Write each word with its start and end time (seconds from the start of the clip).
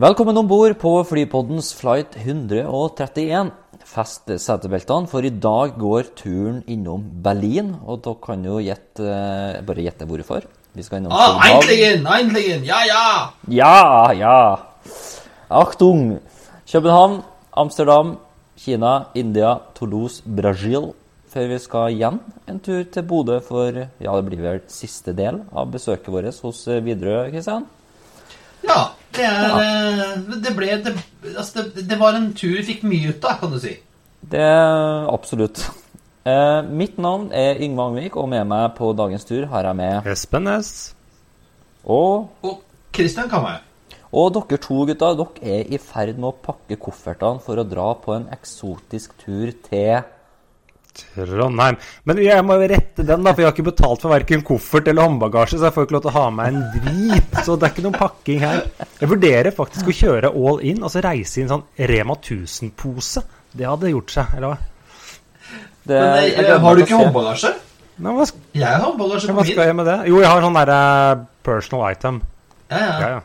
Velkommen 0.00 0.38
om 0.40 0.46
bord 0.48 0.72
på 0.80 0.90
flypoddens 1.04 1.74
flight 1.76 2.14
131. 2.16 3.50
Fest 3.84 4.30
setebeltene, 4.40 5.04
for 5.10 5.26
i 5.28 5.28
dag 5.28 5.74
går 5.76 6.06
turen 6.16 6.62
innom 6.72 7.02
Berlin. 7.20 7.74
Og 7.84 7.98
dere 8.06 8.16
kan 8.22 8.46
jo 8.48 8.54
gjette 8.64 9.04
eh, 9.04 9.58
Bare 9.66 9.82
gjette 9.84 10.06
hvorfor. 10.08 10.46
Vi 10.72 10.86
skal 10.86 11.02
innom 11.02 11.12
Ah, 11.12 11.36
Eindlingen, 11.44 12.08
Eindlingen, 12.08 12.64
ja, 12.64 12.78
ja! 12.88 13.02
Ja, 13.52 14.06
ja! 14.16 14.38
Achtung! 15.52 16.14
København, 16.64 17.18
Amsterdam, 17.52 18.14
Kina, 18.56 18.94
India, 19.12 19.58
Toulouse, 19.76 20.22
Brasil. 20.24 20.94
Før 21.28 21.50
vi 21.52 21.58
skal 21.60 21.98
igjen 21.98 22.22
en 22.48 22.62
tur 22.64 22.88
til 22.88 23.04
Bodø 23.04 23.36
for 23.44 23.68
ja, 23.76 24.16
det 24.16 24.24
blir 24.30 24.40
vel 24.46 24.64
siste 24.72 25.12
del 25.12 25.42
av 25.52 25.68
besøket 25.76 26.08
vårt 26.08 26.40
hos 26.40 26.64
Widerøe, 26.88 27.28
Kristian. 27.36 27.68
Ja, 28.66 28.80
det 29.16 29.26
er 29.26 29.44
ja. 29.46 30.08
Det 30.40 30.54
ble 30.56 30.72
det, 30.84 30.94
altså 31.34 31.64
det, 31.74 31.86
det 31.90 31.98
var 32.00 32.18
en 32.18 32.32
tur 32.36 32.58
vi 32.58 32.66
fikk 32.66 32.84
mye 32.88 33.14
ut 33.14 33.24
av, 33.24 33.38
kan 33.42 33.54
du 33.54 33.60
si. 33.62 33.76
Det 34.30 34.50
absolutt. 35.10 35.64
Eh, 36.28 36.60
mitt 36.68 36.98
navn 37.00 37.30
er 37.32 37.60
Yngve 37.64 37.88
Angvik, 37.88 38.16
og 38.20 38.28
med 38.28 38.44
meg 38.50 38.74
på 38.76 38.92
dagens 38.96 39.24
tur 39.28 39.48
har 39.50 39.70
jeg 39.70 39.80
med 39.80 40.06
Espen 40.12 40.50
S. 40.52 40.92
Og, 41.84 42.28
Og 42.44 42.60
Kristian 42.92 43.30
kan 43.32 43.46
og 44.10 44.32
dere 44.34 44.58
to 44.58 44.84
gutta, 44.88 45.12
dere 45.14 45.58
er 45.60 45.68
i 45.70 45.78
ferd 45.78 46.16
med 46.18 46.32
å 46.32 46.38
pakke 46.42 46.78
koffertene 46.82 47.42
for 47.44 47.60
å 47.60 47.66
dra 47.66 47.92
på 48.02 48.16
en 48.16 48.26
eksotisk 48.34 49.14
tur 49.22 49.52
til 49.68 50.00
Trondheim. 51.14 51.76
Men 52.08 52.20
jeg 52.22 52.44
må 52.46 52.56
jo 52.60 52.68
rette 52.70 53.04
den, 53.06 53.24
da, 53.26 53.32
for 53.32 53.42
jeg 53.42 53.48
har 53.48 53.54
ikke 53.56 53.66
betalt 53.70 54.04
for 54.04 54.12
verken 54.14 54.44
koffert 54.46 54.90
eller 54.90 55.08
håndbagasje, 55.08 55.58
så 55.58 55.68
jeg 55.68 55.76
får 55.76 55.86
ikke 55.88 55.96
lov 55.96 56.04
til 56.04 56.12
å 56.12 56.16
ha 56.16 56.26
med 56.36 56.50
en 56.50 56.60
drit. 56.74 57.38
Så 57.46 57.56
det 57.56 57.68
er 57.68 57.74
ikke 57.74 57.86
noen 57.86 57.98
pakking 57.98 58.42
her. 58.44 58.60
Jeg 59.00 59.10
vurderer 59.10 59.56
faktisk 59.56 59.90
å 59.92 59.96
kjøre 60.00 60.32
all 60.34 60.60
in, 60.70 60.82
altså 60.86 61.02
reise 61.04 61.40
i 61.40 61.46
en 61.46 61.54
sånn 61.54 61.64
Rema 61.92 62.18
1000-pose. 62.20 63.24
Det 63.56 63.66
hadde 63.66 63.94
gjort 63.94 64.14
seg, 64.14 64.36
eller 64.36 64.52
hva? 64.52 64.60
det, 65.82 65.96
Men 65.96 66.06
jeg 66.20 66.28
jeg, 66.28 66.36
gleder 66.38 66.62
har 66.66 66.76
du 66.78 66.84
ikke 66.84 67.00
håndbagasje? 67.00 67.54
Nei, 68.00 68.12
hva, 68.16 68.26
Jeg 68.56 68.68
har 68.68 68.84
håndbagasje 68.84 69.34
hva 69.36 69.44
skal 69.48 69.66
jeg 69.68 69.76
med 69.76 69.90
det? 69.90 69.98
Jo, 70.08 70.20
jeg 70.22 70.30
har 70.30 70.44
sånn 70.46 70.60
derre 70.60 70.78
personal 71.44 71.90
item. 71.90 72.22
Ja, 72.70 72.78
Ja, 72.78 72.86
ja. 72.86 73.10
ja. 73.16 73.20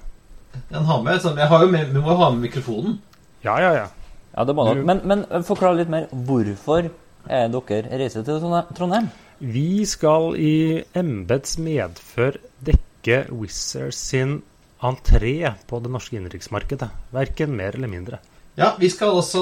Den 0.71 0.85
har 0.87 1.01
med, 1.03 1.19
sånn, 1.19 1.37
jeg 1.39 1.51
har 1.51 1.63
jo 1.65 1.67
med, 1.71 1.89
vi 1.91 2.01
må 2.01 2.13
jo 2.13 2.17
ha 2.21 2.29
med 2.31 2.45
mikrofonen. 2.47 2.97
Ja, 3.43 3.57
ja, 3.61 3.71
ja. 3.75 3.87
Ja, 4.35 4.43
det 4.47 4.55
må 4.55 4.65
nok. 4.67 4.81
Men, 4.87 5.01
men 5.07 5.23
eh, 5.29 5.43
forklar 5.47 5.75
litt 5.77 5.91
mer. 5.91 6.07
Hvorfor 6.11 6.89
er 7.29 7.47
dere 7.53 7.99
reiser 7.99 8.25
til 8.25 8.41
Trondheim-? 8.75 9.11
Vi 9.39 9.83
skal 9.85 10.35
i 10.39 10.83
embets 10.95 11.57
medfør 11.59 12.37
dekke 12.63 13.25
Wizards 13.35 13.99
sin 13.99 14.39
entré 14.85 15.35
på 15.67 15.79
det 15.83 15.91
norske 15.91 16.15
innenriksmarkedet. 16.17 16.89
Verken 17.15 17.55
mer 17.57 17.75
eller 17.75 17.91
mindre. 17.91 18.21
Ja, 18.55 18.69
vi 18.79 18.87
skal 18.89 19.11
også 19.19 19.41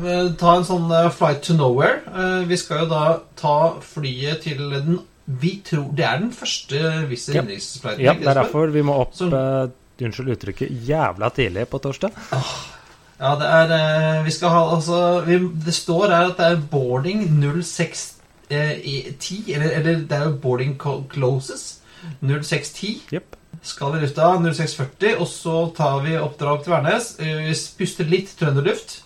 eh, 0.00 0.30
ta 0.40 0.54
en 0.56 0.64
sånn 0.64 0.88
eh, 0.96 1.10
flight 1.12 1.42
to 1.44 1.56
nowhere. 1.58 2.00
Eh, 2.08 2.46
vi 2.48 2.56
skal 2.56 2.86
jo 2.86 2.90
da 2.94 3.02
ta 3.36 3.56
flyet 3.84 4.46
til 4.46 4.62
den 4.72 5.00
Vi 5.40 5.60
tror 5.62 5.92
det 5.94 6.02
er 6.08 6.18
den 6.18 6.32
første 6.34 6.78
Wizz 7.10 7.28
Ja. 7.28 7.42
innenriksflighten. 7.42 8.02
Ja, 8.02 8.14
det 8.18 8.26
er 8.26 8.40
derfor 8.40 8.72
vi 8.72 8.82
må 8.82 8.96
opp 9.04 9.14
eh, 9.20 9.68
Unnskyld 10.00 10.32
uttrykket 10.32 10.72
jævla 10.88 11.28
tidlig 11.36 11.66
på 11.68 11.78
torsdag. 11.78 12.14
Ja, 13.20 13.34
det 13.36 13.48
er 13.52 13.72
eh, 13.76 14.22
Vi 14.24 14.32
skal 14.32 14.54
ha 14.54 14.60
altså 14.76 15.00
vi, 15.26 15.36
Det 15.66 15.74
står 15.76 16.08
her 16.08 16.30
at 16.30 16.38
det 16.40 16.46
er 16.54 16.62
boarding 16.72 17.26
0610, 17.42 18.16
eh, 18.50 18.78
eller, 19.56 19.68
eller 19.76 20.00
det 20.08 20.16
er 20.16 20.24
jo 20.30 20.38
boarding 20.42 20.78
closes. 21.12 21.66
0610 22.24 22.94
Yep. 23.12 23.36
skal 23.62 23.92
vi 23.92 23.98
i 23.98 24.06
lufta. 24.06 24.30
0640, 24.40 25.20
og 25.20 25.28
så 25.28 25.58
tar 25.76 26.00
vi 26.06 26.16
oppdrag 26.16 26.64
til 26.64 26.72
Værnes. 26.72 27.12
Eh, 27.20 27.44
Vi 27.50 27.54
puster 27.78 28.08
litt 28.08 28.32
trønderluft. 28.40 29.02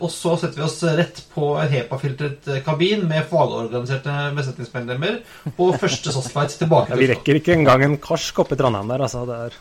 Og 0.00 0.08
så 0.08 0.30
setter 0.40 0.56
vi 0.56 0.64
oss 0.64 0.78
rett 0.96 1.18
på 1.34 1.50
en 1.60 1.68
HEPA-filtret 1.68 2.46
kabin 2.64 3.02
med 3.04 3.26
fagorganiserte 3.28 4.14
besetningsmedlemmer 4.38 5.18
på 5.58 5.66
første 5.76 6.08
SAS-flight 6.14 6.54
tilbake 6.62 6.94
Ja, 6.94 6.96
vi 6.96 7.10
rekker 7.10 7.36
ikke 7.36 7.52
engang 7.52 7.84
en 7.84 7.98
karsk 8.00 8.40
oppe 8.40 8.56
i 8.56 8.60
Trondheim 8.62 8.88
der, 8.88 9.04
altså. 9.04 9.26
Det 9.28 9.36
er 9.36 9.52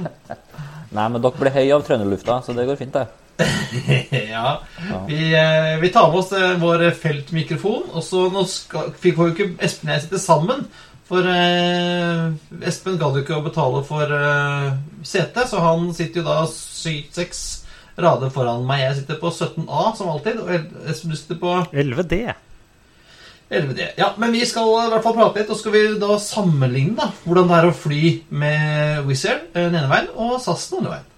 Nei, 0.94 1.06
men 1.10 1.22
dere 1.22 1.40
blir 1.40 1.54
høy 1.54 1.70
av 1.74 1.86
trønderlufta, 1.86 2.40
så 2.44 2.54
det 2.56 2.66
går 2.68 2.78
fint, 2.80 2.96
det. 2.96 3.06
ja. 4.34 4.62
Vi, 5.08 5.34
eh, 5.36 5.76
vi 5.82 5.90
tar 5.92 6.08
med 6.12 6.20
oss 6.22 6.32
eh, 6.32 6.54
vår 6.60 6.88
feltmikrofon, 6.96 7.90
og 7.92 8.04
så 8.04 8.26
nå 8.32 8.44
skal, 8.48 8.92
fikk 9.00 9.20
jo 9.20 9.30
ikke 9.32 9.48
Espen 9.66 9.90
og 9.90 9.96
jeg 9.96 10.06
sitte 10.06 10.22
sammen. 10.22 10.64
For 11.06 11.26
eh, 11.30 12.24
Espen 12.66 12.98
gadd 12.98 13.18
jo 13.18 13.22
ikke 13.22 13.38
å 13.38 13.44
betale 13.44 13.82
for 13.86 14.10
eh, 14.16 14.72
setet, 15.06 15.44
så 15.50 15.62
han 15.62 15.90
sitter 15.94 16.22
jo 16.22 16.26
da 16.26 16.40
sykt 16.50 17.20
seks 17.20 17.44
rader 18.00 18.32
foran 18.32 18.66
meg. 18.68 18.82
Jeg 18.86 19.02
sitter 19.02 19.20
på 19.20 19.30
17A 19.30 19.92
som 19.98 20.10
alltid, 20.12 20.42
og 20.42 20.90
Espen 20.90 21.16
sitter 21.18 21.38
på 21.42 21.60
11D. 21.70 22.24
11D. 23.46 23.92
Ja, 23.98 24.08
men 24.18 24.32
vi 24.34 24.42
skal 24.48 24.66
i 24.66 24.88
hvert 24.90 25.04
fall 25.04 25.14
prate 25.14 25.38
litt, 25.42 25.50
og 25.52 25.58
skal 25.60 25.74
vi 25.76 25.82
da 26.02 26.16
sammenligne 26.22 26.96
da, 26.98 27.10
hvordan 27.26 27.50
det 27.50 27.58
er 27.58 27.68
å 27.68 27.76
fly 27.76 28.00
med 28.42 29.04
Wizz 29.06 29.26
Air 29.28 29.44
eh, 29.52 29.68
den 29.68 29.76
ene 29.78 29.90
veien 29.90 30.08
og 30.14 30.40
SAS 30.42 30.66
den 30.72 30.80
andre 30.80 30.96
veien. 30.96 31.12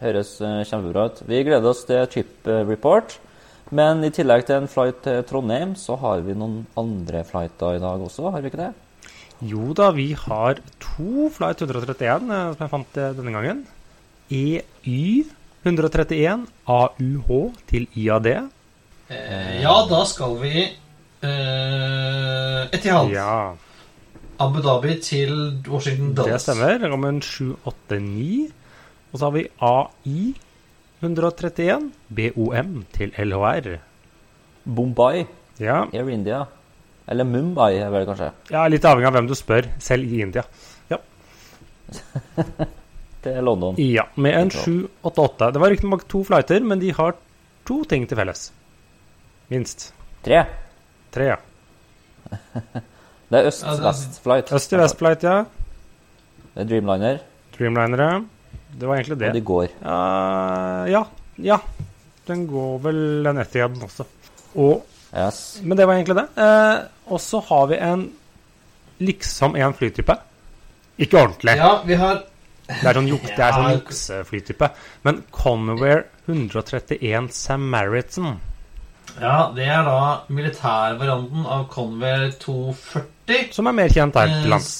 Høres 0.00 0.30
eh, 0.46 0.60
kjempebra 0.68 1.08
ut. 1.10 1.24
Vi 1.26 1.42
gleder 1.48 1.72
oss 1.72 1.82
til 1.88 2.06
Trip 2.12 2.46
eh, 2.46 2.62
Report. 2.68 3.16
Men 3.74 4.02
i 4.06 4.12
tillegg 4.14 4.46
til 4.46 4.60
en 4.60 4.70
flight 4.70 5.02
til 5.04 5.20
Trondheim, 5.26 5.74
så 5.78 5.98
har 6.00 6.22
vi 6.26 6.34
noen 6.38 6.64
andre 6.78 7.24
flighter 7.26 7.76
i 7.78 7.82
dag 7.82 8.02
også, 8.02 8.30
har 8.34 8.42
vi 8.42 8.50
ikke 8.50 8.62
det? 8.62 8.70
Jo 9.46 9.74
da, 9.74 9.88
vi 9.96 10.08
har 10.18 10.58
to 10.82 11.28
Flight 11.32 11.62
131 11.64 12.30
eh, 12.30 12.48
som 12.54 12.64
jeg 12.66 12.74
fant 12.76 13.02
denne 13.18 13.34
gangen. 13.34 13.66
EY 14.30 15.26
131 15.66 16.46
AUH 16.70 17.30
til 17.68 17.86
IAD. 17.98 18.30
Eh, 19.10 19.60
ja, 19.64 19.74
da 19.90 20.04
skal 20.06 20.36
vi 20.38 20.68
eh, 21.22 22.68
Etihad. 22.76 23.10
Ja, 23.12 23.54
Abu 24.40 24.60
Dhabi 24.64 24.94
til 25.04 25.32
Washington 25.68 26.14
det 26.14 26.24
Dallas. 26.24 26.42
stemmer. 26.46 26.78
Det 26.80 26.90
kommer 26.90 27.08
en 27.12 27.20
789. 27.20 28.52
Og 29.12 29.18
så 29.18 29.24
har 29.26 29.34
vi 29.34 29.48
AI 29.60 30.34
131 31.02 31.90
BOM 32.08 32.84
til 32.92 33.12
LHR. 33.18 33.78
Bombay, 34.64 35.24
Ja, 35.60 35.82
Air 35.92 36.08
India. 36.08 36.44
Eller 37.10 37.24
Mumbai, 37.24 37.80
vel 37.90 38.04
kanskje. 38.06 38.30
ja 38.52 38.66
litt 38.70 38.84
avhengig 38.86 39.08
av 39.08 39.12
hvem 39.16 39.26
du 39.26 39.34
spør, 39.34 39.66
selv 39.82 40.04
i 40.06 40.20
India. 40.22 40.44
Ja. 40.90 40.98
Til 43.24 43.42
London. 43.44 43.74
Ja, 43.82 44.04
med 44.16 44.36
en 44.38 44.50
788. 44.50 45.50
Det 45.52 45.60
var 45.60 45.70
riktignok 45.74 46.06
to 46.08 46.22
flighter, 46.24 46.60
men 46.64 46.78
de 46.80 46.92
har 46.96 47.16
to 47.68 47.82
ting 47.84 48.06
til 48.08 48.16
felles. 48.16 48.46
Minst. 49.50 49.90
Tre. 50.24 50.44
Tre. 51.14 51.36
Det 53.30 53.38
er 53.38 53.46
øst-vest-flight. 53.50 54.52
Øst-vest-flight, 54.56 55.22
ja. 55.26 55.44
Det 56.54 56.64
er 56.64 56.68
Dreamliner, 57.58 58.00
ja 58.02 58.20
Det 58.80 58.88
var 58.88 58.96
egentlig 58.96 59.18
det. 59.20 59.28
og 59.28 59.34
de 59.34 59.38
det. 59.40 59.44
går. 59.46 59.68
Uh, 59.82 60.90
ja. 60.90 61.02
Ja. 61.38 61.58
Den 62.28 62.46
går 62.46 62.78
vel 62.84 63.00
den 63.24 63.38
Etiaden 63.38 63.82
også. 63.82 64.04
Og, 64.54 64.86
Yes. 65.10 65.60
men 65.64 65.76
det 65.78 65.86
var 65.88 65.94
egentlig 65.98 66.14
det. 66.16 66.28
Uh, 66.38 66.86
og 67.12 67.18
så 67.20 67.40
har 67.48 67.66
vi 67.66 67.78
en 67.82 68.04
liksom 69.00 69.56
en 69.56 69.74
flytype. 69.74 70.14
Ikke 70.98 71.18
ordentlig. 71.18 71.56
Ja, 71.56 71.82
vi 71.86 71.94
har 71.98 72.20
Det 72.68 72.86
er 72.86 72.94
sånn, 72.94 73.08
juk, 73.10 73.22
det 73.26 73.42
er 73.42 73.52
sånn 73.56 73.72
jukseflytype. 73.80 74.68
Men 75.02 75.24
Convair 75.34 76.04
131 76.28 77.32
Samaritan. 77.34 78.36
Ja, 79.20 79.50
det 79.54 79.66
er 79.68 79.82
da 79.84 79.98
militærvarianten 80.32 81.48
av 81.48 81.66
Convair 81.72 82.30
240. 82.40 83.50
Som 83.56 83.68
er 83.68 83.76
mer 83.76 83.92
kjent 83.92 84.16
her 84.16 84.30
til 84.30 84.46
Eh, 84.46 84.50
lands. 84.52 84.70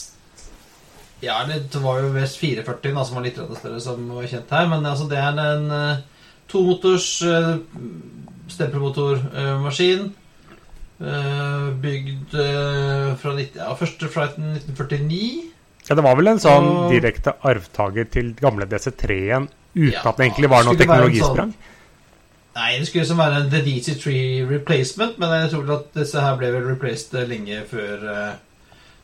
Ja, 1.20 1.42
det 1.44 1.82
var 1.82 2.00
jo 2.00 2.12
West 2.14 2.38
440 2.40 2.94
da, 2.94 3.04
som 3.04 3.18
var 3.18 3.26
litt 3.26 3.36
større, 3.36 3.80
som 3.80 4.08
var 4.08 4.28
kjent 4.30 4.50
her. 4.50 4.68
Men 4.70 4.86
altså, 4.86 5.08
det 5.10 5.18
er 5.20 5.36
en 5.36 5.66
uh, 5.68 5.98
tomotors 6.48 7.22
uh, 7.22 7.58
stempelmotormaskin. 8.48 10.14
Uh, 11.00 11.72
bygd 11.80 12.34
fra 13.20 13.34
90, 13.36 13.56
ja, 13.56 13.74
første 13.76 14.08
flighten 14.08 14.56
1949. 14.56 15.50
Ja, 15.88 15.96
det 15.96 16.04
var 16.04 16.16
vel 16.16 16.28
en 16.28 16.40
sånn 16.40 16.70
direkte 16.92 17.34
arvtaker 17.40 18.08
til 18.12 18.34
gamle 18.38 18.68
DC3-en 18.68 19.48
uten 19.74 19.92
Ja, 19.92 20.02
at 20.04 20.18
det 20.18 20.26
egentlig 20.26 20.50
var 20.52 20.66
noe 20.66 20.76
teknologisprang? 20.76 21.52
Sånn 21.52 21.54
teknologisprang? 21.56 21.78
Nei, 22.56 22.70
det 22.78 22.88
skulle 22.88 23.06
som 23.06 23.20
være 23.20 23.44
en 23.44 23.50
The 23.52 23.62
DC3 23.62 24.12
replacement, 24.50 25.18
men 25.18 25.34
jeg 25.36 25.52
tror 25.52 25.74
at 25.76 25.90
disse 25.94 26.22
her 26.22 26.38
ble 26.38 26.50
vel 26.54 26.66
replaced 26.66 27.14
eh, 27.14 27.28
lenge 27.30 27.60
før 27.70 28.06
uh, 28.10 28.32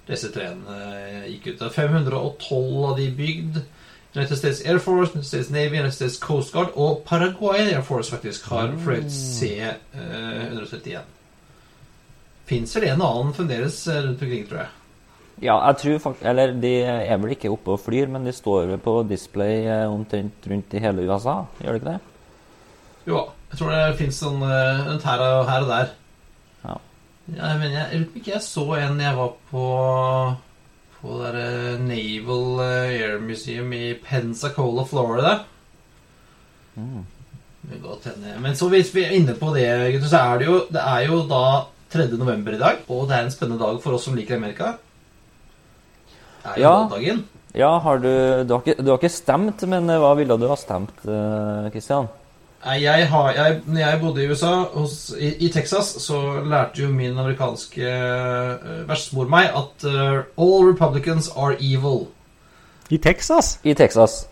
DC3-en 0.08 0.62
eh, 0.75 1.26
gikk 1.32 1.52
ut. 1.52 1.58
Det 1.60 1.66
er 1.69 1.75
512 1.76 2.87
av 2.90 2.96
de 2.98 3.10
bygd. 3.16 3.60
United 4.16 4.38
States 4.38 4.62
Air 4.64 4.78
Force, 4.81 5.12
United 5.12 5.28
States 5.28 5.50
Navy, 5.50 5.76
United 5.76 5.93
States 5.93 6.16
Coast 6.19 6.52
Guard 6.54 6.72
og 6.75 7.02
Paraguay 7.06 7.66
Air 7.69 7.82
Force 7.84 8.10
faktisk 8.10 8.48
har 8.48 8.72
fløyet 8.81 9.12
C-131. 9.12 11.04
Fins 12.46 12.76
vel 12.76 12.88
en 12.88 13.02
og 13.02 13.08
annen 13.10 13.37
fremdeles 13.37 13.78
eh, 13.90 14.02
rundt 14.06 14.22
omkring, 14.22 14.44
tror 14.48 14.62
jeg. 14.62 14.75
Ja, 15.44 15.58
jeg 15.66 15.76
tror 15.82 15.98
faktisk 16.00 16.25
Eller 16.31 16.54
de 16.56 16.70
er 16.87 17.16
vel 17.20 17.34
ikke 17.34 17.50
oppe 17.52 17.75
og 17.75 17.82
flyr, 17.82 18.08
men 18.08 18.25
de 18.25 18.32
står 18.32 18.70
vel 18.70 18.81
på 18.81 19.02
display 19.10 19.66
eh, 19.66 19.84
omtrent 19.90 20.48
rundt 20.48 20.75
i 20.75 20.82
hele 20.82 21.04
USA, 21.10 21.43
gjør 21.60 21.76
de 21.76 21.82
ikke 21.82 21.93
det? 21.93 22.16
Jo, 23.06 23.20
jeg 23.53 23.58
tror 23.61 23.70
det 23.70 23.99
fins 24.00 24.23
en 24.26 24.41
rundt 24.43 25.05
her 25.06 25.20
og, 25.23 25.44
her 25.50 25.62
og 25.62 25.69
der. 25.70 25.93
Ja. 26.64 26.75
Ja, 27.37 27.53
men 27.58 27.70
jeg, 27.75 27.85
jeg 27.93 28.00
lurer 28.00 28.11
på 28.12 28.20
ikke 28.20 28.32
jeg 28.35 28.43
så 28.47 28.64
en 28.81 29.00
jeg 29.03 29.17
var 29.19 29.32
på 29.50 29.67
På 31.00 31.19
det 31.20 31.32
der 31.37 31.79
Naval 31.85 32.61
eh, 32.64 32.94
Air 32.97 33.20
Museum 33.23 33.73
i 33.76 33.93
Pensacola, 34.03 34.85
Florida. 34.88 35.32
Mm. 36.75 37.05
Men 38.43 38.55
så 38.56 38.69
hvis 38.70 38.93
vi 38.94 39.03
er 39.05 39.14
inne 39.17 39.35
på 39.38 39.50
det, 39.55 39.67
gutter, 39.97 40.08
så 40.11 40.19
er 40.23 40.38
det 40.38 40.47
jo 40.47 40.58
Det 40.70 40.82
er 40.82 41.06
jo 41.08 41.23
da 41.31 41.43
3. 41.93 42.06
november 42.19 42.55
i 42.55 42.58
dag, 42.61 42.82
og 42.91 43.06
det 43.08 43.17
er 43.17 43.25
en 43.26 43.31
spennende 43.35 43.62
dag 43.62 43.79
for 43.82 43.94
oss 43.97 44.05
som 44.08 44.17
liker 44.19 44.37
Amerika. 44.37 44.73
Det 46.43 46.53
er 46.53 46.58
jo 46.58 46.62
Ja. 46.62 46.75
valgdagen. 46.82 47.25
Ja, 47.55 47.79
har 47.79 47.99
du 47.99 48.11
Du 48.44 48.55
har 48.55 48.61
ikke, 48.62 48.82
du 48.82 48.91
har 48.91 48.99
ikke 48.99 49.08
stemt, 49.14 49.62
men 49.69 49.91
eh, 49.91 49.99
hva 49.99 50.14
ville 50.19 50.37
du 50.38 50.49
ha 50.49 50.56
stemt, 50.56 50.94
Kristian? 51.73 52.08
Jeg 52.64 53.08
har, 53.08 53.31
jeg, 53.32 53.61
når 53.67 53.81
jeg 53.81 54.00
bodde 54.00 54.25
i 54.25 54.29
USA, 54.31 54.53
hos, 54.75 55.14
i, 55.19 55.32
i 55.47 55.49
Texas, 55.49 55.85
så 56.03 56.41
lærte 56.44 56.82
jo 56.82 56.88
min 56.91 57.19
amerikanske 57.19 57.82
uh, 57.82 58.88
verstemor 58.88 59.31
meg 59.31 59.50
at 59.55 59.87
uh, 59.87 60.25
all 60.37 60.67
republicans 60.67 61.31
are 61.37 61.56
evil. 61.61 62.08
I 62.91 62.99
Texas? 62.99 63.58
I 63.64 63.75
Texas. 63.75 64.26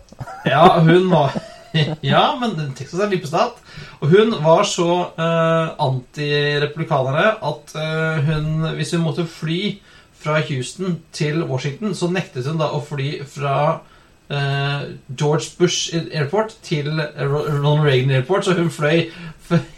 Ja, 0.46 0.80
hun 0.80 1.10
var 1.10 1.34
Ja, 2.12 2.38
men 2.40 2.74
Texas 2.74 3.00
er 3.00 3.08
en 3.08 3.14
vippestat. 3.14 3.58
Og 4.00 4.10
hun 4.12 4.34
var 4.44 4.62
så 4.68 4.90
uh, 5.16 5.74
antirepublikanere 5.82 7.34
at 7.42 7.74
uh, 7.74 8.28
hun 8.28 8.68
Hvis 8.76 8.94
hun 8.94 9.02
måtte 9.02 9.26
fly 9.26 9.80
fra 10.24 10.40
Houston 10.40 11.02
til 11.12 11.42
Washington, 11.44 11.94
så 11.94 12.08
nektet 12.08 12.46
hun 12.48 12.60
da 12.60 12.70
å 12.72 12.80
fly 12.80 13.18
fra 13.28 13.56
eh, 13.68 13.93
George 14.28 15.50
Bush 15.58 15.94
Airport 15.94 16.54
til 16.64 16.88
Ronald 17.20 17.84
Reagan 17.84 18.10
Airport, 18.10 18.46
så 18.46 18.54
hun 18.56 18.70
fløy 18.72 19.10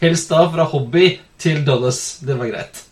helst 0.01 0.31
da 0.31 0.45
fra 0.53 0.65
Hobby 0.71 1.17
til 1.43 1.65
Dulles. 1.67 2.19
Det 2.23 2.37
var 2.39 2.53
greit. 2.53 2.83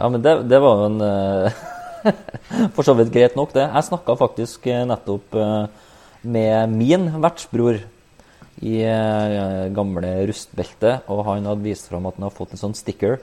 Ja, 0.00 0.08
men 0.10 0.22
det, 0.24 0.32
det 0.50 0.58
var 0.64 0.80
jo 0.80 0.86
en 0.88 1.00
eh, 1.04 1.62
For 2.74 2.82
så 2.84 2.94
vidt 2.98 3.12
greit 3.14 3.36
nok, 3.38 3.52
det. 3.54 3.66
Jeg 3.68 3.86
snakka 3.90 4.16
faktisk 4.20 4.66
eh, 4.66 4.82
nettopp 4.88 5.36
eh, 5.38 5.66
med 6.24 6.72
min 6.72 7.06
vertsbror 7.22 7.78
i 8.64 8.74
eh, 8.88 9.68
gamle 9.76 10.10
rustbelte, 10.28 10.98
og 11.10 11.24
han 11.28 11.46
hadde 11.48 11.64
vist 11.68 11.88
fram 11.92 12.06
at 12.08 12.16
han 12.18 12.26
har 12.28 12.34
fått 12.36 12.54
en 12.56 12.60
sånn 12.64 12.76
sticker 12.76 13.18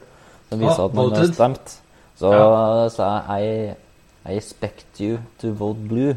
som 0.52 0.60
viser 0.62 0.82
Ah, 0.84 0.90
at 0.90 0.98
han 0.98 1.16
har 1.18 1.30
stemt. 1.34 1.78
Så 2.22 2.32
Ja. 2.34 2.90
sa 2.94 3.12
jeg 3.40 3.76
I 4.30 4.36
expect 4.38 5.00
you 5.02 5.18
to 5.42 5.50
vote 5.58 5.80
blue. 5.90 6.14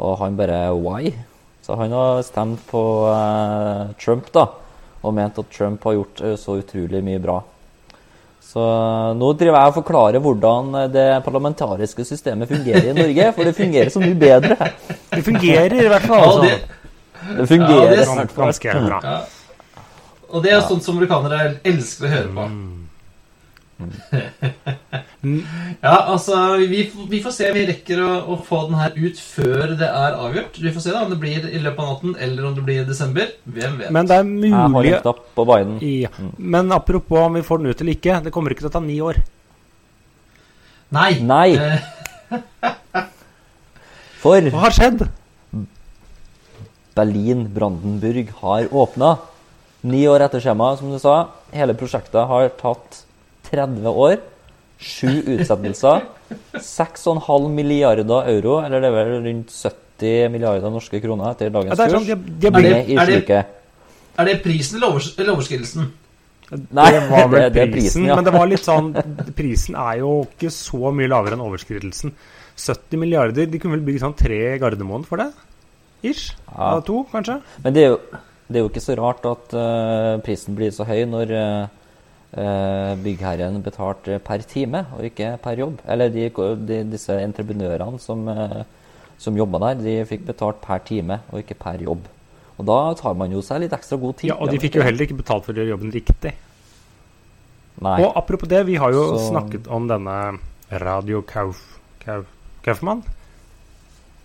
Og 0.00 0.18
han 0.22 0.36
bare 0.38 0.64
Why? 0.78 1.12
Så 1.62 1.76
han 1.78 1.92
har 1.94 2.22
stemt 2.26 2.62
på 2.70 2.82
eh, 3.12 3.92
Trump, 4.02 4.30
da. 4.34 4.46
Og 5.02 5.14
ment 5.14 5.38
at 5.38 5.50
Trump 5.54 5.84
har 5.84 5.98
gjort 5.98 6.22
eh, 6.24 6.36
så 6.40 6.56
utrolig 6.62 7.02
mye 7.04 7.20
bra. 7.22 7.40
Så 8.42 8.60
eh, 8.60 9.12
nå 9.16 9.32
driver 9.38 9.58
jeg 9.60 9.72
og 9.72 9.76
forklarer 9.78 10.24
hvordan 10.24 10.74
eh, 10.80 10.88
det 10.92 11.06
parlamentariske 11.26 12.04
systemet 12.08 12.50
fungerer 12.50 12.90
i 12.90 12.96
Norge. 12.96 13.28
For 13.36 13.48
det 13.48 13.54
fungerer 13.56 13.92
så 13.94 14.02
mye 14.02 14.18
bedre. 14.18 14.56
Det 15.12 15.22
fungerer 15.28 15.78
i 15.84 15.88
hvert 15.92 16.08
fall. 16.08 16.26
Ja, 16.26 16.32
Altså. 16.32 16.42
det, 16.48 17.38
Det 17.38 17.46
fungerer 17.48 17.84
Ja, 17.84 17.90
det 17.92 18.02
er 18.02 18.04
fall. 18.26 18.44
Ganske 18.48 18.74
bra. 18.88 19.00
ja. 19.04 19.20
Og 20.32 20.42
det 20.42 20.50
er 20.50 20.62
sånt 20.64 20.82
som 20.82 20.96
amerikanere 20.96 21.58
elsker 21.68 22.08
å 22.08 22.12
høre 22.16 22.30
på. 22.32 22.42
Ja, 25.22 25.96
altså, 26.10 26.56
vi, 26.58 26.82
vi 27.10 27.20
får 27.22 27.34
se. 27.36 27.50
Vi 27.54 27.62
rekker 27.68 28.00
å, 28.02 28.08
å 28.34 28.38
få 28.42 28.64
den 28.66 28.78
her 28.80 28.96
ut 28.96 29.20
før 29.22 29.74
det 29.78 29.86
er 29.86 30.16
avgjort. 30.18 30.58
Vi 30.58 30.72
får 30.74 30.82
se 30.82 30.94
da 30.94 31.04
om 31.04 31.12
det 31.12 31.18
blir 31.22 31.46
i 31.46 31.60
løpet 31.62 31.78
av 31.78 31.92
natten 31.92 32.16
eller 32.26 32.48
om 32.48 32.56
det 32.56 32.64
blir 32.66 32.82
i 32.82 32.88
desember. 32.88 33.30
Hvem 33.46 33.78
vet? 33.78 33.92
Men 33.94 34.10
det 34.10 34.18
er 34.18 34.26
Jeg 34.26 34.54
har 34.56 34.72
mulig 34.72 34.96
ja. 34.96 36.10
Men 36.38 36.74
apropos 36.74 37.28
om 37.28 37.38
vi 37.38 37.44
får 37.46 37.62
den 37.62 37.70
ut 37.70 37.84
eller 37.84 37.94
ikke, 37.94 38.18
det 38.24 38.34
kommer 38.34 38.54
ikke 38.54 38.66
til 38.66 38.72
å 38.72 38.74
ta 38.74 38.82
ni 38.82 38.98
år. 39.04 39.22
Nei. 40.92 41.12
Nei. 41.22 41.48
Eh, 41.54 41.80
For 44.22 44.50
Hva 44.50 44.66
har 44.66 44.74
skjedd? 44.74 45.06
Berlin-Brandenburg 46.98 48.34
har 48.42 48.68
åpna. 48.74 49.14
Ni 49.86 50.02
år 50.10 50.26
etter 50.26 50.42
skjema, 50.42 50.74
som 50.78 50.90
du 50.92 50.98
sa. 51.02 51.30
Hele 51.54 51.78
prosjektet 51.78 52.26
har 52.28 52.50
tatt 52.58 53.04
30 53.48 53.88
år. 53.88 54.18
Sju 54.82 55.08
utsettelser. 55.36 56.02
6,5 56.58 57.48
milliarder 57.54 58.28
euro, 58.32 58.58
eller 58.64 58.80
det 58.82 58.88
er 58.90 58.96
vel 58.96 59.10
rundt 59.26 59.52
70 59.54 60.28
milliarder 60.32 60.72
norske 60.74 61.00
kroner 61.02 61.32
etter 61.32 61.50
dagens 61.54 61.78
kurs, 61.78 61.92
sånn, 61.92 62.06
kurs. 62.06 62.22
de, 62.26 62.36
de 62.42 62.48
Er 62.48 62.62
det- 62.62 62.88
i 62.88 62.96
er 62.96 63.06
det- 63.06 63.18
sluket. 63.22 63.46
er 64.18 64.24
det 64.24 64.42
prisen 64.42 64.76
eller, 64.76 64.88
overs 64.92 65.10
eller 65.18 65.32
overskridelsen? 65.36 65.90
Nei, 66.72 66.90
det 66.90 67.02
var 67.08 67.28
vel 67.28 67.40
det, 67.46 67.52
det 67.54 67.72
prisen, 67.72 67.72
prisen, 67.72 68.06
ja. 68.06 68.16
men 68.16 68.24
det 68.24 68.32
var 68.34 68.46
litt 68.46 68.60
sånn 68.60 68.90
Prisen 69.34 69.74
er 69.74 69.98
jo 70.02 70.26
ikke 70.26 70.50
så 70.52 70.90
mye 70.92 71.08
lavere 71.08 71.32
enn 71.38 71.40
overskridelsen. 71.46 72.12
70 72.58 72.98
milliarder 73.00 73.46
De 73.48 73.58
kunne 73.58 73.78
vel 73.78 73.86
bygge 73.86 74.02
sånn 74.02 74.16
tre 74.18 74.58
Gardermoen 74.60 75.06
for 75.06 75.16
det? 75.16 75.30
Ish? 76.04 76.34
Ja. 76.52 76.80
To, 76.84 77.04
kanskje? 77.10 77.40
Men 77.64 77.72
det 77.72 77.82
er, 77.84 77.88
jo, 77.94 78.00
det 78.50 78.56
er 78.58 78.64
jo 78.66 78.68
ikke 78.68 78.82
så 78.84 78.96
rart 78.98 79.24
at 79.24 79.54
uh, 79.54 80.18
prisen 80.20 80.54
blir 80.58 80.70
så 80.74 80.84
høy 80.84 81.06
når 81.08 81.30
eh, 81.30 81.68
byggherren 82.32 83.58
betalt 83.62 84.06
per 84.24 84.44
time 84.48 84.86
og 84.96 85.04
ikke 85.04 85.34
per 85.44 85.58
jobb. 85.60 85.82
Eller 85.86 86.08
de, 86.14 86.28
de, 86.68 86.78
disse 86.94 87.12
entreprenørene 87.20 88.00
som, 88.00 88.22
uh, 88.28 88.62
som 89.20 89.36
jobba 89.36 89.60
der, 89.66 89.82
de 89.84 89.96
fikk 90.08 90.24
betalt 90.30 90.62
per 90.64 90.80
time 90.88 91.20
og 91.30 91.42
ikke 91.42 91.58
per 91.60 91.82
jobb. 91.84 92.06
Og 92.56 92.66
da 92.68 92.78
tar 92.96 93.14
man 93.18 93.32
jo 93.32 93.42
seg 93.44 93.64
litt 93.64 93.74
ekstra 93.76 93.98
god 94.00 94.16
tid. 94.20 94.30
Ja, 94.32 94.38
Og 94.40 94.48
de 94.52 94.60
fikk 94.62 94.76
jo 94.78 94.84
heller 94.86 95.04
ikke 95.06 95.18
betalt 95.20 95.44
for 95.44 95.52
å 95.52 95.60
gjøre 95.60 95.74
jobben 95.74 95.92
riktig. 95.92 96.32
Nei. 97.82 97.96
Og 98.04 98.12
apropos 98.16 98.48
det, 98.48 98.60
vi 98.68 98.76
har 98.80 98.92
jo 98.92 99.04
Så- 99.16 99.30
snakket 99.32 99.68
om 99.68 99.88
denne 99.88 100.38
Radio 100.70 101.22
Kauf... 101.22 101.60
Kauf 102.04 102.26
Kaufmann? 102.62 103.02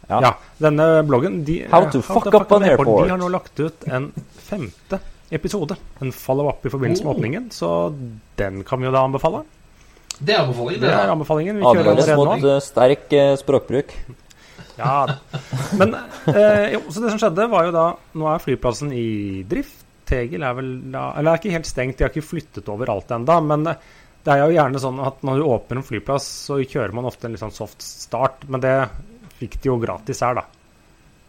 Ja. 0.08 0.20
Ja. 0.22 0.32
Denne 0.62 1.02
bloggen 1.04 1.44
de, 1.44 1.66
How 1.72 1.90
to 1.92 2.02
fuck 2.06 2.28
up 2.32 2.52
an 2.56 2.64
airport. 2.64 3.08
De 3.08 3.10
har 3.12 3.18
nå 3.20 3.28
lagt 3.34 3.60
ut 3.60 3.88
en 3.92 4.12
femte 4.48 5.00
episode. 5.32 5.76
En 6.02 6.12
follow-up 6.16 6.66
i 6.66 6.70
forbindelse 6.74 7.04
med 7.04 7.12
Oh. 7.12 7.18
åpningen, 7.18 7.50
så 7.52 7.72
den 8.38 8.64
kan 8.64 8.80
vi 8.80 8.86
jo 8.88 8.92
da 8.96 9.04
anbefale. 9.08 9.44
Det 10.20 10.34
er 10.34 10.42
anbefalingen. 10.46 10.82
Det 10.82 10.90
er 10.94 11.12
anbefalingen. 11.14 11.58
Vi 11.60 11.64
kjører 11.64 11.92
allerede 11.92 12.16
mot 12.18 12.46
eh, 12.54 12.60
sterk 12.64 13.14
eh, 13.14 13.36
språkbruk. 13.42 13.92
Ja. 14.78 15.08
Men 15.74 15.96
eh, 16.30 16.74
jo, 16.76 16.84
så 16.94 17.02
det 17.02 17.10
som 17.10 17.18
skjedde, 17.18 17.48
var 17.50 17.64
jo 17.66 17.72
da 17.74 17.86
Nå 18.14 18.28
er 18.30 18.44
flyplassen 18.44 18.92
i 18.94 19.42
drift. 19.50 19.80
Tegel 20.06 20.44
er 20.46 20.54
vel 20.54 20.68
da 20.94 21.08
Eller 21.18 21.32
er 21.34 21.40
ikke 21.42 21.56
helt 21.56 21.66
stengt, 21.66 21.98
de 21.98 22.06
har 22.06 22.12
ikke 22.14 22.22
flyttet 22.28 22.70
over 22.70 22.92
alt 22.94 23.10
ennå. 23.10 23.40
Men 23.42 23.66
eh, 23.72 23.80
det 24.22 24.36
er 24.36 24.44
jo 24.44 24.54
gjerne 24.54 24.82
sånn 24.84 25.02
at 25.02 25.26
når 25.26 25.42
du 25.42 25.48
åpner 25.50 25.82
en 25.82 25.88
flyplass, 25.88 26.28
så 26.46 26.60
kjører 26.62 26.94
man 26.94 27.10
ofte 27.10 27.26
en 27.26 27.34
litt 27.34 27.42
sånn 27.42 27.56
soft 27.58 27.82
start. 27.82 28.46
Men 28.54 28.62
det 28.62 28.76
fikk 29.40 29.58
de 29.64 29.72
jo 29.72 29.80
gratis 29.82 30.22
her, 30.22 30.44
da. 30.44 30.46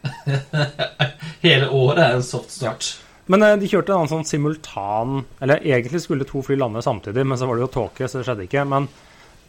Hele 1.47 1.71
året 1.73 2.05
er 2.05 2.19
en 2.19 2.27
soft 2.29 2.53
start. 2.53 2.99
Men 3.29 3.45
eh, 3.45 3.57
de 3.61 3.69
kjørte 3.69 3.93
en 3.93 4.01
annen 4.03 4.11
sånn 4.13 4.25
simultan 4.29 5.19
Eller 5.45 5.61
egentlig 5.65 6.01
skulle 6.05 6.27
to 6.29 6.41
fly 6.45 6.57
lande 6.57 6.83
samtidig, 6.85 7.27
men 7.29 7.39
så 7.39 7.49
var 7.49 7.59
det 7.59 7.67
jo 7.67 7.73
tåke, 7.75 8.09
så 8.09 8.21
det 8.21 8.29
skjedde 8.29 8.47
ikke. 8.49 8.65
Men 8.69 8.89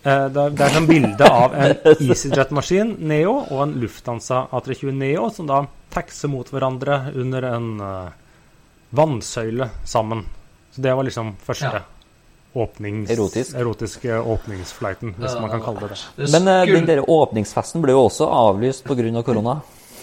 eh, 0.04 0.26
det, 0.28 0.46
er, 0.46 0.56
det 0.56 0.66
er 0.66 0.76
sånn 0.76 0.90
bilde 0.90 1.30
av 1.30 1.56
en 1.56 1.76
EasyJet-maskin, 2.10 2.96
Neo, 3.12 3.38
og 3.50 3.64
en 3.68 3.78
Lufthansa 3.82 4.46
A320 4.52 4.98
Neo, 5.00 5.30
som 5.34 5.48
da 5.50 5.62
taxer 5.94 6.30
mot 6.32 6.50
hverandre 6.54 7.00
under 7.18 7.48
en 7.54 7.72
eh, 7.86 8.12
vannsøyle 9.00 9.70
sammen. 9.88 10.26
Så 10.76 10.84
det 10.86 10.94
var 11.00 11.08
liksom 11.08 11.34
første 11.46 11.72
Ja. 11.80 11.82
åpnings, 12.60 13.10
Erotisk. 13.14 13.56
erotiske 13.56 14.20
åpningsflighten, 14.20 15.16
hvis 15.22 15.36
man 15.40 15.52
kan 15.54 15.62
kalle 15.62 15.86
det 15.86 15.98
det. 16.18 16.32
Men 16.34 16.48
uh, 16.50 16.66
den 16.66 16.88
der 16.88 17.04
åpningsfesten 17.06 17.82
ble 17.84 17.94
jo 17.94 18.08
også 18.08 18.26
avlyst 18.26 18.84
pga. 18.84 19.22
korona. 19.24 19.60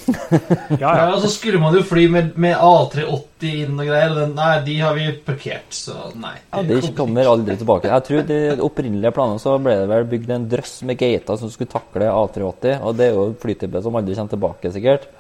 Ja, 0.06 0.76
Ja, 0.80 0.90
ja. 0.98 1.04
og 1.14 1.20
så 1.22 1.30
skulle 1.32 1.58
man 1.62 1.75
jo 1.75 1.82
fly 1.86 2.04
med, 2.12 2.34
med 2.40 2.54
A380 2.56 3.54
inn 3.64 3.80
og 3.80 3.88
greier, 3.88 4.14
den, 4.14 4.34
nei, 4.38 4.50
de 4.66 4.76
har 4.80 4.94
vi 4.96 5.06
parkert, 5.26 5.66
så 5.75 5.96
nei. 6.18 6.34
Ja, 6.52 6.62
De 6.66 6.92
kommer 6.96 7.30
aldri 7.30 7.56
tilbake. 7.58 7.90
Jeg 7.90 8.06
tror 8.06 8.26
de 8.28 8.38
opprinnelige 8.66 9.14
planene 9.16 9.42
så 9.42 9.56
ble 9.62 9.75
det 9.82 9.88
vel 9.90 10.06
bygd 10.12 10.32
en 10.36 10.46
drøss 10.52 10.76
med 10.88 11.00
gater 11.00 11.40
som 11.40 11.50
skulle 11.52 11.72
takle 11.72 12.10
A380, 12.12 12.78
og 12.82 12.96
det 13.00 13.10
er 13.10 13.18
jo 13.18 13.26
flytype 13.42 13.82
som 13.82 13.98
aldri 13.98 14.14
kommer 14.18 14.36
tilbake, 14.36 14.72
sikkert. 14.76 15.10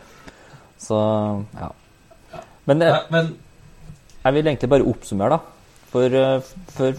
Så 0.82 1.00
ja. 1.56 1.72
Men 2.66 2.82
det, 2.82 2.88
nei, 2.92 3.02
men 3.14 3.34
jeg 4.24 4.34
vil 4.38 4.50
egentlig 4.50 4.72
bare 4.72 4.90
oppsummere, 4.90 5.36
da. 5.36 5.52
For 5.92 6.10
for, 6.10 6.16
før, 6.76 6.96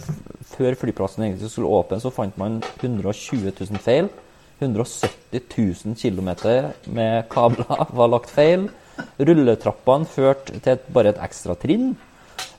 før 0.56 0.78
flyplassen 0.80 1.26
egentlig 1.26 1.52
skulle 1.52 1.70
åpne, 1.76 2.00
så 2.02 2.12
fant 2.14 2.38
man 2.40 2.62
120 2.82 3.52
000 3.52 3.84
feil. 3.84 4.08
170 4.60 5.42
000 5.86 5.96
km 5.96 6.30
med 6.98 7.28
kabler 7.30 7.88
var 7.94 8.12
lagt 8.12 8.32
feil. 8.34 8.68
Rulletrappene 9.18 10.10
førte 10.10 10.58
til 10.58 10.74
et, 10.74 10.88
bare 10.94 11.14
et 11.14 11.22
ekstra 11.22 11.56
trinn. 11.60 11.92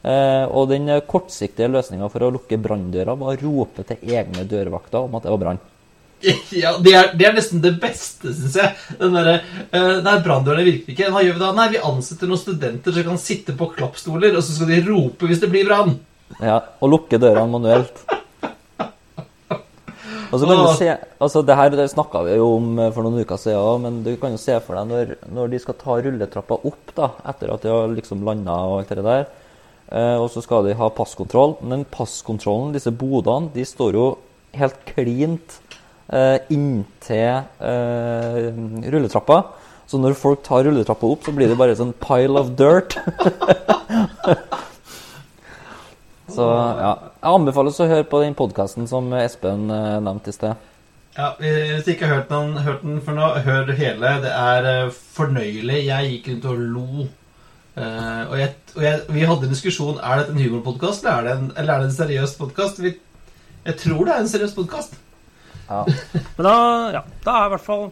Eh, 0.02 0.44
og 0.46 0.68
den 0.70 0.86
eh, 0.92 1.02
kortsiktige 1.06 1.70
løsninga 1.72 2.06
for 2.12 2.22
å 2.22 2.30
lukke 2.36 2.58
branndøra 2.62 3.16
var 3.18 3.34
å 3.34 3.40
rope 3.42 3.82
til 3.88 4.14
egne 4.14 4.46
dørvakter 4.46 5.08
om 5.08 5.18
at 5.18 5.26
det 5.26 5.34
var 5.34 5.42
brann. 5.42 5.60
Ja, 6.62 6.76
det 6.82 6.94
er, 6.94 7.10
det 7.18 7.26
er 7.28 7.34
nesten 7.36 7.62
det 7.62 7.74
beste, 7.82 8.32
syns 8.34 8.56
jeg. 8.58 8.74
Den 8.98 9.14
derre 9.14 9.36
uh, 9.70 9.98
Nei, 10.02 10.16
branndørene 10.24 10.66
virker 10.66 10.94
ikke. 10.94 11.10
Hva 11.14 11.22
gjør 11.22 11.36
vi 11.38 11.42
da? 11.44 11.50
Nei, 11.54 11.68
vi 11.74 11.82
ansetter 11.90 12.30
noen 12.30 12.40
studenter 12.40 12.94
som 12.94 13.06
kan 13.10 13.20
sitte 13.22 13.54
på 13.58 13.70
klappstoler, 13.74 14.34
og 14.34 14.42
så 14.46 14.56
skal 14.56 14.72
de 14.72 14.80
rope 14.88 15.30
hvis 15.30 15.42
det 15.42 15.50
blir 15.52 15.68
brann. 15.68 15.94
Ja, 16.42 16.58
og 16.82 16.94
lukke 16.94 17.20
dørene 17.22 17.46
manuelt. 17.50 18.02
Og 20.28 20.40
så 20.40 20.44
kan 20.44 20.60
du 20.60 20.70
se, 20.76 20.88
altså 21.24 21.42
det 21.46 21.56
her 21.56 21.74
snakka 21.88 22.20
vi 22.26 22.36
jo 22.36 22.48
om 22.58 22.72
eh, 22.82 22.90
for 22.92 23.06
noen 23.06 23.24
uker 23.24 23.40
siden 23.40 23.60
òg, 23.62 23.78
men 23.84 24.00
du 24.04 24.10
kan 24.20 24.34
jo 24.34 24.40
se 24.40 24.58
for 24.64 24.76
deg 24.76 24.90
når, 24.90 25.12
når 25.32 25.52
de 25.52 25.60
skal 25.62 25.76
ta 25.80 25.96
rulletrappa 26.04 26.58
opp 26.68 26.92
da, 26.98 27.12
etter 27.32 27.54
at 27.54 27.64
de 27.64 27.72
har 27.72 27.94
liksom 27.94 28.26
landa 28.26 28.56
og 28.68 28.82
alt 28.82 28.92
det 28.92 29.06
der, 29.06 29.24
eh, 29.88 30.16
og 30.20 30.28
så 30.34 30.44
skal 30.44 30.68
de 30.68 30.76
ha 30.76 30.90
passkontroll. 30.92 31.56
Men 31.64 31.86
passkontrollen, 31.88 32.74
disse 32.76 32.92
bodene, 32.92 33.48
de 33.56 33.64
står 33.68 33.96
jo 33.96 34.06
helt 34.58 34.84
klint 34.90 35.58
eh, 36.12 36.36
inntil 36.52 37.48
eh, 37.64 38.52
rulletrappa. 38.92 39.42
Så 39.88 39.96
når 39.96 40.18
folk 40.20 40.44
tar 40.44 40.66
rulletrappa 40.68 41.08
opp, 41.08 41.24
så 41.24 41.32
blir 41.32 41.48
det 41.48 41.56
bare 41.56 41.76
sånn 41.78 41.96
pile 42.04 42.44
of 42.44 42.52
dirt. 42.60 43.00
Så 46.38 46.46
ja. 46.46 46.94
Jeg 47.18 47.34
anbefales 47.34 47.78
å 47.82 47.88
høre 47.90 48.06
på 48.06 48.22
den 48.22 48.36
podkasten 48.38 48.86
som 48.90 49.10
Espen 49.18 49.68
eh, 49.74 49.98
nevnte 50.04 50.30
i 50.30 50.36
sted. 50.36 50.66
Ja, 51.18 51.32
Hvis 51.40 51.86
du 51.86 51.92
ikke 51.96 52.06
har 52.06 52.20
hørt 52.20 52.28
den, 52.30 52.52
hørt 52.62 52.84
den 52.84 53.00
for 53.02 53.18
nå, 53.18 53.30
hør 53.42 53.72
hele. 53.74 54.12
Det 54.22 54.30
er 54.30 54.68
eh, 54.70 54.98
fornøyelig. 55.16 55.80
Jeg 55.88 56.12
gikk 56.12 56.28
rundt 56.30 56.46
og 56.52 56.60
lo. 56.76 57.08
Uh, 57.78 58.24
og 58.32 58.38
jeg, 58.40 58.54
og 58.74 58.82
jeg, 58.82 59.02
vi 59.14 59.26
hadde 59.28 59.46
en 59.46 59.52
diskusjon 59.52 60.00
er 60.02 60.18
dette 60.18 60.32
en 60.34 60.40
humorpodkast 60.40 61.04
eller, 61.06 61.28
er 61.30 61.60
eller 61.60 61.72
er 61.76 61.84
det 61.84 61.86
en 61.86 61.94
seriøs 61.94 62.32
podkast. 62.34 62.80
Jeg 62.82 63.76
tror 63.78 64.00
det 64.02 64.14
er 64.14 64.24
en 64.24 64.30
seriøs 64.32 64.54
podkast. 64.56 64.96
Ja. 65.68 65.84
Men 66.38 66.48
da, 66.48 66.54
ja, 66.96 67.02
da 67.22 67.36
er 67.36 67.46
i 67.46 67.52
hvert 67.54 67.66
fall 67.68 67.84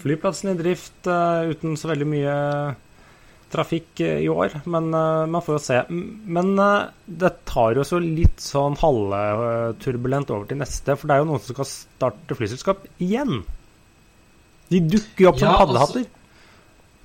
flyplassen 0.00 0.50
i 0.50 0.56
drift 0.58 1.06
uh, 1.06 1.46
uten 1.46 1.78
så 1.78 1.92
veldig 1.92 2.08
mye 2.10 2.34
trafikk 3.52 4.00
eh, 4.04 4.22
i 4.24 4.28
år. 4.28 4.58
Men 4.64 4.88
eh, 4.94 5.26
man 5.30 5.44
får 5.44 5.56
jo 5.58 5.62
se. 5.62 5.80
Men 5.90 6.52
eh, 6.58 6.88
det 7.06 7.32
tar 7.48 7.78
jo 7.78 7.86
så 7.86 8.00
litt 8.02 8.42
sånn 8.42 8.78
halvturbulent 8.80 10.32
over 10.34 10.48
til 10.50 10.60
neste, 10.60 10.96
for 10.98 11.08
det 11.08 11.16
er 11.16 11.22
jo 11.22 11.30
noen 11.30 11.42
som 11.44 11.56
skal 11.58 11.70
starte 11.70 12.38
flyselskap 12.38 12.86
igjen. 13.02 13.42
De 14.72 14.82
dukker 14.82 15.26
jo 15.26 15.32
opp 15.32 15.42
som 15.42 15.50
Ja, 15.52 15.58
paddehatter. 15.62 16.06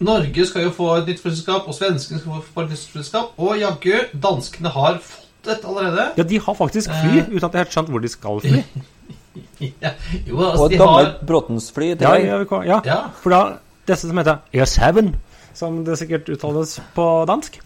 Norge 0.01 0.45
skal 0.49 0.63
jo 0.65 0.71
få 0.73 0.87
et 0.97 1.11
nytt 1.11 1.19
flyselskap, 1.21 1.67
og 1.69 1.77
svenskene 1.77 2.21
skal 2.23 2.41
få 2.41 2.63
et 2.63 2.71
nytt 2.73 2.87
flyselskap. 2.93 3.35
Og 3.37 3.59
jaggu, 3.61 3.99
danskene 4.23 4.71
har 4.73 4.97
fått 5.05 5.51
et 5.51 5.67
allerede. 5.67 6.07
Ja, 6.17 6.25
de 6.25 6.39
har 6.41 6.57
faktisk 6.57 6.89
fly, 6.89 7.21
uten 7.27 7.37
at 7.37 7.43
jeg 7.43 7.51
har 7.53 7.65
helt 7.67 7.75
skjønt 7.75 7.93
hvor 7.93 8.01
de 8.01 8.11
skal 8.11 8.41
fly. 8.45 8.63
Ja, 9.61 9.93
jo, 10.27 10.35
Og 10.35 10.41
altså, 10.43 10.65
et 10.65 10.73
gammelt 10.75 10.81
har 10.81 11.03
gammelt 11.05 11.19
Bråtens-fly 11.29 11.85
Ja, 12.01 12.09
ja, 12.19 12.39
ja. 12.67 12.79
Ja. 12.83 12.95
For 13.21 13.31
da, 13.31 13.37
disse 13.87 14.09
som 14.09 14.17
heter 14.19 14.41
ES7, 14.51 15.13
som 15.57 15.81
det 15.87 15.97
sikkert 15.99 16.29
uttales 16.31 16.77
på 16.95 17.05
dansk, 17.29 17.59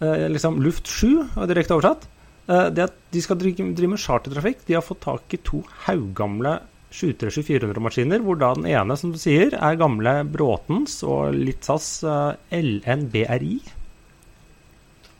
eh, 0.00 0.26
liksom 0.32 0.60
Luft 0.64 0.90
7, 0.90 1.20
og 1.36 1.48
direkte 1.50 1.76
oversatt, 1.76 2.06
eh, 2.48 2.68
det 2.70 2.88
at 2.88 2.98
de 3.12 3.22
skal 3.24 3.38
drive, 3.40 3.70
drive 3.74 3.94
med 3.94 4.02
chartertrafikk. 4.02 4.64
De 4.66 4.78
har 4.78 4.86
fått 4.86 5.02
tak 5.06 5.34
i 5.34 5.42
to 5.42 5.64
haugamle 5.86 6.58
737-400-maskiner, 6.90 8.22
hvor 8.24 8.38
da 8.38 8.52
den 8.54 8.66
ene, 8.66 8.96
som 8.98 9.12
du 9.14 9.18
sier, 9.20 9.54
er 9.54 9.78
gamle 9.78 10.20
Bråtens 10.26 11.00
og 11.06 11.36
litt 11.36 11.66
SAS 11.66 12.02
eh, 12.02 12.34
LNBRI. 12.58 13.60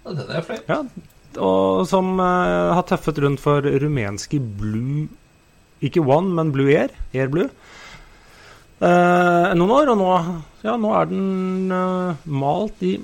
Ja, 0.04 0.12
Den 0.16 0.30
er 0.34 0.46
flink. 0.46 0.66
Ja, 0.70 0.82
og 1.38 1.86
som 1.86 2.16
eh, 2.18 2.74
har 2.74 2.86
tøffet 2.90 3.20
rundt 3.22 3.42
for 3.42 3.62
rumenske 3.62 4.40
Blue 4.40 5.06
Ikke 5.80 6.02
One, 6.02 6.34
men 6.34 6.50
Blue 6.52 6.72
Air. 6.74 6.90
Air 7.14 7.30
Blue. 7.30 7.48
Eh, 8.80 9.50
noen 9.60 9.72
år, 9.76 9.90
og 9.92 9.98
nå, 10.00 10.08
ja, 10.64 10.76
nå 10.80 10.90
er 10.96 11.08
den 11.10 11.72
uh, 11.74 12.14
malt 12.32 12.80
i 12.86 12.94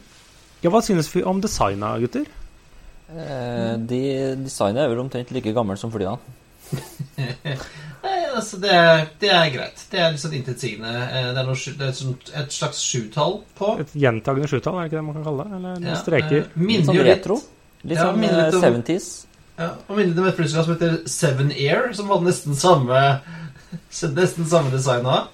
Ja, 0.65 0.71
hva 0.73 0.81
synes 0.85 1.11
vi 1.13 1.21
om 1.29 1.43
designet, 1.45 2.01
gutter? 2.07 2.25
Eh, 3.13 3.75
de, 3.87 4.01
designet 4.41 4.83
er 4.87 4.89
vel 4.95 5.03
omtrent 5.05 5.31
like 5.37 5.53
gammelt 5.55 5.79
som 5.83 5.93
flyene. 5.93 6.17
Nei, 7.21 8.17
altså, 8.35 8.59
det 8.63 8.73
er, 8.73 9.05
det 9.21 9.31
er 9.31 9.53
greit. 9.55 9.85
Det 9.93 10.01
er 10.01 10.11
litt 10.15 10.23
sånn 10.23 10.35
intetsigende. 10.39 10.91
Eh, 11.07 11.29
Det 11.37 11.43
er, 11.43 11.47
noe, 11.47 11.77
det 11.77 11.85
er 11.87 11.93
et, 11.93 12.01
sånt, 12.01 12.33
et 12.41 12.57
slags 12.57 12.81
sjutall 12.83 13.39
på. 13.59 13.75
Et 13.85 13.95
gjentagende 14.07 14.49
sjutall, 14.51 14.81
er 14.81 14.87
det 14.87 14.91
ikke 14.91 14.99
det 15.01 15.07
man 15.11 15.19
kan 15.21 15.29
kalle 15.29 15.45
det? 15.47 15.61
Eller 15.61 15.77
noen 15.77 15.89
Ja, 15.93 16.01
streker? 16.01 16.49
eh, 16.49 16.67
Litt 16.73 16.89
sånn 16.89 17.03
retro. 17.07 17.39
Litt 17.87 17.99
Ja, 18.01 18.09
sånn 18.09 18.59
om- 18.65 18.81
70s. 18.81 19.09
Ja, 19.57 19.71
og 19.89 19.97
minner 19.97 20.19
om 20.21 20.27
et 20.29 20.37
flyselskap 20.37 20.67
som 20.67 20.75
heter 20.75 20.97
Seven 21.09 21.53
Air, 21.55 21.93
som 21.97 22.11
hadde 22.13 22.27
nesten 22.29 22.57
samme 22.59 23.05
Nesten 24.19 24.45
samme 24.49 24.71
design 24.73 25.05
òg. 25.09 25.31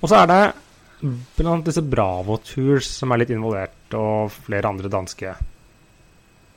Og 0.00 0.08
så 0.08 0.22
er 0.22 0.30
det 0.30 0.42
blant 1.36 1.64
disse 1.64 1.82
Bravo 1.84 2.38
Tours 2.44 2.88
som 2.98 3.12
er 3.12 3.22
litt 3.22 3.32
involvert, 3.32 3.96
og 3.96 4.32
flere 4.32 4.68
andre 4.68 4.90
danske. 4.92 5.34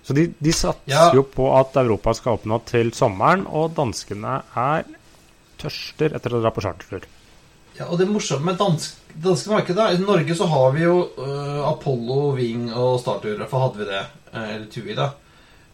Så 0.03 0.15
de, 0.15 0.27
de 0.35 0.51
satser 0.51 0.91
Ja. 0.91 1.09
jo 1.15 1.23
på 1.23 1.47
at 1.55 1.75
Europa 1.79 2.13
skal 2.13 2.37
oppnå 2.37 2.59
til 2.67 2.91
sommeren, 2.95 3.45
og 3.47 3.75
danskene 3.75 4.41
er 4.59 4.83
tørster 5.61 6.15
etter 6.15 6.35
å 6.35 6.41
dra 6.43 6.51
på 6.51 6.63
chartertur. 6.65 7.07
Ja, 7.77 7.87
og 7.87 7.97
det 7.97 8.09
morsomme 8.11 8.51
med 8.51 8.59
dansk, 8.59 8.99
danske 9.15 9.49
markedet 9.49 9.95
I 9.95 10.01
Norge 10.03 10.35
så 10.37 10.45
har 10.45 10.73
vi 10.75 10.83
jo 10.83 10.97
uh, 11.17 11.63
Apollo, 11.71 12.35
Wing 12.37 12.67
og 12.69 12.99
Startur. 13.01 13.37
Derfor 13.39 13.67
hadde 13.67 13.79
vi 13.81 13.87
det. 13.89 14.03
øh, 14.33 14.55
eller 14.55 14.67
TUI, 14.69 14.95
da. 14.97 15.07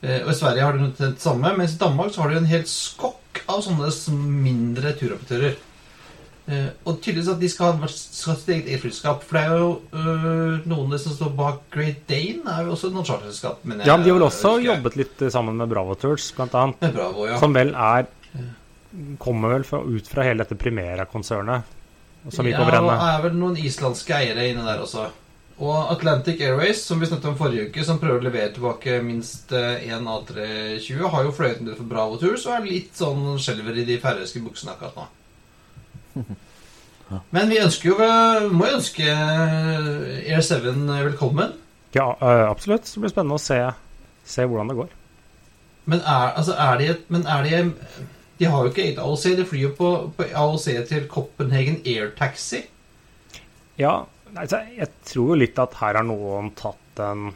Uh, 0.03 0.19
og 0.25 0.29
i 0.31 0.37
Sverige 0.37 0.63
har 0.63 0.77
de 0.77 0.91
det 0.97 1.09
samme, 1.19 1.57
mens 1.57 1.73
i 1.73 1.81
Danmark 1.81 2.13
så 2.13 2.21
har 2.21 2.29
de 2.29 2.37
en 2.37 2.53
hel 2.53 2.63
skokk 2.69 3.41
av 3.49 3.65
sånne 3.65 3.89
mindre 4.45 4.93
turoperatører. 4.93 5.57
Eh, 6.49 6.69
og 6.89 6.97
tydeligvis 6.97 7.29
at 7.29 7.41
de 7.43 7.47
skal 7.51 7.75
ha 7.77 7.87
sitt 7.91 8.47
eget 8.49 8.69
eget 8.71 8.81
flyselskap. 8.81 9.25
For 9.27 9.37
det 9.37 9.41
er 9.45 9.59
jo 9.61 9.69
øh, 9.93 10.69
noen 10.71 10.95
som 10.97 11.13
står 11.13 11.35
bak 11.37 11.59
Great 11.73 12.07
Dane, 12.09 12.41
er 12.49 12.65
jo 12.65 12.73
også 12.73 12.89
noen 12.93 13.05
charterselskap. 13.05 13.61
Ja, 13.61 13.69
men 13.69 13.83
de 13.83 14.09
har 14.09 14.17
vel 14.17 14.25
også 14.25 14.55
jobbet 14.63 14.97
litt 14.97 15.21
eh, 15.21 15.29
sammen 15.33 15.59
med 15.61 15.69
Bravo 15.69 15.93
Tours, 15.99 16.31
blant 16.33 16.57
annet. 16.57 16.89
Bravo, 16.95 17.27
ja. 17.29 17.37
Som 17.41 17.57
vel 17.57 17.75
er 17.75 18.09
Kommer 19.21 19.51
vel 19.53 19.63
fra, 19.67 19.83
ut 19.85 20.07
fra 20.09 20.23
hele 20.25 20.41
dette 20.41 20.55
Primera-konsernet 20.57 21.75
som 22.33 22.47
gikk 22.47 22.55
ja, 22.55 22.63
over 22.63 22.77
og 22.79 23.03
er 23.05 23.19
vel 23.21 23.35
noen 23.37 23.59
islandske 23.61 24.15
eiere 24.17 24.47
inne 24.49 24.63
der 24.65 24.81
også. 24.81 25.03
Og 25.61 25.91
Atlantic 25.93 26.41
Airways, 26.41 26.81
som 26.87 26.97
vi 26.97 27.05
snakket 27.05 27.29
om 27.29 27.37
forrige 27.37 27.67
uke, 27.69 27.85
som 27.85 27.99
prøver 28.01 28.17
å 28.17 28.25
levere 28.25 28.49
tilbake 28.55 28.97
minst 29.05 29.53
én 29.53 30.09
A320, 30.09 31.05
har 31.13 31.27
jo 31.27 31.35
fløyet 31.37 31.61
del 31.61 31.77
for 31.77 31.91
Bravo 31.91 32.17
Tours 32.17 32.47
og 32.49 32.57
er 32.57 32.65
litt 32.65 32.97
sånn 32.97 33.37
skjelver 33.37 33.77
i 33.77 33.85
de 33.91 34.01
færøyske 34.01 34.41
buksene 34.47 34.73
akkurat 34.73 34.97
nå. 34.97 35.05
Men 37.35 37.49
vi 37.49 37.57
ønsker 37.63 37.89
jo 37.89 38.09
må 38.53 38.69
ønske 38.69 39.07
Air 39.09 40.43
7 40.45 40.69
velkommen. 40.91 41.55
Ja, 41.95 42.11
eh, 42.21 42.45
absolutt. 42.45 42.85
Det 42.85 43.01
blir 43.01 43.11
spennende 43.13 43.39
å 43.39 43.41
se, 43.41 43.57
se 44.29 44.45
hvordan 44.45 44.69
det 44.69 44.77
går. 44.77 44.91
Men 45.89 46.03
er, 46.03 46.35
altså, 46.37 46.53
er 46.53 46.77
de 46.77 46.89
Men 47.09 47.25
er 47.25 47.47
de 47.47 47.61
De 48.39 48.45
har 48.45 48.63
jo 48.63 48.69
ikke 48.71 48.85
eget 48.85 49.01
AOC. 49.01 49.25
De 49.39 49.45
flyr 49.45 49.65
jo 49.65 49.73
på, 49.75 49.89
på 50.15 50.27
AOC 50.43 50.67
til 50.87 51.07
Copenhagen 51.11 51.81
Air 51.85 52.13
Taxi. 52.17 52.61
Ja, 53.79 54.03
altså, 54.35 54.61
jeg 54.77 54.87
tror 55.07 55.33
jo 55.33 55.39
litt 55.41 55.59
at 55.59 55.75
her 55.81 55.97
har 55.99 56.05
noen 56.07 56.53
tatt 56.55 57.01
en 57.03 57.33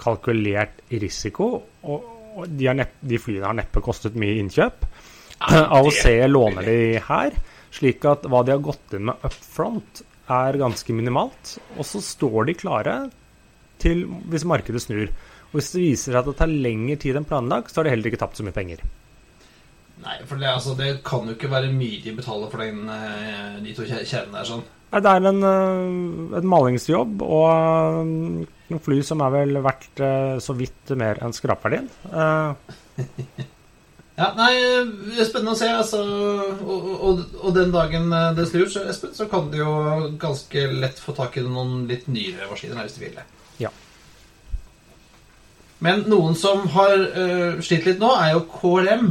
kalkulert 0.00 0.80
risiko, 0.90 1.46
og, 1.86 2.08
og 2.34 2.50
de, 2.50 2.66
har 2.66 2.76
nepp, 2.78 2.96
de 3.00 3.20
flyene 3.22 3.46
har 3.46 3.56
neppe 3.56 3.82
kostet 3.84 4.18
mye 4.18 4.40
innkjøp. 4.42 4.86
AOC 5.44 6.02
låner 6.30 6.66
de 6.66 6.78
her, 7.06 7.38
slik 7.74 8.04
at 8.06 8.26
hva 8.30 8.44
de 8.46 8.54
har 8.54 8.62
gått 8.64 8.94
inn 8.96 9.08
med 9.10 9.24
up 9.26 9.34
front, 9.34 10.02
er 10.30 10.56
ganske 10.60 10.94
minimalt. 10.96 11.56
Og 11.76 11.84
så 11.88 12.00
står 12.04 12.46
de 12.48 12.54
klare 12.56 12.96
til 13.82 14.04
hvis 14.30 14.46
markedet 14.48 14.80
snur. 14.84 15.10
Og 15.50 15.58
hvis 15.58 15.72
det 15.74 15.82
viser 15.82 16.12
seg 16.14 16.20
at 16.22 16.28
det 16.30 16.36
tar 16.38 16.50
lengre 16.52 16.96
tid 17.02 17.18
enn 17.18 17.26
planlagt, 17.28 17.70
så 17.74 17.80
har 17.82 17.88
de 17.88 17.92
heller 17.96 18.10
ikke 18.10 18.20
tapt 18.22 18.38
så 18.40 18.46
mye 18.46 18.54
penger. 18.56 18.80
Nei, 20.04 20.16
for 20.26 20.40
det, 20.40 20.48
altså, 20.50 20.72
det 20.78 20.88
kan 21.06 21.28
jo 21.28 21.34
ikke 21.36 21.50
være 21.52 21.70
mye 21.72 22.00
de 22.02 22.14
betaler 22.16 22.50
for 22.50 22.62
den, 22.64 22.80
eh, 22.90 23.60
de 23.62 23.74
to 23.76 23.84
kjæ- 23.86 24.32
der. 24.32 24.44
sånn. 24.48 24.64
Nei, 24.94 25.00
Det 25.00 25.10
er 25.12 25.28
en, 25.30 25.42
en 26.38 26.48
malingsjobb 26.50 27.22
og 27.22 27.46
øh, 27.50 28.46
noen 28.70 28.82
fly 28.82 28.98
som 29.06 29.22
er 29.22 29.30
vel 29.34 29.58
verdt 29.62 30.02
så 30.42 30.54
vidt 30.58 30.94
mer 30.98 31.18
enn 31.22 31.32
skrapverdien. 31.34 31.88
Ja, 34.14 34.28
nei, 34.38 34.52
det 35.10 35.18
er 35.18 35.26
spennende 35.26 35.56
å 35.56 35.58
se. 35.58 35.68
altså, 35.74 36.02
Og, 36.62 36.90
og, 36.94 37.22
og 37.40 37.54
den 37.56 37.72
dagen 37.74 38.12
eh, 38.14 38.28
det 38.36 38.46
snur, 38.50 38.68
så, 38.70 38.84
Espen, 38.90 39.14
så 39.16 39.26
kan 39.30 39.48
du 39.50 39.58
jo 39.58 39.72
ganske 40.22 40.68
lett 40.70 41.00
få 41.02 41.16
tak 41.16 41.38
i 41.40 41.42
noen 41.42 41.88
litt 41.90 42.06
nyere 42.06 42.46
maskiner 42.50 42.86
hvis 42.86 42.98
du 42.98 43.02
vil 43.02 43.18
det. 43.18 43.26
Ja. 43.64 43.72
Men 45.84 46.06
noen 46.08 46.38
som 46.38 46.62
har 46.76 46.94
uh, 46.94 47.58
slitt 47.64 47.88
litt 47.88 47.98
nå, 48.00 48.12
er 48.16 48.36
jo 48.36 48.44
KLM. 48.54 49.10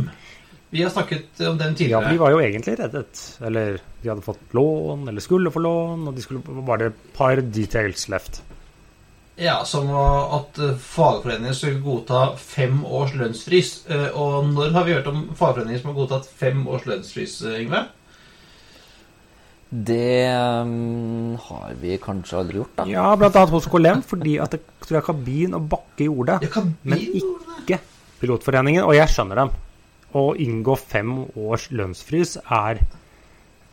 Vi 0.74 0.82
har 0.82 0.90
snakket 0.90 1.44
om 1.46 1.60
den 1.60 1.76
tidligere. 1.78 2.08
Ja, 2.08 2.16
de 2.16 2.22
var 2.24 2.34
jo 2.34 2.40
egentlig 2.42 2.80
reddet. 2.80 3.20
Eller 3.46 3.76
de 4.02 4.10
hadde 4.10 4.26
fått 4.26 4.56
lån, 4.58 5.04
eller 5.12 5.22
skulle 5.22 5.52
få 5.54 5.62
lån, 5.62 6.08
og 6.10 6.16
de 6.16 6.24
skulle 6.24 6.64
bare 6.66 6.90
et 6.90 7.04
par 7.14 7.44
details 7.44 8.08
left. 8.10 8.40
Ja, 9.36 9.64
Som 9.66 9.90
at 9.90 10.60
eh, 10.62 10.76
fagforeninger 10.78 11.56
skulle 11.58 11.82
godta 11.82 12.36
fem 12.38 12.84
års 12.86 13.16
lønnsfrys. 13.18 13.72
Eh, 13.90 14.08
Og 14.14 14.52
når 14.54 14.72
har 14.76 14.86
vi 14.86 14.94
hørt 14.94 15.10
om 15.10 15.24
fagforeninger 15.36 15.82
som 15.82 15.90
har 15.92 15.98
godtatt 15.98 16.30
fem 16.40 16.68
års 16.70 16.86
lønnsfrys, 16.86 17.40
eh, 17.50 17.62
Yngve? 17.64 17.86
Det 19.74 20.30
um, 20.62 21.34
har 21.48 21.72
vi 21.82 21.96
kanskje 21.98 22.38
aldri 22.38 22.60
gjort, 22.60 22.76
da. 22.78 22.84
Ja, 22.86 23.08
blant 23.18 23.34
annet 23.40 23.56
hos 23.56 23.66
KLM, 23.66 24.04
fordi 24.06 24.36
at 24.38 24.54
det 24.54 24.60
tror 24.86 25.00
jeg 25.00 25.06
kabin 25.08 25.56
og 25.58 25.66
bakke 25.72 26.06
gjorde 26.06 26.36
det. 26.36 26.52
Ja, 26.54 26.62
Men 26.86 27.02
ikke 27.02 27.80
Pilotforeningen, 28.22 28.86
og 28.86 28.94
jeg 28.94 29.10
skjønner 29.10 29.42
dem. 29.42 29.50
Å 30.14 30.28
inngå 30.38 30.78
fem 30.78 31.16
års 31.34 31.72
lønnsfrys 31.74 32.36
er 32.46 32.84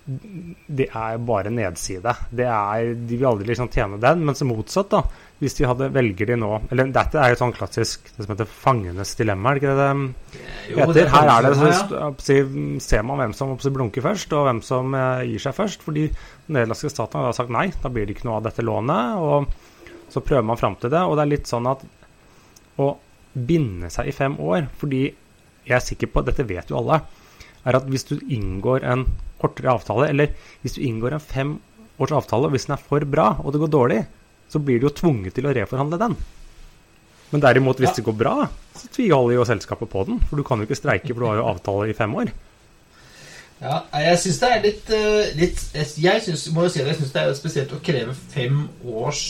Det 0.04 0.87
er 0.97 1.19
bare 1.23 1.52
nedside. 1.52 2.12
Det 2.35 2.47
er, 2.47 2.95
de 2.97 3.19
vil 3.19 3.28
aldri 3.28 3.50
liksom 3.50 3.69
tjene 3.71 3.99
den, 4.00 4.25
mens 4.26 4.42
motsatt, 4.47 4.88
da. 4.92 5.02
Hvis 5.40 5.57
de 5.57 5.64
hadde 5.64 5.87
velger 5.95 6.28
de 6.28 6.35
nå 6.37 6.49
Eller 6.69 6.90
dette 6.92 7.16
er 7.16 7.30
jo 7.33 7.38
sånn 7.40 7.54
klassisk 7.57 8.11
det 8.12 8.26
som 8.26 8.35
heter 8.35 8.49
fangenes 8.50 9.14
dilemma, 9.16 9.54
er 9.54 9.57
det 9.57 9.62
ikke 9.62 9.76
det 9.78 9.87
det 9.87 11.07
heter? 11.07 11.09
Her 11.14 11.30
er 11.33 11.47
det 11.47 11.52
så, 11.57 12.11
så 12.21 12.37
ser 12.85 13.07
man 13.09 13.23
hvem 13.23 13.33
som 13.37 13.54
blunker 13.57 14.04
først, 14.04 14.35
og 14.37 14.49
hvem 14.49 14.61
som 14.66 14.97
eh, 14.99 15.23
gir 15.30 15.45
seg 15.47 15.57
først. 15.57 15.87
Fordi 15.87 16.09
den 16.11 16.59
nederlandske 16.59 16.92
staten 16.92 17.25
har 17.25 17.37
sagt 17.37 17.54
nei, 17.54 17.71
da 17.80 17.92
blir 17.92 18.09
det 18.09 18.19
ikke 18.19 18.28
noe 18.28 18.40
av 18.40 18.50
dette 18.50 18.66
lånet. 18.66 19.21
Og 19.21 20.12
så 20.12 20.25
prøver 20.25 20.45
man 20.50 20.61
fram 20.61 20.76
til 20.80 20.92
det. 20.92 21.04
Og 21.07 21.16
det 21.16 21.25
er 21.25 21.33
litt 21.37 21.50
sånn 21.50 21.71
at 21.71 21.87
å 22.80 22.90
binde 23.33 23.90
seg 23.92 24.11
i 24.11 24.16
fem 24.16 24.37
år, 24.42 24.66
fordi 24.80 25.04
jeg 25.07 25.76
er 25.76 25.85
sikker 25.85 26.11
på, 26.11 26.25
dette 26.26 26.47
vet 26.49 26.73
jo 26.73 26.80
alle, 26.80 27.00
er 27.64 27.79
at 27.79 27.88
hvis 27.90 28.07
du 28.09 28.17
inngår 28.21 28.85
en 28.88 29.07
kortere 29.40 29.73
avtale, 29.73 30.09
eller 30.11 30.35
hvis 30.62 30.76
du 30.76 30.83
inngår 30.85 31.17
en 31.17 31.25
femårs 31.25 32.14
avtale, 32.17 32.49
og 32.49 32.57
hvis 32.57 32.69
den 32.69 32.76
er 32.76 32.85
for 32.85 33.07
bra, 33.09 33.33
og 33.40 33.55
det 33.55 33.62
går 33.62 33.73
dårlig, 33.73 34.02
så 34.50 34.59
blir 34.59 34.81
du 34.81 34.88
jo 34.88 34.97
tvunget 34.97 35.37
til 35.37 35.47
å 35.47 35.55
reforhandle 35.55 36.00
den. 36.00 36.17
Men 37.31 37.43
derimot, 37.45 37.79
hvis 37.79 37.95
det 37.95 38.05
går 38.07 38.17
bra, 38.19 38.37
så 38.75 38.88
tviholder 38.90 39.37
jo 39.37 39.47
selskapet 39.47 39.90
på 39.90 40.02
den. 40.09 40.19
For 40.26 40.40
du 40.40 40.47
kan 40.47 40.59
jo 40.59 40.67
ikke 40.67 40.79
streike, 40.79 41.12
for 41.12 41.23
du 41.23 41.29
har 41.29 41.38
jo 41.38 41.50
avtale 41.52 41.90
i 41.93 41.95
fem 41.97 42.17
år. 42.19 42.33
Ja, 43.61 43.83
jeg 43.93 44.19
syns 44.23 44.40
det 44.40 44.49
er 44.50 44.62
litt, 44.64 44.90
eh, 44.97 45.33
litt 45.37 45.99
Jeg 46.00 46.23
synes, 46.25 46.47
må 46.57 46.64
jo 46.64 46.73
si 46.73 46.81
det, 46.81 46.95
jeg 46.95 47.02
syns 47.02 47.12
det 47.12 47.23
er 47.23 47.35
spesielt 47.37 47.75
å 47.76 47.81
kreve 47.85 48.14
fem 48.17 48.62
års 48.88 49.23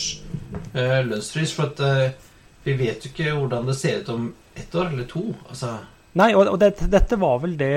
uh, 0.71 1.01
lønnsfrys. 1.03 1.53
For 1.57 1.67
at 1.67 1.83
uh, 1.83 2.29
vi 2.63 2.77
vet 2.79 3.05
jo 3.05 3.11
ikke 3.11 3.35
hvordan 3.35 3.67
det 3.67 3.77
ser 3.77 4.01
ut 4.01 4.13
om 4.15 4.29
ett 4.57 4.75
år 4.75 4.93
eller 4.93 5.09
to. 5.11 5.25
Altså, 5.49 5.75
Nei, 6.17 6.31
og, 6.35 6.47
og 6.47 6.57
det, 6.59 6.73
dette 6.91 7.19
var 7.19 7.37
vel 7.43 7.57
det 7.59 7.75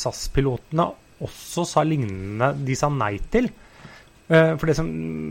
SAS-pilotene 0.00 0.90
også 1.24 1.64
sa 1.64 1.84
lignende 1.86 2.50
De 2.66 2.74
sa 2.76 2.90
nei 2.92 3.14
til. 3.32 3.48
Eh, 4.28 4.52
For 4.58 4.66
det 4.66 4.76
som, 4.76 4.88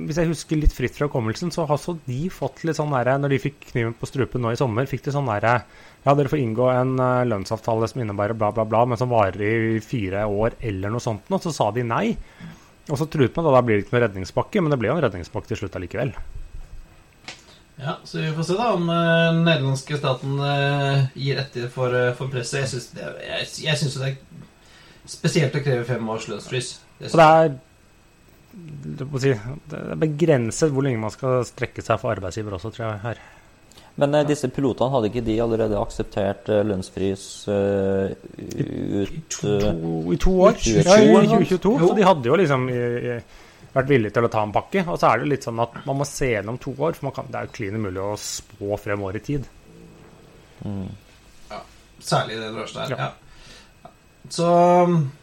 Hvis 0.08 0.18
jeg 0.22 0.32
husker 0.32 0.60
litt 0.62 0.74
fritt 0.76 0.96
fra 0.96 1.10
hukommelsen, 1.10 1.52
så 1.52 1.66
har 1.66 1.76
også 1.76 1.98
de 2.06 2.30
fått 2.32 2.64
litt 2.64 2.78
sånn 2.80 2.94
derre 2.96 3.18
Når 3.20 3.34
de 3.36 3.42
fikk 3.44 3.70
kniven 3.74 3.96
på 4.00 4.08
strupen 4.08 4.42
nå 4.42 4.54
i 4.56 4.60
sommer, 4.60 4.88
fikk 4.88 5.04
de 5.08 5.16
sånn 5.16 5.28
derre 5.28 5.58
Ja, 6.06 6.14
dere 6.16 6.32
får 6.32 6.40
inngå 6.42 6.70
en 6.72 6.96
eh, 6.98 7.26
lønnsavtale 7.28 7.90
som 7.92 8.02
innebærer 8.04 8.38
bla, 8.40 8.54
bla, 8.56 8.64
bla, 8.70 8.86
men 8.88 9.00
som 9.02 9.12
varer 9.12 9.42
i 9.76 9.82
fire 9.84 10.24
år 10.30 10.56
eller 10.62 10.94
noe 10.94 11.04
sånt. 11.04 11.28
noe. 11.34 11.42
så 11.44 11.52
sa 11.52 11.72
de 11.76 11.84
nei. 11.84 12.16
Og 12.86 13.00
så 13.02 13.08
truet 13.10 13.36
man 13.36 13.48
da 13.48 13.56
da 13.56 13.62
blir 13.66 13.80
det 13.80 13.86
ikke 13.86 13.96
noe 13.98 14.04
redningspakke, 14.06 14.62
men 14.62 14.74
det 14.74 14.78
ble 14.82 14.92
jo 14.92 14.98
en 15.00 15.06
redningspakke 15.08 15.50
til 15.50 15.64
slutt 15.64 15.78
allikevel. 15.80 16.14
ja, 17.82 17.98
Så 18.06 18.22
vi 18.22 18.34
får 18.38 18.46
se 18.48 18.58
da 18.60 18.68
om 18.78 18.86
eh, 18.94 19.32
den 19.34 19.42
nederlandske 19.48 19.98
staten 19.98 20.38
eh, 20.46 21.08
gir 21.18 21.42
etter 21.42 21.66
for, 21.74 21.96
eh, 21.98 22.14
for 22.16 22.30
presset. 22.32 22.62
Jeg 22.62 22.70
syns 22.76 22.92
det, 22.94 23.10
jeg, 23.66 23.78
synes 23.82 23.98
det 23.98 24.12
er 24.12 24.35
spesielt 25.08 25.56
å 25.56 25.62
kreve 25.64 25.86
fem 25.88 26.10
års 26.10 26.28
lønnsfrys. 26.32 26.74
Det 27.00 27.12
det 27.12 27.26
er 27.26 27.56
det 28.56 29.08
si, 29.20 29.32
det 29.70 29.80
er 29.92 29.98
begrenset 30.00 30.72
hvor 30.72 30.86
lenge 30.86 31.02
man 31.02 31.12
skal 31.12 31.42
strekke 31.48 31.84
seg 31.84 32.00
for 32.00 32.14
arbeidsgiver 32.16 32.56
også, 32.56 32.72
tror 32.72 32.86
jeg. 32.88 33.00
her. 33.04 33.18
Men 34.00 34.16
eh, 34.16 34.26
disse 34.28 34.48
pilotene, 34.52 34.92
hadde 34.92 35.10
ikke 35.12 35.24
de 35.28 35.36
allerede 35.44 35.76
akseptert 35.80 36.50
eh, 36.52 36.62
lønnsfrys 36.68 37.26
eh, 37.52 38.14
ut 39.02 39.18
to- 39.32 39.52
eh, 39.56 39.66
To, 39.76 40.14
I 40.14 40.18
to 40.24 40.34
år. 40.44 40.56
2022, 40.60 40.86
Ja, 40.88 40.96
i 41.22 41.28
2022. 41.32 41.74
Jo. 41.80 41.90
Så 41.90 41.98
de 42.00 42.08
hadde 42.08 42.32
jo 42.32 42.40
liksom 42.40 42.66
i, 42.72 42.80
i, 42.80 43.18
vært 43.76 43.92
villige 43.92 44.16
til 44.16 44.28
å 44.28 44.32
ta 44.32 44.44
en 44.48 44.56
pakke. 44.56 44.86
Og 44.88 45.00
så 45.00 45.12
er 45.14 45.24
det 45.24 45.30
litt 45.34 45.48
sånn 45.48 45.60
at 45.64 45.76
man 45.88 46.00
må 46.00 46.08
se 46.08 46.32
gjennom 46.34 46.60
to 46.64 46.72
år, 46.80 46.96
for 46.96 47.10
man 47.10 47.16
kan, 47.20 47.28
det 47.32 47.40
er 47.42 47.48
jo 47.50 47.56
klin 47.60 47.76
umulig 47.80 48.04
å 48.04 48.16
spå 48.20 48.80
fremover 48.84 49.20
i 49.20 49.24
tid. 49.32 49.48
Ja, 51.52 51.60
Særlig 52.04 52.40
det 52.40 52.52
drosjet 52.56 52.82
der. 52.86 52.96
Ja. 52.96 53.06
Ja. 53.08 53.12
Så 54.30 54.48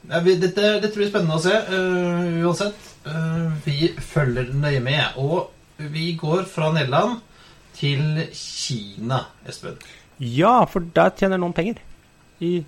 ja, 0.09 0.21
vi, 0.23 0.37
dette, 0.41 0.77
dette 0.83 0.95
blir 0.97 1.11
spennende 1.11 1.39
å 1.39 1.43
se 1.43 1.55
Uh, 1.73 2.43
uansett. 2.47 2.91
Uh, 3.07 3.51
vi 3.65 3.91
følger 3.99 4.53
nøye 4.55 4.83
med. 4.85 5.17
Og 5.19 5.51
vi 5.93 6.13
går 6.19 6.45
fra 6.51 6.71
Nederland 6.75 7.19
til 7.79 8.23
Kina, 8.37 9.25
Espen. 9.49 9.81
Ja, 10.23 10.63
for 10.71 10.85
der 10.95 11.15
tjener 11.19 11.41
noen 11.41 11.57
penger. 11.57 11.81
I 12.43 12.61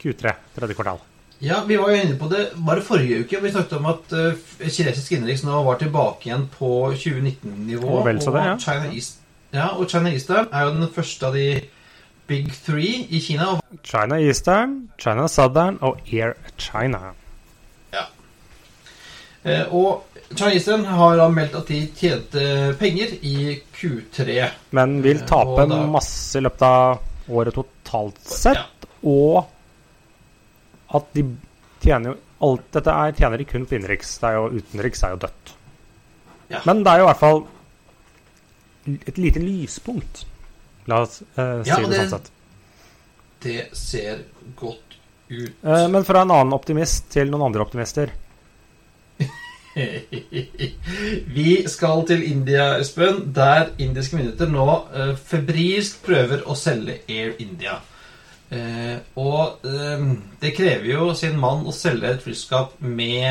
Q3, 0.00 0.34
tredje 0.56 0.76
kvartal. 0.78 1.02
Ja, 1.42 1.60
vi 1.66 1.76
var 1.78 1.92
jo 1.92 1.98
inne 2.02 2.16
på 2.18 2.26
det 2.30 2.48
bare 2.66 2.82
forrige 2.82 3.22
uke. 3.22 3.40
Vi 3.42 3.50
snakket 3.52 3.76
om 3.78 3.88
at 3.92 4.14
uh, 4.14 4.54
kinesisk 4.64 5.14
innenriks 5.14 5.44
nå 5.46 5.62
var 5.66 5.78
tilbake 5.78 6.30
igjen 6.30 6.48
på 6.54 6.70
2019-nivå. 6.94 7.98
Og 8.00 8.08
det, 8.08 8.44
ja. 8.46 8.54
China 8.62 8.92
East, 8.92 9.20
ja, 9.54 9.68
og 9.76 9.90
China 9.90 10.10
Eastern 10.14 10.48
er 10.52 10.66
jo 10.66 10.74
den 10.78 10.94
første 10.94 11.28
av 11.28 11.36
de 11.38 11.50
big 12.28 12.50
three 12.52 13.06
i 13.10 13.20
Kina. 13.24 13.54
China 13.82 14.18
Eastern, 14.20 14.88
China 14.98 15.26
Southern 15.28 15.78
og 15.80 16.00
Air 16.12 16.34
China. 16.58 17.14
Eh, 19.44 19.64
Og 19.72 20.02
China 20.34 20.50
Eastern 20.52 20.82
har 20.84 21.20
meldt 21.32 21.54
at 21.56 21.68
de 21.70 21.76
tjente 21.96 22.74
penger 22.78 23.12
i 23.24 23.60
Q3. 23.72 24.48
Men 24.76 24.96
vil 25.04 25.20
tape 25.20 25.62
Og 25.62 25.70
da- 25.70 25.86
masse 25.86 26.38
i 26.38 26.42
løpet 26.42 26.62
av 26.66 26.98
året 27.30 27.54
totalt 27.54 28.18
sett. 28.28 28.56
Ja. 28.56 28.64
Og 29.08 29.46
at 30.94 31.04
de 31.14 31.22
tjener 31.80 32.10
jo 32.10 32.16
alt 32.42 32.66
Dette 32.72 32.90
er, 32.90 33.12
tjener 33.12 33.36
de 33.38 33.44
kun 33.44 33.64
på 33.66 33.74
innenriks. 33.78 34.18
Det 34.18 34.28
er 34.28 34.34
jo 34.34 34.50
utenriks 34.58 35.02
er 35.02 35.10
jo 35.10 35.16
dødt. 35.16 35.54
Ja. 36.50 36.60
Men 36.66 36.82
det 36.84 36.92
er 36.92 36.98
jo 36.98 37.04
i 37.04 37.12
hvert 37.12 37.20
fall 37.20 37.46
et 39.06 39.18
lite 39.18 39.38
lyspunkt. 39.40 40.26
La 40.88 41.02
oss 41.04 41.20
eh, 41.36 41.62
si 41.62 41.70
Ja, 41.70 41.76
det, 41.82 41.88
det- 41.92 41.98
sånn 42.00 42.14
sett. 42.16 42.30
Det 43.44 43.58
ser 43.76 44.22
godt 44.58 44.96
ut. 45.28 45.52
Eh, 45.62 45.84
men 45.92 46.04
fra 46.08 46.22
en 46.24 46.32
annen 46.34 46.56
optimist 46.56 47.10
til 47.12 47.28
noen 47.30 47.44
andre 47.50 47.62
optimister. 47.66 48.10
Vi 51.38 51.52
skal 51.70 52.02
til 52.08 52.24
India, 52.32 52.64
Espen, 52.80 53.20
der 53.36 53.68
indiske 53.78 54.16
myndigheter 54.18 54.50
nå 54.50 54.66
eh, 54.96 55.12
febrilsk 55.28 56.00
prøver 56.06 56.42
å 56.50 56.56
selge 56.58 56.98
Air 57.08 57.36
India. 57.42 57.76
Eh, 58.50 58.96
og 59.20 59.66
eh, 59.68 60.04
det 60.40 60.54
krever 60.56 60.88
jo 60.94 61.10
sin 61.18 61.36
mann 61.40 61.66
å 61.68 61.74
selge 61.76 62.14
et 62.16 62.24
flyskap 62.24 62.78
med 62.80 63.28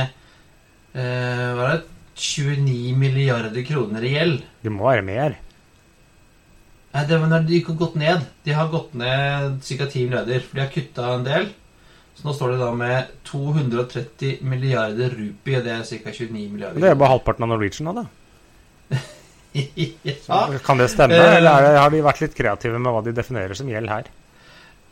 eh, 0.93 1.47
hva 1.57 1.71
er 1.73 1.79
det? 1.81 1.93
29 2.17 2.95
milliarder 2.97 3.61
kroner 3.67 4.01
i 4.07 4.15
gjeld. 4.15 4.39
Det 4.65 4.71
må 4.73 4.87
være 4.87 5.03
mer. 5.05 5.35
Nei, 6.97 7.05
det 7.05 7.21
var 7.21 7.29
når 7.29 7.45
de 7.45 7.61
har 7.61 7.77
gått 7.77 7.95
ned. 8.01 8.27
De 8.43 8.53
har 8.57 8.69
gått 8.73 8.93
ned 8.97 9.57
ca. 9.61 9.85
10 9.85 10.07
milliarder. 10.09 10.41
For 10.41 10.57
de 10.57 10.63
har 10.63 10.71
kutta 10.73 11.09
en 11.13 11.25
del. 11.27 11.49
Så 12.17 12.25
nå 12.25 12.33
står 12.33 12.55
det 12.55 12.61
da 12.63 12.71
med 12.73 13.11
230 13.29 14.39
milliarder 14.41 15.13
rupi, 15.13 15.53
og 15.59 15.67
det 15.67 15.75
er 15.75 15.83
ca. 15.85 16.13
29 16.15 16.31
Men 16.33 16.53
milliarder. 16.55 16.81
det 16.81 16.89
er 16.89 16.97
bare 16.97 17.13
halvparten 17.13 17.45
av 17.45 17.51
Norwegian 17.53 17.91
nå, 17.91 17.93
da. 17.99 18.07
ja, 19.53 20.39
Kan 20.65 20.81
det 20.81 20.89
stemme? 20.89 21.13
Eh. 21.13 21.35
Eller 21.37 21.51
er 21.51 21.67
det, 21.67 21.75
har 21.83 21.93
de 21.93 22.01
vært 22.07 22.23
litt 22.25 22.39
kreative 22.39 22.81
med 22.81 22.95
hva 22.95 23.03
de 23.05 23.13
definerer 23.19 23.57
som 23.59 23.69
gjeld 23.69 23.93
her? 23.93 24.09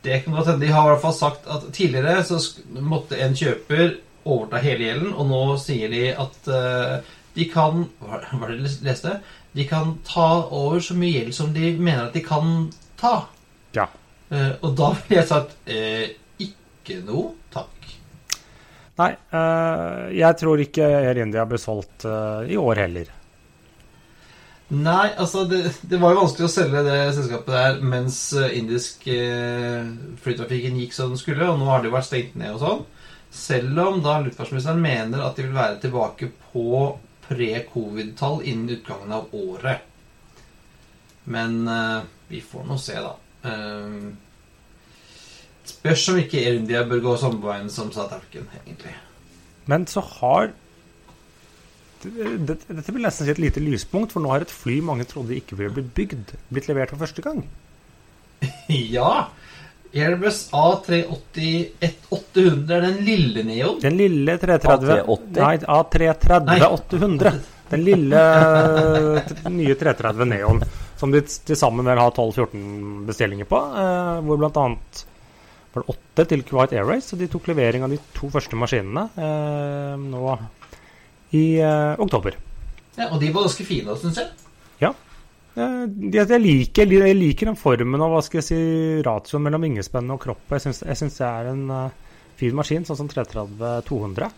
det 0.06 0.20
kan 0.22 0.36
godt 0.36 0.52
hende. 0.52 0.66
De 0.66 0.72
har 0.72 0.86
i 0.86 0.92
hvert 0.92 1.02
fall 1.02 1.16
sagt 1.16 1.48
at 1.50 1.64
tidligere 1.74 2.22
så 2.24 2.38
måtte 2.78 3.18
en 3.18 3.34
kjøper 3.34 3.96
overta 4.26 4.60
hele 4.62 4.86
gjelden, 4.88 5.12
og 5.14 5.26
nå 5.30 5.40
sier 5.62 5.90
de 5.90 6.04
at 6.14 6.50
uh, 6.50 7.16
de 7.36 7.46
kan 7.50 7.84
hva 7.98 8.20
var 8.40 8.52
det 8.52 8.60
de 8.62 8.86
leste? 8.86 9.16
De 9.56 9.64
kan 9.68 9.94
ta 10.04 10.28
over 10.52 10.82
så 10.84 10.96
mye 10.98 11.14
gjeld 11.14 11.34
som 11.34 11.52
de 11.54 11.72
mener 11.78 12.06
at 12.06 12.16
de 12.16 12.22
kan 12.24 12.68
ta. 13.00 13.16
Ja. 13.76 13.88
Eh, 14.28 14.52
og 14.60 14.74
da 14.76 14.92
ville 14.98 15.20
jeg 15.20 15.28
sagt 15.30 15.56
eh, 15.70 16.16
ikke 16.42 17.00
noe, 17.06 17.32
takk. 17.54 17.92
Nei, 18.96 19.12
eh, 19.12 20.02
jeg 20.16 20.40
tror 20.40 20.60
ikke 20.64 20.88
Air 21.02 21.22
India 21.24 21.44
ble 21.48 21.60
solgt 21.60 22.06
eh, 22.08 22.52
i 22.52 22.58
år 22.60 22.84
heller. 22.84 23.12
Nei, 24.66 25.12
altså 25.14 25.44
det, 25.46 25.60
det 25.86 25.98
var 26.02 26.10
jo 26.10 26.22
vanskelig 26.24 26.48
å 26.48 26.50
selge 26.50 26.80
det 26.82 26.98
selskapet 27.14 27.52
der 27.54 27.76
mens 27.86 28.18
eh, 28.34 28.56
indisk 28.58 29.04
eh, 29.12 29.84
flytrafikken 30.24 30.80
gikk 30.80 30.96
som 30.96 31.12
den 31.12 31.20
skulle, 31.20 31.46
og 31.46 31.60
nå 31.60 31.68
har 31.70 31.84
det 31.84 31.92
jo 31.92 31.94
vært 31.94 32.08
stengt 32.08 32.34
ned 32.40 32.56
og 32.56 32.64
sånn. 32.64 32.82
Selv 33.36 33.78
om 33.84 34.00
da 34.02 34.16
luftfartsministeren 34.24 34.82
mener 34.82 35.22
at 35.22 35.38
de 35.38 35.46
vil 35.46 35.54
være 35.54 35.78
tilbake 35.84 36.32
på 36.50 36.80
pre-covid-tall 37.28 38.42
innen 38.44 38.76
utgangen 38.76 39.12
av 39.12 39.34
året. 39.36 39.86
Men 41.24 41.64
uh, 41.68 42.04
vi 42.30 42.40
får 42.42 42.66
nå 42.68 42.78
se, 42.78 42.98
da. 43.02 43.14
Uh, 43.46 44.12
spørs 45.66 46.08
om 46.12 46.20
ikke 46.22 46.42
Air 46.42 46.60
India 46.60 46.84
bør 46.86 47.02
gå 47.08 47.16
samme 47.20 47.42
veien 47.42 47.72
som 47.72 47.90
South 47.94 48.14
African, 48.14 48.46
egentlig. 48.62 48.94
Men 49.66 49.88
så 49.90 50.04
har 50.20 50.54
dette 52.06 52.92
vil 52.92 53.02
nesten 53.02 53.26
si 53.26 53.32
et 53.32 53.40
lite 53.40 53.62
lyspunkt, 53.62 54.12
for 54.12 54.22
nå 54.22 54.30
har 54.30 54.44
et 54.44 54.52
fly 54.52 54.78
mange 54.84 55.06
trodde 55.08 55.34
ikke 55.34 55.56
ville 55.58 55.74
bli 55.74 55.86
bygd, 55.96 56.34
blitt 56.52 56.68
levert 56.70 56.92
for 56.92 57.02
første 57.02 57.24
gang. 57.24 57.46
Ja. 58.68 59.30
Airbus 59.96 60.50
A380-800 60.52 62.74
er 62.76 62.80
den 62.84 62.98
lille 63.06 63.42
Neoen. 63.46 63.80
Den 63.82 63.96
lille 63.98 64.38
330 64.42 65.02
A380? 65.02 65.40
Nei, 65.40 65.56
A330-800. 65.76 67.32
Den 67.70 67.82
lille 67.82 68.20
nye 69.50 69.74
330 69.74 70.24
Neon, 70.30 70.60
som 71.00 71.10
de 71.10 71.20
til 71.26 71.56
sammen 71.58 71.82
vel 71.88 71.98
har 71.98 72.12
12-14 72.14 73.06
bestillinger 73.08 73.46
på. 73.50 73.58
Eh, 73.82 74.20
hvor 74.26 74.38
annet 74.46 75.04
var 75.74 75.82
det 75.82 75.90
åtte 75.96 76.22
til 76.30 76.40
Kuwait 76.46 76.72
Airways, 76.76 77.06
og 77.12 77.18
de 77.20 77.26
tok 77.32 77.48
levering 77.50 77.82
av 77.84 77.90
de 77.92 77.98
to 78.16 78.26
første 78.32 78.56
maskinene 78.56 79.04
eh, 79.18 79.94
nå 80.00 80.38
i 81.36 81.44
eh, 81.58 81.94
oktober. 82.00 82.32
Ja, 82.96 83.04
og 83.10 83.18
de 83.20 83.28
var 83.34 83.42
ganske 83.48 83.64
fine, 83.66 83.96
syns 84.00 84.18
jeg. 84.22 84.28
Eh, 84.30 84.34
jeg, 85.56 86.10
jeg, 86.12 86.40
liker, 86.42 86.90
jeg 86.92 87.16
liker 87.16 87.50
den 87.50 87.58
formen 87.58 88.02
og 88.04 88.12
hva 88.14 88.22
skal 88.24 88.40
jeg 88.42 88.48
si, 88.48 88.58
ratioen 89.06 89.46
mellom 89.46 89.64
vingespennene 89.66 90.16
og 90.16 90.22
kroppen. 90.22 90.58
Jeg 90.58 90.98
syns, 90.98 91.16
det 91.16 91.28
er 91.28 91.50
en 91.52 91.64
uh, 91.72 92.18
fin 92.36 92.56
maskin, 92.56 92.84
sånn 92.88 93.00
som 93.00 93.10
330-200. 93.12 94.28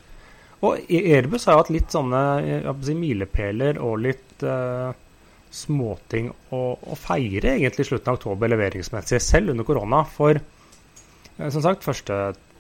Og 0.69 0.91
Airbus 0.91 1.47
har 1.47 1.55
jo 1.55 1.63
hatt 1.63 1.75
litt 1.75 1.95
sånne 1.95 2.23
å 2.71 2.75
si, 2.83 2.97
milepæler 2.99 3.79
og 3.83 4.01
litt 4.03 4.47
uh, 4.47 4.91
småting 5.55 6.31
å, 6.55 6.63
å 6.79 6.99
feire 6.99 7.55
egentlig 7.57 7.87
i 7.87 7.91
slutten 7.93 8.13
av 8.13 8.19
oktober 8.19 8.51
leveringsmessig, 8.53 9.23
selv 9.23 9.55
under 9.55 9.67
korona. 9.67 10.03
For 10.07 10.39
uh, 10.39 11.49
som 11.49 11.63
sagt, 11.63 11.87
første 11.87 12.19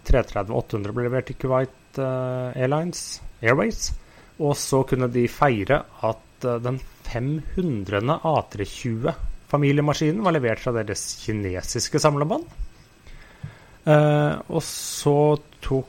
330-800 0.09 0.95
ble 0.95 1.07
levert 1.09 1.29
til 1.29 1.39
Kuwait 1.41 1.99
eh, 2.01 2.63
Airlines, 2.63 3.21
Airways. 3.43 3.91
Og 4.39 4.55
så 4.59 4.85
kunne 4.89 5.11
de 5.13 5.27
feire 5.31 5.83
at 6.07 6.47
eh, 6.47 6.61
den 6.65 6.81
500. 7.13 8.19
A320-familiemaskinen 8.23 10.25
var 10.25 10.33
levert 10.37 10.61
fra 10.65 10.73
deres 10.77 11.03
kinesiske 11.25 11.99
samlebånd. 12.03 12.47
Eh, 13.89 14.35
og 14.49 14.63
så 14.65 15.37
tok 15.65 15.89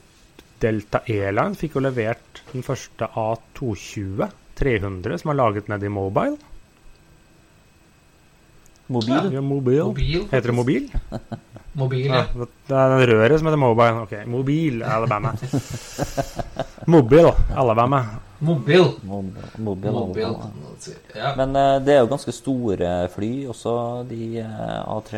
Delta 0.59 0.99
Airline 1.07 1.55
fikk 1.55 1.77
jo 1.77 1.81
levert 1.85 2.41
den 2.51 2.63
første 2.67 3.07
A220 3.15 4.27
300 4.59 5.21
som 5.21 5.31
er 5.31 5.37
laget 5.39 5.69
nede 5.71 5.87
i 5.87 5.93
Mobile. 5.93 6.35
Mobil. 8.89 9.29
Ja, 9.33 9.41
mobil. 9.41 9.83
Mobil. 9.85 10.23
Heter 10.31 10.47
det 10.49 10.53
Mobil? 10.57 10.89
Mobil, 11.77 12.05
Ja, 12.09 12.15
ja. 12.25 12.45
det 12.67 12.75
er 12.75 12.89
den 12.95 13.03
røret 13.11 13.37
som 13.39 13.47
heter 13.47 13.57
Mobile. 13.61 13.99
Ok, 14.07 14.13
Mobil 14.27 14.81
Alabama. 14.83 15.31
Mobil 16.89 17.25
Alabama. 17.53 17.99
Mobil. 18.41 18.85
Mobil. 19.03 19.43
Mobil. 19.57 19.91
Mobil. 19.91 20.25
Mobil. 20.25 20.35
Ja. 21.15 21.35
Men 21.37 21.49
uh, 21.55 21.79
det 21.85 21.93
er 21.95 21.99
jo 22.01 22.07
ganske 22.15 22.31
store 22.33 23.07
fly, 23.13 23.31
også 23.53 23.73
de 24.09 24.41
uh, 24.41 24.97
A3 24.97 25.09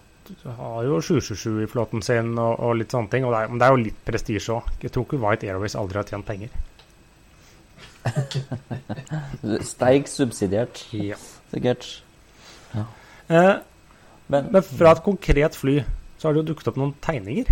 har 0.55 0.85
jo 0.87 1.01
777 1.03 1.65
i 1.65 1.67
flåten 1.67 2.01
sin 2.05 2.29
og, 2.39 2.53
og 2.63 2.77
litt 2.79 2.93
sånne 2.95 3.11
ting. 3.11 3.25
Og 3.27 3.33
det 3.35 3.41
er, 3.43 3.49
men 3.51 3.59
det 3.59 3.67
er 3.67 3.73
jo 3.75 3.81
litt 3.83 3.97
prestisje 4.07 4.53
òg. 4.55 4.69
Jeg 4.79 4.93
tror 4.95 5.03
ikke 5.09 5.19
White 5.19 5.49
Airways 5.51 5.75
aldri 5.75 5.99
har 5.99 6.07
tjent 6.07 6.27
penger. 6.29 6.53
Steig 9.73 10.07
subsidiert, 10.11 10.85
Ja. 10.95 11.19
sikkert. 11.51 11.89
Eh, 13.29 13.55
Men, 14.31 14.47
men 14.51 14.63
fra 14.63 14.93
et 14.95 15.03
konkret 15.03 15.55
fly 15.59 15.81
så 16.17 16.27
har 16.29 16.33
det 16.33 16.41
jo 16.45 16.53
dukket 16.53 16.69
opp 16.71 16.77
noen 16.79 16.93
tegninger 17.03 17.49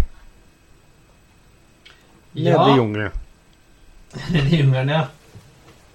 nede 2.40 2.68
i 2.72 2.78
jungelen. 2.80 3.12
I 4.52 4.58
jungelen, 4.62 4.90
ja. 4.90 5.06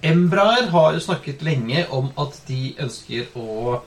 Embraer 0.07 0.69
har 0.71 0.93
jo 0.95 1.01
snakket 1.03 1.43
lenge 1.45 1.87
om 1.95 2.11
at 2.21 2.37
de 2.49 2.75
ønsker 2.85 3.31
å 3.41 3.81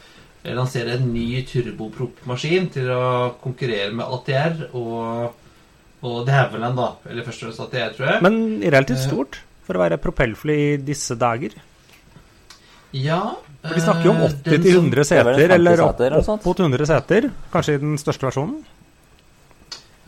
lansere 0.55 0.95
en 0.97 1.09
ny 1.13 1.43
turboprop-maskin 1.47 2.69
til 2.73 2.89
å 2.91 3.03
konkurrere 3.43 3.91
med 3.95 4.07
ATR 4.07 4.69
og, 4.71 5.35
og 6.01 6.17
De 6.27 6.33
Havilland, 6.33 6.79
da. 6.79 6.89
Eller 7.11 7.27
først 7.27 7.43
og 7.43 7.49
fremst 7.49 7.63
ATR, 7.67 7.93
tror 7.97 8.11
jeg. 8.13 8.23
Men 8.25 8.39
relativt 8.63 9.03
stort 9.05 9.41
for 9.67 9.77
å 9.77 9.83
være 9.83 9.99
propellfly 10.01 10.55
i 10.73 10.77
disse 10.81 11.15
dager. 11.19 11.53
ja, 12.95 13.19
For 13.61 13.75
de 13.75 13.83
snakker 13.83 14.07
jo 14.07 14.11
om 14.15 14.21
eh, 14.23 14.31
80 14.31 14.43
den 14.49 14.61
til 14.63 14.71
som- 14.73 14.85
100 14.89 15.03
det 15.03 15.19
er 15.19 15.23
vel 15.27 15.35
seter, 15.35 15.55
eller 15.59 15.81
opp, 15.85 16.01
opp 16.31 16.45
mot 16.45 16.59
100 16.65 16.85
seter. 16.89 17.29
Kanskje 17.53 17.75
i 17.75 17.81
den 17.83 17.97
største 18.01 18.25
versjonen. 18.29 18.63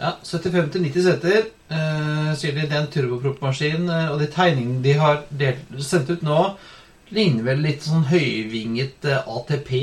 Ja, 0.02 0.16
75-90 0.26 1.04
seter, 1.06 1.44
eh, 1.70 2.30
sier 2.40 2.56
de. 2.58 2.64
Det 2.66 2.74
er 2.74 2.80
en 2.82 2.88
turboprop-maskin. 2.94 3.84
eh, 3.90 4.08
og 4.12 4.20
de 4.20 4.28
tegningene 4.34 4.82
de 4.82 4.94
har 4.98 5.20
delt, 5.30 5.68
sendt 5.86 6.10
ut 6.10 6.24
nå, 6.26 6.40
ligner 7.14 7.44
vel 7.52 7.62
litt 7.62 7.86
sånn 7.86 8.08
høyvinget 8.10 9.06
eh, 9.06 9.28
ATP. 9.30 9.76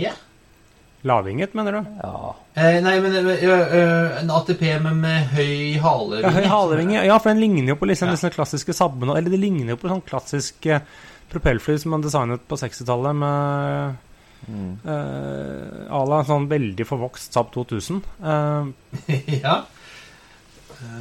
Lavvinget, 1.06 1.54
mener 1.54 1.76
du? 1.78 1.92
ja. 2.02 2.34
Eh, 2.58 2.80
nei, 2.82 2.96
men 2.98 3.14
ø, 3.14 3.36
ø, 3.38 3.82
en 4.18 4.30
ATP, 4.34 4.64
men 4.82 4.98
med 5.04 5.28
høy 5.36 5.78
halevinge. 5.78 6.26
Ja, 6.26 6.32
høy 6.34 6.48
halevinge. 6.50 7.04
Ja, 7.06 7.20
for 7.22 7.30
den 7.30 7.38
ligner 7.44 7.70
jo 7.76 7.78
på 7.78 7.86
liksom, 7.86 8.10
disse 8.10 8.32
klassiske 8.34 8.74
sabbene. 8.74 9.14
Eller 9.14 9.30
det 9.30 9.38
ligner 9.38 9.76
jo 9.76 9.78
på 9.78 9.92
sånn 9.92 10.02
klassisk 10.02 10.66
eh, 10.66 10.82
propellfly 11.30 11.78
som 11.78 11.94
man 11.94 12.02
designet 12.02 12.42
på 12.50 12.58
60-tallet 12.58 13.14
med 13.22 14.04
Mm. 14.48 14.78
uh, 14.86 15.90
à 15.90 16.04
la 16.06 16.20
en 16.20 16.26
sånn 16.28 16.44
veldig 16.48 16.84
forvokst 16.86 17.34
Saab 17.34 17.48
2000. 17.50 17.96
Eh, 18.22 18.68
ja. 19.42 19.56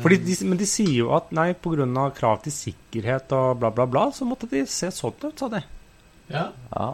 Fordi 0.01 0.17
de, 0.25 0.35
men 0.49 0.57
de 0.59 0.65
sier 0.69 0.93
jo 1.03 1.11
at 1.17 1.29
nei, 1.35 1.51
pga. 1.53 2.07
krav 2.17 2.41
til 2.45 2.53
sikkerhet 2.55 3.33
og 3.37 3.59
bla, 3.61 3.69
bla, 3.73 3.85
bla, 3.85 4.07
så 4.13 4.25
måtte 4.25 4.49
de 4.49 4.65
se 4.65 4.89
sånn 4.93 5.19
ut, 5.21 5.35
sa 5.37 5.51
de. 5.53 5.61
ja. 6.33 6.49
ja. 6.73 6.87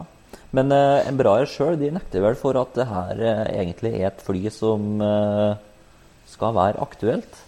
Men 0.54 0.70
uh, 0.70 1.02
Embraer 1.06 1.48
sjøl 1.50 1.80
nekter 1.94 2.22
vel 2.22 2.36
for 2.38 2.54
at 2.58 2.76
det 2.78 2.86
her 2.86 3.20
uh, 3.22 3.46
egentlig 3.50 3.90
er 3.98 4.08
et 4.12 4.22
fly 4.22 4.50
som 4.54 5.00
uh, 5.02 5.56
skal 6.30 6.54
være 6.54 6.82
aktuelt. 6.82 7.40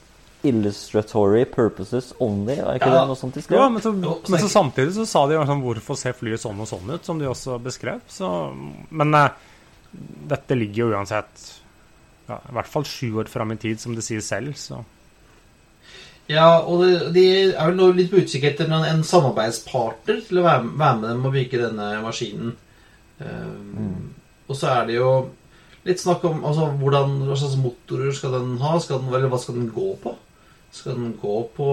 Illustratory 0.46 1.44
purposes 1.50 2.12
only, 2.22 2.56
er 2.58 2.78
ikke 2.78 2.90
Ja. 2.90 3.00
det 3.00 3.10
noe 3.10 3.18
sånt 3.18 3.38
de 3.38 3.42
skrev? 3.42 3.58
Ja, 3.58 3.68
men 3.70 3.82
så, 3.82 3.92
men 3.94 4.42
så 4.42 4.50
samtidig 4.50 4.94
så 4.98 5.06
sa 5.10 5.24
de 5.26 5.34
jo 5.34 5.44
sånn 5.46 5.62
Hvorfor 5.64 5.98
ser 5.98 6.18
flyet 6.18 6.42
sånn 6.42 6.62
og 6.62 6.70
sånn 6.70 6.90
ut, 6.94 7.06
som 7.06 7.22
de 7.22 7.30
også 7.30 7.58
beskrev. 7.62 8.02
Så, 8.10 8.30
men 8.90 9.14
dette 10.30 10.58
ligger 10.58 10.84
jo 10.84 10.90
uansett 10.94 11.46
ja, 12.28 12.38
i 12.38 12.54
hvert 12.58 12.70
fall 12.70 12.86
sju 12.86 13.22
år 13.22 13.30
fram 13.30 13.54
i 13.54 13.58
tid, 13.62 13.82
som 13.82 13.94
de 13.94 14.02
sier 14.04 14.22
selv. 14.22 14.54
Så 14.58 14.82
ja, 16.30 16.48
og 16.58 16.82
det, 16.82 16.92
de 17.14 17.24
er 17.52 17.68
vel 17.68 17.76
nå 17.78 17.90
litt 17.94 18.10
på 18.10 18.20
utkikk 18.22 18.48
etter 18.48 18.66
en, 18.66 18.84
en 18.86 19.02
samarbeidspartner 19.06 20.22
til 20.26 20.40
å 20.40 20.46
være, 20.46 20.72
være 20.74 21.00
med 21.00 21.10
dem 21.12 21.26
og 21.28 21.34
bygge 21.36 21.62
denne 21.62 21.90
maskinen. 22.02 22.54
Um, 23.20 24.14
Og 24.46 24.58
så 24.58 24.70
er 24.70 24.86
det 24.88 24.98
jo 24.98 25.10
litt 25.86 26.02
snakk 26.02 26.24
om 26.26 26.44
altså, 26.46 26.68
hvordan, 26.80 27.18
hva 27.26 27.36
slags 27.38 27.58
motorer 27.58 28.14
skal 28.14 28.34
den 28.36 28.56
ha, 28.62 28.76
skal 28.82 29.00
den, 29.02 29.12
eller 29.14 29.30
hva 29.30 29.40
skal 29.42 29.58
den 29.58 29.70
gå 29.74 29.92
på? 30.02 30.14
Skal 30.74 30.98
den 30.98 31.14
gå 31.20 31.36
på 31.56 31.68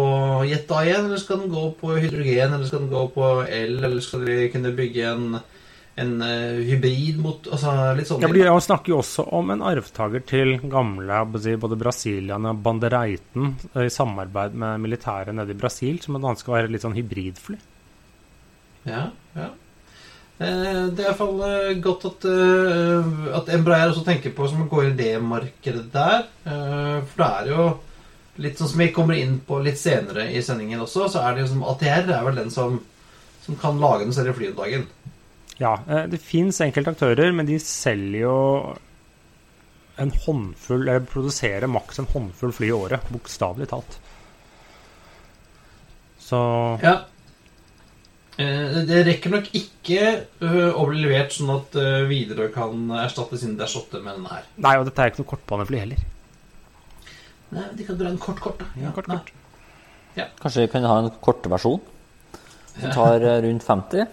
Jet 0.48 0.70
A1, 0.72 1.08
eller 1.08 1.20
skal 1.22 1.42
den 1.44 1.52
gå 1.54 1.66
på 1.80 1.96
hydrogen, 1.98 2.54
eller 2.54 2.68
skal 2.70 2.86
den 2.86 2.94
gå 2.94 3.04
på 3.16 3.30
el, 3.44 3.78
eller 3.82 4.00
skal 4.06 4.24
vi 4.26 4.38
kunne 4.54 4.74
bygge 4.78 5.10
en, 5.12 5.40
en 5.96 6.14
uh, 6.22 6.62
hybrid 6.66 7.20
mot 7.22 7.46
Altså 7.54 7.74
litt 7.98 8.08
sånn 8.10 8.24
Ja, 8.24 8.30
fordi 8.32 8.46
Jeg 8.48 8.66
snakker 8.66 8.94
jo 8.96 9.02
også 9.04 9.28
om 9.38 9.52
en 9.54 9.62
arvtaker 9.62 10.24
til 10.26 10.56
gamle 10.72 11.20
både 11.30 11.78
Brasilian 11.78 12.48
og 12.50 12.64
Bandereiten 12.66 13.52
i 13.78 13.92
samarbeid 13.94 14.58
med 14.58 14.82
militæret 14.82 15.38
nede 15.38 15.54
i 15.54 15.60
Brasil, 15.60 16.00
som 16.02 16.16
blant 16.16 16.32
annet 16.32 16.42
skal 16.42 16.58
være 16.58 16.74
litt 16.74 16.86
sånn 16.86 16.98
hybridfly. 16.98 17.60
Ja, 18.90 19.04
ja. 19.38 19.52
Eh, 20.44 20.86
Det 20.90 21.04
er 21.04 21.12
iallfall 21.12 21.38
fall 21.40 21.82
godt 21.84 22.06
at, 22.10 22.26
eh, 22.26 23.12
at 23.38 23.50
Embraer 23.54 23.92
også 23.92 24.06
tenker 24.06 24.34
på 24.36 24.50
som 24.50 24.66
å 24.66 24.70
gå 24.70 24.88
i 24.88 24.96
det 24.98 25.16
markedet 25.22 25.86
der. 25.94 26.26
Eh, 26.46 27.02
For 27.06 27.18
det 27.22 27.30
er 27.30 27.52
jo 27.54 27.68
litt 28.44 28.58
sånn 28.58 28.72
som 28.72 28.80
vi 28.80 28.92
kommer 28.92 29.16
inn 29.20 29.40
på 29.46 29.62
litt 29.64 29.78
senere 29.78 30.32
i 30.34 30.42
sendingen 30.42 30.82
også, 30.82 31.08
så 31.10 31.22
er 31.22 31.36
det 31.36 31.46
jo 31.46 31.54
som 31.54 31.64
ATR 31.70 32.10
er 32.10 32.24
vel 32.26 32.36
den 32.36 32.50
som, 32.50 32.80
som 33.46 33.56
kan 33.56 33.80
lage 33.80 34.08
den 34.08 34.14
selv 34.14 34.34
fly 34.36 34.50
om 34.50 34.56
dagen. 34.58 34.88
Ja, 35.60 35.76
eh, 35.88 36.08
det 36.10 36.20
fins 36.22 36.60
enkelte 36.66 36.96
aktører, 36.96 37.32
men 37.36 37.46
de 37.46 37.60
selger 37.62 38.24
jo 38.24 38.38
en 40.02 40.10
håndfull 40.24 40.88
Eller 40.88 41.04
produserer 41.06 41.70
maks 41.70 42.00
en 42.02 42.08
håndfull 42.10 42.54
fly 42.56 42.72
i 42.72 42.74
året, 42.74 43.10
bokstavelig 43.14 43.68
talt. 43.70 44.00
Så 46.20 46.40
Ja. 46.82 47.04
Eh, 48.40 48.80
Det 48.90 49.04
rekker 49.06 49.30
nok 49.30 49.52
ikke 49.54 50.26
å 50.42 50.88
bli 50.90 51.04
levert 51.04 51.36
sånn 51.36 51.52
at 51.54 51.76
Widerøe 52.10 52.52
kan 52.52 52.90
erstatte 53.04 53.38
sin 53.38 53.56
Dash 53.58 53.78
8 53.78 54.02
med 54.02 54.16
den 54.18 54.26
her. 54.26 54.42
Nei, 54.58 54.78
og 54.80 54.86
dette 54.86 55.00
er 55.04 55.12
ikke 55.12 55.22
noe 55.22 55.32
kortbanefly 55.36 55.78
heller. 55.84 55.98
Nei, 57.54 57.68
De 57.78 57.86
kan 57.86 57.98
dra 58.00 58.10
en 58.10 58.18
kort, 58.18 58.40
kort, 58.42 58.58
da. 58.58 58.66
Ja, 58.82 58.90
kort, 58.96 59.06
kort. 59.06 59.32
Ja. 60.18 60.26
Kanskje 60.42 60.66
vi 60.66 60.72
kan 60.74 60.86
ha 60.90 60.98
en 61.04 61.12
kortversjon 61.22 61.82
som 62.80 62.92
tar 62.94 63.22
eh, 63.22 63.42
rundt 63.46 63.64
50? 63.66 64.08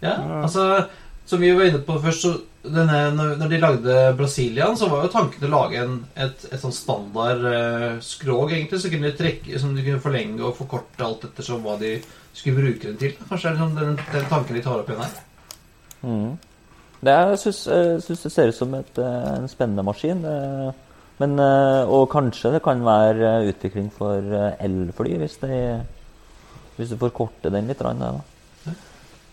Ja, 0.00 0.16
altså 0.40 0.86
Som 1.28 1.42
vi 1.44 1.52
var 1.54 1.68
inne 1.68 1.78
på 1.86 1.98
først, 2.02 2.24
så 2.24 2.30
denne, 2.64 2.96
når, 3.14 3.44
de 3.48 3.58
lagde 3.60 3.96
Brasilian, 4.18 4.74
så 4.76 4.88
var 4.90 5.04
jo 5.04 5.12
tanken 5.12 5.46
å 5.46 5.50
lage 5.52 5.78
en, 5.78 5.94
et, 6.18 6.42
et 6.50 6.60
sånn 6.60 6.74
standard 6.74 7.44
eh, 7.46 8.00
skrog, 8.02 8.50
egentlig, 8.50 8.80
så 8.82 8.90
kunne 8.90 9.12
de 9.12 9.16
trekke, 9.16 9.60
som 9.62 9.76
de 9.76 9.84
kunne 9.86 10.02
forlenge 10.02 10.42
og 10.42 10.58
forkorte 10.58 11.06
alt 11.06 11.28
ettersom 11.28 11.62
hva 11.64 11.76
de 11.80 11.94
skulle 12.34 12.58
bruke 12.58 12.88
den 12.88 12.98
til. 13.00 13.14
Kanskje 13.30 13.52
er 13.52 13.54
det 13.54 13.60
liksom 13.60 13.78
den, 13.78 13.94
den 14.10 14.28
tanken 14.32 14.58
de 14.58 14.64
tar 14.66 14.82
opp 14.82 14.90
igjen 14.90 15.04
her. 15.06 15.14
Mm. 16.02 16.34
Det 17.00 17.14
er, 17.14 17.32
jeg 17.32 17.42
syns, 17.46 18.20
det 18.26 18.32
ser 18.34 18.50
ut 18.50 18.58
som 18.58 18.74
et, 18.76 19.00
eh, 19.00 19.32
en 19.38 19.48
spennende 19.48 19.86
maskin. 19.86 20.24
eh, 20.26 20.70
Men, 21.20 21.36
eh, 21.38 21.84
og 21.84 22.08
kanskje 22.12 22.54
det 22.54 22.62
kan 22.64 22.80
være 22.84 23.28
eh, 23.28 23.48
utvikling 23.52 23.90
for 23.92 24.24
eh, 24.24 24.56
elfly, 24.64 25.18
hvis, 25.20 25.36
det, 25.42 25.56
hvis 26.78 26.92
du 26.92 26.96
forkorter 27.00 27.52
den 27.52 27.68
litt. 27.68 27.80
Da. 27.80 28.12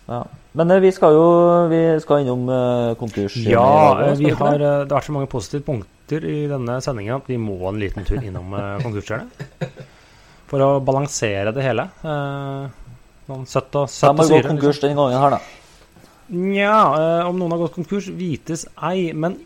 Ja. 0.08 0.24
Men 0.52 0.70
eh, 0.70 0.80
vi 0.80 0.92
skal 0.92 1.14
jo 1.14 1.26
vi 1.68 1.82
skal 2.00 2.24
innom 2.24 2.48
eh, 2.48 2.94
konkurs. 2.98 3.36
Ja, 3.44 4.06
eh, 4.06 4.16
vi 4.16 4.30
har, 4.30 4.58
det? 4.58 4.70
har 4.72 4.88
vært 4.90 5.08
så 5.08 5.14
mange 5.14 5.28
positive 5.30 5.66
punkter 5.66 6.24
i 6.24 6.38
denne 6.48 6.78
sendinga 6.84 7.18
at 7.20 7.28
vi 7.28 7.36
må 7.40 7.58
en 7.68 7.80
liten 7.80 8.06
tur 8.08 8.22
innom 8.22 8.56
konkursene. 8.82 9.28
For 10.48 10.64
å 10.64 10.68
balansere 10.80 11.52
det 11.52 11.66
hele. 11.66 11.84
Noen 13.28 13.44
søtt 13.44 13.74
og 13.76 13.90
søtt 13.92 14.14
og 14.14 14.22
har 14.22 14.30
gått 14.32 14.48
konkurs 14.48 14.80
denne 14.80 14.96
gangen 14.96 15.20
her, 15.20 15.36
da. 15.36 15.40
Nja, 16.28 16.78
om 17.28 17.36
noen 17.36 17.52
har 17.52 17.60
gått 17.66 17.76
konkurs, 17.76 18.08
vites 18.16 18.64
ei. 18.88 19.10
Men 19.12 19.36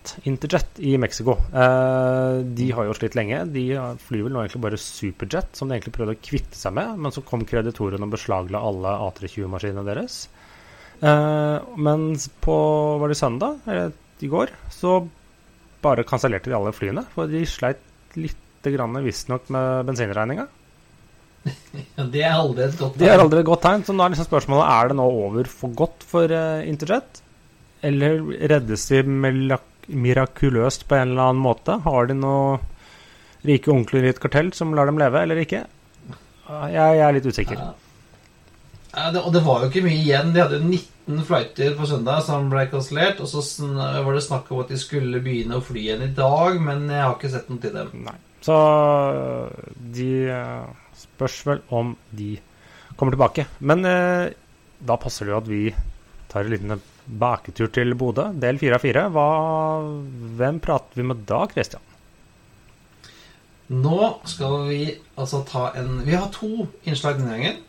Interjet, 0.00 0.26
Interjet 0.26 0.78
i 0.78 0.96
Mexico, 0.98 1.36
eh, 1.52 2.42
de 2.44 2.70
har 2.72 2.84
jo 2.86 2.94
slitt 2.96 3.14
lenge. 3.18 3.44
De 3.52 3.64
flyr 4.00 4.24
vel 4.26 4.32
nå 4.32 4.42
egentlig 4.42 4.62
bare 4.64 4.80
Superjet, 4.80 5.54
som 5.56 5.68
de 5.68 5.76
egentlig 5.76 5.94
prøvde 5.96 6.16
å 6.16 6.22
kvitte 6.22 6.56
seg 6.56 6.74
med. 6.76 6.98
Men 6.98 7.12
så 7.12 7.22
kom 7.26 7.44
kreditorene 7.44 8.06
og 8.06 8.14
beslagla 8.14 8.62
alle 8.64 8.94
A320-maskinene 9.08 9.84
deres. 9.86 10.28
Eh, 11.00 11.58
mens 11.76 12.28
på 12.44 12.56
var 13.00 13.08
det 13.08 13.18
søndag, 13.20 13.60
eller 13.66 13.92
i 14.20 14.28
går, 14.28 14.52
så 14.72 14.98
bare 15.82 16.04
kansellerte 16.04 16.50
de 16.50 16.56
alle 16.56 16.72
flyene. 16.76 17.06
For 17.14 17.30
de 17.30 17.44
sleit 17.48 17.80
lite 18.16 18.74
grann 18.74 18.98
visstnok 19.04 19.48
med 19.52 19.86
bensinregninga. 19.90 20.48
Ja, 21.96 22.04
det 22.04 22.20
er 22.20 22.34
aldri 22.36 22.66
et 22.66 22.74
godt 22.76 22.98
Det 23.00 23.08
er 23.08 23.20
aldri 23.22 23.40
et 23.40 23.48
godt 23.48 23.62
tegn. 23.64 23.82
Så 23.86 23.94
nå 23.96 24.04
er 24.04 24.12
liksom 24.12 24.26
spørsmålet 24.28 24.66
er 24.74 24.90
det 24.90 24.96
nå 24.98 25.06
over 25.22 25.48
for 25.48 25.72
godt 25.72 26.04
for 26.04 26.28
uh, 26.28 26.60
Interjet. 26.68 27.22
Eller 27.80 28.20
reddes 28.50 28.84
de 28.90 29.00
melak- 29.08 29.69
mirakuløst 29.90 30.86
på 30.88 30.98
en 30.98 31.12
eller 31.12 31.30
annen 31.30 31.44
måte? 31.44 31.80
Har 31.84 32.10
de 32.10 32.16
noen 32.18 32.64
rike 33.46 33.72
onkler 33.72 34.04
i 34.04 34.10
et 34.12 34.20
kartell 34.20 34.50
som 34.56 34.74
lar 34.76 34.90
dem 34.90 35.00
leve, 35.00 35.22
eller 35.24 35.40
ikke? 35.42 35.64
Jeg, 36.50 36.74
jeg 36.74 37.06
er 37.06 37.16
litt 37.16 37.30
usikker. 37.30 37.60
Ja. 37.60 37.70
Ja, 38.90 39.10
det, 39.14 39.20
og 39.22 39.34
det 39.34 39.42
var 39.46 39.62
jo 39.62 39.70
ikke 39.70 39.84
mye 39.84 39.98
igjen. 40.00 40.32
De 40.34 40.42
hadde 40.42 40.58
jo 40.58 40.66
19 40.66 41.22
flighter 41.28 41.76
på 41.78 41.86
søndag 41.86 42.24
som 42.26 42.48
ble 42.50 42.64
kansellert. 42.72 43.22
Og 43.22 43.30
så 43.30 43.42
var 43.70 44.10
det 44.16 44.24
snakk 44.26 44.50
om 44.50 44.64
at 44.64 44.72
de 44.72 44.78
skulle 44.80 45.22
begynne 45.22 45.60
å 45.60 45.64
fly 45.64 45.84
igjen 45.84 46.06
i 46.08 46.12
dag, 46.16 46.58
men 46.62 46.88
jeg 46.90 47.04
har 47.04 47.14
ikke 47.14 47.30
sett 47.32 47.50
noe 47.52 47.62
til 47.62 47.76
dem. 47.76 47.92
Nei. 48.08 48.16
Så 48.42 48.56
de 49.94 50.10
eh, 50.32 50.94
spørs 50.96 51.38
vel 51.46 51.62
om 51.76 51.94
de 52.16 52.32
kommer 52.96 53.14
tilbake. 53.14 53.46
Men 53.62 53.86
eh, 53.86 54.32
da 54.80 54.98
passer 55.00 55.28
det 55.28 55.34
jo 55.34 55.40
at 55.42 55.50
vi 55.50 55.62
tar 56.30 56.46
en 56.46 56.54
liten 56.54 56.74
baketur 57.18 57.70
til 57.74 57.94
Bodø, 57.98 58.28
del 58.38 58.60
fire 58.60 58.78
av 58.78 58.84
fire. 58.84 59.06
Hvem 60.38 60.60
prater 60.62 61.00
vi 61.00 61.06
med 61.10 61.24
da, 61.28 61.44
Christian? 61.50 61.82
Nå 63.70 63.98
skal 64.26 64.64
vi 64.66 64.84
altså 65.14 65.44
ta 65.46 65.68
en 65.78 66.00
Vi 66.02 66.16
har 66.16 66.30
to 66.34 66.66
innslag 66.82 67.20
denne 67.20 67.36
gangen. 67.36 67.60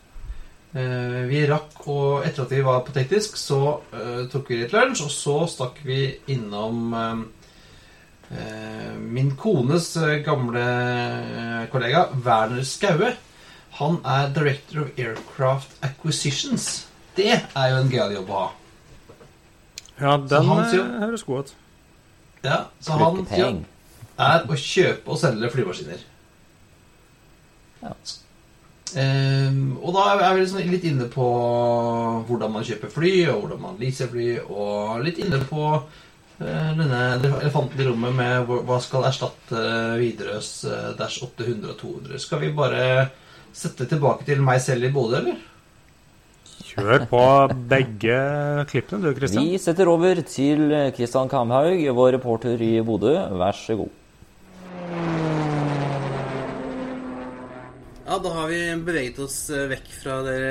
Eh, 0.72 1.18
vi 1.28 1.42
rakk 1.46 1.84
og 1.92 2.24
Etter 2.24 2.46
at 2.46 2.54
vi 2.54 2.62
var 2.64 2.80
på 2.86 2.94
teknisk, 2.96 3.36
så 3.36 3.60
eh, 3.92 4.24
tok 4.32 4.48
vi 4.50 4.62
litt 4.62 4.72
lunsj, 4.72 5.04
og 5.04 5.12
så 5.12 5.36
stakk 5.52 5.82
vi 5.84 6.06
innom 6.32 6.94
eh, 6.96 7.20
min 9.04 9.34
kones 9.36 9.90
gamle 10.24 10.64
kollega 11.70 12.06
Werner 12.24 12.64
Skaue. 12.64 13.12
Han 13.76 14.00
er 14.08 14.32
Director 14.32 14.86
of 14.86 14.98
Aircraft 14.98 15.76
Acquisitions. 15.84 16.88
Det 17.16 17.30
er 17.36 17.70
jo 17.72 17.78
en 17.82 17.92
gøyal 17.92 18.16
jobb 18.16 18.32
å 18.32 18.40
ha. 18.40 18.50
Ja, 20.02 20.16
den 20.18 20.48
han 20.48 20.64
eh, 20.64 20.96
høres 21.04 21.22
god 21.26 21.44
ut. 21.44 21.54
Ja, 22.42 22.64
så 22.82 22.98
hans 22.98 23.22
Lykke 23.22 23.38
jobb 23.38 23.62
er 24.22 24.44
å 24.50 24.58
kjøpe 24.58 25.14
og 25.14 25.20
selge 25.20 25.50
flymaskiner. 25.52 26.02
Ja. 27.82 27.94
Um, 28.92 29.78
og 29.80 29.94
da 29.96 30.02
er 30.12 30.34
vi 30.36 30.42
liksom 30.42 30.68
litt 30.68 30.84
inne 30.84 31.06
på 31.10 31.26
hvordan 32.28 32.52
man 32.52 32.66
kjøper 32.66 32.92
fly, 32.92 33.12
og 33.32 33.44
hvordan 33.44 33.62
man 33.62 33.78
leaser 33.80 34.10
fly, 34.12 34.26
og 34.44 35.00
litt 35.06 35.22
inne 35.22 35.40
på 35.48 35.62
uh, 35.78 36.70
denne 36.76 37.00
elefanten 37.40 37.80
i 37.80 37.86
rommet 37.88 38.18
med 38.18 38.52
hva 38.68 38.78
skal 38.84 39.08
erstatte 39.08 39.62
Widerøes 40.00 40.52
eh, 40.68 40.90
Dash 40.98 41.24
800 41.24 41.72
og 41.72 41.78
200. 41.80 42.20
Skal 42.20 42.42
vi 42.44 42.52
bare 42.56 43.08
sette 43.56 43.88
tilbake 43.88 44.28
til 44.28 44.44
meg 44.44 44.60
selv 44.64 44.88
i 44.88 44.92
Bodø, 44.92 45.22
eller? 45.22 45.40
Kjør 46.72 47.02
på 47.10 47.22
begge 47.68 48.18
klippene, 48.70 49.02
du, 49.04 49.10
Kristian. 49.18 49.44
Vi 49.44 49.58
setter 49.60 49.90
over 49.92 50.20
til 50.24 50.70
Kristian 50.96 51.28
Kamhaug, 51.28 51.82
vår 51.98 52.14
reporter 52.16 52.62
i 52.64 52.74
Bodø. 52.86 53.12
Vær 53.40 53.56
så 53.58 53.76
god. 53.82 53.98
Ja, 58.02 58.16
da 58.20 58.30
har 58.34 58.48
vi 58.50 58.58
beveget 58.84 59.18
oss 59.24 59.36
eh, 59.54 59.68
vekk 59.70 59.86
fra 60.02 60.18
dere, 60.26 60.48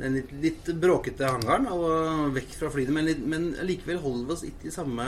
den 0.00 0.16
litt, 0.16 0.30
litt 0.42 0.70
bråkete 0.82 1.28
hangaren 1.30 1.68
og 1.70 2.32
vekk 2.34 2.54
fra 2.58 2.70
flyene, 2.74 2.94
men, 2.96 3.06
litt- 3.06 3.26
men 3.28 3.50
likevel 3.68 4.00
holder 4.02 4.30
vi 4.30 4.34
oss 4.34 4.42
ikke 4.48 4.70
i 4.70 4.74
samme, 4.74 5.06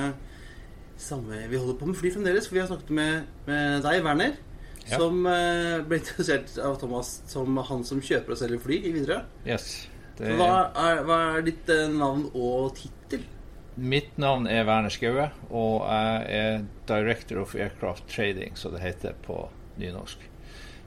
samme 1.01 1.41
Vi 1.51 1.59
holder 1.59 1.79
på 1.81 1.89
med 1.89 1.99
fly 1.99 2.13
fremdeles, 2.15 2.47
for 2.47 2.59
vi 2.59 2.63
har 2.63 2.69
snakket 2.71 2.93
med, 2.95 3.25
med 3.49 3.83
deg, 3.87 4.03
Werner, 4.07 4.37
Ja. 4.85 4.99
som 5.01 5.25
eh, 5.27 5.81
ble 5.89 5.97
interessert 6.03 6.59
av 6.61 6.77
Thomas 6.83 7.15
som 7.33 7.57
han 7.57 7.83
som 7.89 8.03
kjøper 8.05 8.35
og 8.37 8.39
selger 8.43 8.61
fly 8.61 8.77
i 8.85 8.93
Widerøe. 8.93 9.23
Yes. 9.49 9.71
Det, 10.19 10.35
Hva, 10.39 10.51
er- 10.79 11.03
hva 11.09 11.17
er 11.39 11.43
ditt 11.47 11.69
eh, 11.75 11.89
navn 11.91 12.29
og 12.35 12.75
tittel? 12.79 13.25
mitt 13.75 14.13
navn 14.23 14.45
er 14.47 14.63
Werner 14.69 14.93
Skaue, 14.95 15.25
og 15.51 15.81
jeg 15.83 16.27
er 16.39 16.61
Director 16.87 17.41
of 17.43 17.57
Aircraft 17.59 18.05
Trading, 18.07 18.55
som 18.57 18.71
det 18.77 18.85
heter 18.85 19.17
på 19.27 19.41
nynorsk. 19.83 20.21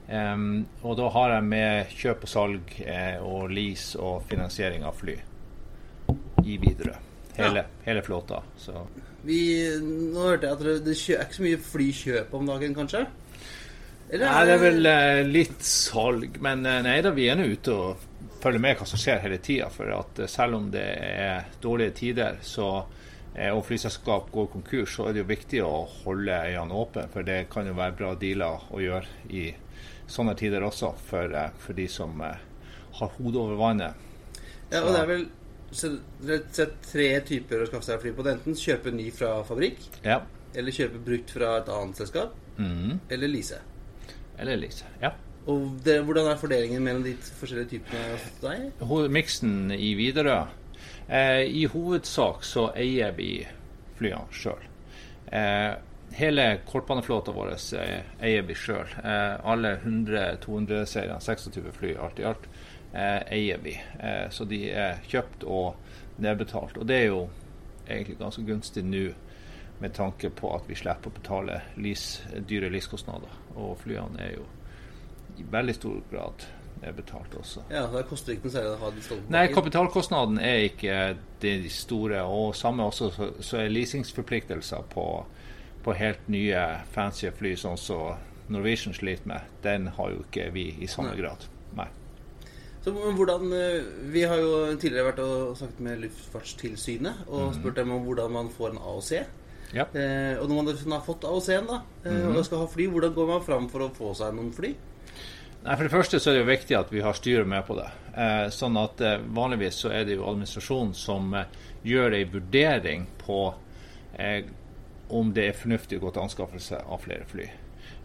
Um, 0.08 0.62
og 0.80 0.94
da 0.96 1.10
har 1.12 1.34
jeg 1.34 1.44
med 1.50 1.90
kjøp 1.92 2.22
og 2.24 2.30
salg 2.32 2.72
eh, 2.80 3.18
og 3.20 3.50
lease 3.52 4.00
og 4.00 4.22
finansiering 4.30 4.86
av 4.88 4.96
fly 4.96 5.18
i 6.48 6.56
Widerøe. 6.62 6.96
Hele, 7.36 7.66
hele 7.84 8.00
flåta. 8.02 8.40
Så 8.56 8.72
Vi, 9.28 9.42
nå 9.84 10.24
hørte 10.24 10.48
jeg 10.48 10.56
at 10.56 10.64
det, 10.64 10.76
det 10.88 10.96
er 10.96 11.26
ikke 11.26 11.36
så 11.36 11.44
mye 11.44 11.60
flykjøp 11.68 12.32
om 12.40 12.48
dagen, 12.48 12.74
kanskje? 12.74 13.04
Eller 14.08 14.32
Nei, 14.32 14.44
det 14.48 14.54
er 14.56 14.62
vel 14.64 14.88
eh, 14.94 15.22
litt 15.28 15.60
salg, 15.60 16.40
men 16.40 16.64
eh, 16.64 16.80
nei 16.88 16.96
da, 17.04 17.12
vi 17.12 17.28
er 17.28 17.36
nå 17.36 17.44
ute 17.52 17.76
og 17.76 18.07
følger 18.42 18.62
med 18.62 18.78
hva 18.78 18.86
som 18.88 19.00
skjer 19.00 19.22
hele 19.24 19.38
tida. 19.42 19.68
For 19.72 19.92
at 19.94 20.22
eh, 20.22 20.30
selv 20.30 20.58
om 20.58 20.70
det 20.72 20.86
er 21.04 21.48
dårlige 21.62 21.96
tider, 22.02 22.38
så 22.42 22.68
eh, 23.34 23.52
og 23.52 23.64
flyselskap 23.68 24.30
går 24.34 24.50
konkurs, 24.52 24.96
så 24.96 25.08
er 25.08 25.16
det 25.16 25.24
jo 25.24 25.30
viktig 25.30 25.62
å 25.64 25.86
holde 26.04 26.42
øynene 26.48 26.82
åpne. 26.82 27.08
For 27.14 27.26
det 27.26 27.46
kan 27.52 27.68
jo 27.68 27.76
være 27.78 27.96
bra 27.98 28.12
dealer 28.20 28.68
å 28.70 28.82
gjøre 28.82 29.32
i 29.34 29.48
sånne 30.08 30.36
tider 30.38 30.64
også, 30.64 30.94
for, 31.10 31.34
eh, 31.34 31.50
for 31.62 31.78
de 31.78 31.88
som 31.92 32.22
har 32.22 33.12
hodet 33.18 33.42
over 33.42 33.58
vannet. 33.60 34.06
Ja, 34.68 34.82
og 34.82 34.92
det 34.92 35.00
er 35.00 35.08
vel 35.08 35.28
slett 35.72 36.80
tre 36.84 37.06
typer 37.28 37.62
å 37.62 37.68
skaffe 37.68 37.86
seg 37.86 38.02
fly 38.02 38.12
på. 38.16 38.26
Enten 38.28 38.56
kjøpe 38.56 38.92
ny 38.92 39.10
fra 39.14 39.38
fabrikk, 39.48 39.80
Ja. 40.04 40.22
eller 40.54 40.72
kjøpe 40.72 41.00
brukt 41.04 41.30
fra 41.30 41.58
et 41.58 41.68
annet 41.68 41.96
selskap, 41.96 42.34
mm. 42.58 43.00
eller 43.10 43.28
lease. 43.28 43.60
Eller 44.38 44.56
lease, 44.56 44.84
Ja. 45.02 45.12
Og 45.48 45.78
det, 45.84 46.02
hvordan 46.04 46.28
er 46.28 46.40
fordelingen 46.40 46.84
mellom 46.84 47.04
de 47.06 47.14
forskjellige 47.16 47.78
typene 47.78 48.00
hos 48.12 48.40
deg? 48.42 49.10
Miksen 49.14 49.72
i 49.72 49.94
Widerøe 49.96 50.42
eh, 51.08 51.44
I 51.48 51.64
hovedsak 51.72 52.44
så 52.44 52.68
eier 52.76 53.14
vi 53.16 53.30
flyene 53.96 54.28
sjøl. 54.34 54.66
Eh, 55.32 55.72
hele 56.18 56.60
kortbaneflåta 56.68 57.32
vår 57.32 57.54
eh, 57.78 58.02
eier 58.20 58.44
vi 58.46 58.56
sjøl. 58.56 58.92
Eh, 59.04 59.38
alle 59.44 59.76
100-200-seriene, 59.76 61.20
26 61.20 61.72
fly 61.78 61.94
alt 61.96 62.20
i 62.20 62.26
alt, 62.28 62.48
eh, 62.92 63.22
eier 63.38 63.64
vi. 63.64 63.76
Så 64.30 64.44
de 64.48 64.62
er 64.70 65.00
kjøpt 65.08 65.48
og 65.48 65.76
nedbetalt. 66.22 66.76
Og 66.78 66.86
det 66.88 67.02
er 67.02 67.10
jo 67.10 67.24
egentlig 67.88 68.18
ganske 68.20 68.44
gunstig 68.44 68.84
nå 68.84 69.08
med 69.78 69.94
tanke 69.94 70.30
på 70.34 70.50
at 70.56 70.64
vi 70.68 70.76
slipper 70.76 71.10
å 71.10 71.18
betale 71.20 71.60
lease, 71.78 72.40
dyre 72.48 72.70
leasekostnader. 72.72 73.34
Og 73.56 73.76
flyene 73.82 74.24
er 74.24 74.36
jo 74.36 74.46
i 75.38 75.46
veldig 75.50 75.74
stor 75.74 76.00
grad 76.10 76.46
er 76.82 76.94
betalt 76.94 77.34
også. 77.34 77.64
Ja, 77.70 77.86
Det 77.90 78.04
koster 78.08 78.34
ikke 78.34 78.48
noe 78.48 78.54
særlig 78.54 78.74
å 78.76 78.80
ha 78.84 78.90
de 78.94 79.02
stående 79.02 79.34
Nei, 79.34 79.46
kapitalkostnaden 79.52 80.38
er 80.38 80.68
ikke 80.68 80.98
de 81.42 81.70
store. 81.72 82.22
Og 82.22 82.54
samme 82.56 82.86
også 82.86 83.10
så, 83.14 83.30
så 83.42 83.62
er 83.62 83.72
leasingsforpliktelser 83.72 84.86
på, 84.92 85.06
på 85.84 85.96
helt 85.98 86.28
nye, 86.30 86.64
fancy 86.94 87.30
fly, 87.34 87.54
sånn 87.58 87.78
som 87.80 88.24
Norwegian 88.48 88.94
sliter 88.96 89.28
med, 89.28 89.48
den 89.62 89.90
har 89.98 90.12
jo 90.14 90.22
ikke 90.24 90.48
vi 90.54 90.70
i 90.80 90.88
samme 90.88 91.12
Nei. 91.12 91.20
grad. 91.20 91.48
Nei. 91.76 91.88
Så 92.84 92.94
hvordan, 92.94 93.50
eh, 93.52 93.82
Vi 94.12 94.22
har 94.24 94.38
jo 94.40 94.76
tidligere 94.80 95.10
vært 95.10 95.18
og 95.20 95.58
snakket 95.58 95.80
med 95.84 96.00
Luftfartstilsynet 96.06 97.26
og 97.28 97.52
spurt 97.58 97.76
dem 97.76 97.92
om 97.92 98.06
hvordan 98.06 98.32
man 98.32 98.48
får 98.48 98.70
en 98.70 98.80
AOC. 98.80 99.10
Ja. 99.74 99.84
Eh, 99.92 100.38
og 100.40 100.48
når 100.48 100.62
man 100.62 100.92
har 100.96 101.04
fått 101.04 101.26
AOC-en 101.28 101.66
da, 101.68 101.82
eh, 102.04 102.28
og 102.30 102.44
skal 102.46 102.62
ha 102.62 102.66
fly, 102.66 102.86
hvordan 102.88 103.12
går 103.12 103.26
man 103.28 103.44
fram 103.44 103.68
for 103.68 103.84
å 103.84 103.92
få 103.92 104.14
seg 104.16 104.32
noen 104.32 104.54
fly? 104.56 104.72
Nei, 105.64 105.74
For 105.74 105.84
det 105.84 105.90
første 105.92 106.20
så 106.22 106.30
er 106.30 106.36
det 106.36 106.42
jo 106.44 106.50
viktig 106.52 106.76
at 106.78 106.92
vi 106.94 107.02
har 107.02 107.16
styret 107.18 107.48
med 107.48 107.64
på 107.66 107.76
det. 107.78 107.88
Eh, 108.14 108.46
sånn 108.54 108.78
at 108.78 109.00
eh, 109.02 109.18
Vanligvis 109.34 109.80
så 109.82 109.90
er 109.94 110.06
det 110.06 110.18
jo 110.18 110.28
administrasjonen 110.30 110.94
som 110.96 111.32
eh, 111.34 111.48
gjør 111.86 112.14
ei 112.18 112.24
vurdering 112.30 113.08
på 113.18 113.40
eh, 114.18 114.46
om 115.14 115.32
det 115.34 115.48
er 115.48 115.58
fornuftig 115.58 115.98
å 115.98 116.04
gå 116.04 116.12
til 116.14 116.24
anskaffelse 116.26 116.82
av 116.84 117.02
flere 117.02 117.26
fly. 117.26 117.48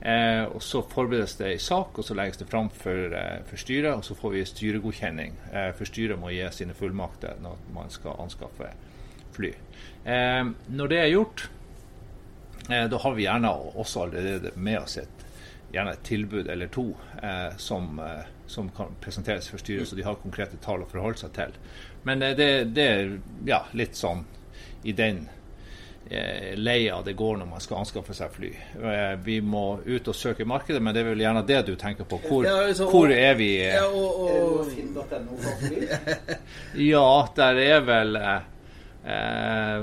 Eh, 0.04 0.44
og 0.50 0.64
Så 0.66 0.82
forberedes 0.90 1.38
det 1.40 1.54
i 1.54 1.62
sak, 1.62 2.00
og 2.00 2.08
så 2.08 2.18
legges 2.18 2.42
det 2.42 2.50
fram 2.50 2.72
for, 2.74 3.14
eh, 3.20 3.44
for 3.48 3.62
styret. 3.62 3.92
Og 3.94 4.06
så 4.08 4.18
får 4.18 4.34
vi 4.34 4.46
styregodkjenning. 4.50 5.38
For 5.78 5.90
styret 5.90 6.20
må 6.20 6.34
gi 6.34 6.48
sine 6.56 6.76
fullmakter 6.78 7.38
når 7.44 7.62
man 7.76 7.94
skal 7.94 8.18
anskaffe 8.24 8.72
fly. 9.34 9.54
Når 10.06 10.90
det 10.92 11.00
er 11.00 11.10
gjort, 11.10 11.48
da 12.68 13.00
har 13.02 13.16
vi 13.18 13.26
gjerne 13.26 13.50
også 13.82 14.04
allerede 14.06 14.52
med 14.56 14.78
oss 14.84 14.98
et 15.02 15.23
gjerne 15.74 15.92
et 15.96 16.04
tilbud 16.06 16.48
eller 16.54 16.68
to 16.74 16.84
eh, 17.24 17.56
som, 17.58 17.96
eh, 18.00 18.26
som 18.48 18.70
kan 18.78 18.88
presenteres 19.02 19.48
for 19.50 19.58
styret, 19.58 19.88
så 19.90 19.96
de 19.98 20.04
har 20.06 20.16
konkrete 20.22 20.58
tall 20.62 20.84
å 20.86 20.90
forholde 20.92 21.18
seg 21.24 21.32
til. 21.34 21.52
Men 22.06 22.22
eh, 22.22 22.36
det, 22.38 22.50
det 22.76 22.86
er 22.92 23.16
ja, 23.50 23.64
litt 23.74 23.96
sånn 23.98 24.22
i 24.84 24.92
den 24.94 25.24
eh, 26.12 26.54
leia 26.60 27.00
det 27.02 27.14
går 27.18 27.38
når 27.42 27.48
man 27.56 27.62
skal 27.64 27.78
anskaffe 27.82 28.14
seg 28.14 28.30
fly. 28.36 28.52
Eh, 28.78 29.16
vi 29.26 29.40
må 29.42 29.80
ut 29.86 30.08
og 30.12 30.16
søke 30.20 30.46
markedet, 30.46 30.82
men 30.84 30.94
det 30.94 31.02
er 31.02 31.10
vel 31.14 31.24
gjerne 31.26 31.46
det 31.50 31.64
du 31.72 31.76
tenker 31.80 32.04
på. 32.06 32.20
Hvor, 32.28 32.46
Ja, 32.46 32.60
altså, 32.68 32.86
hvor 32.92 33.08
og- 33.10 33.18
er 33.18 33.34
vi? 33.40 33.50
eh? 33.64 33.74
Ja, 33.80 33.88
og, 33.90 34.30
og. 34.30 34.70
Ja, 36.94 37.08
der 37.36 37.56
er 37.66 37.82
vel 37.88 38.16
eh, 38.20 38.42
eh, 39.10 39.82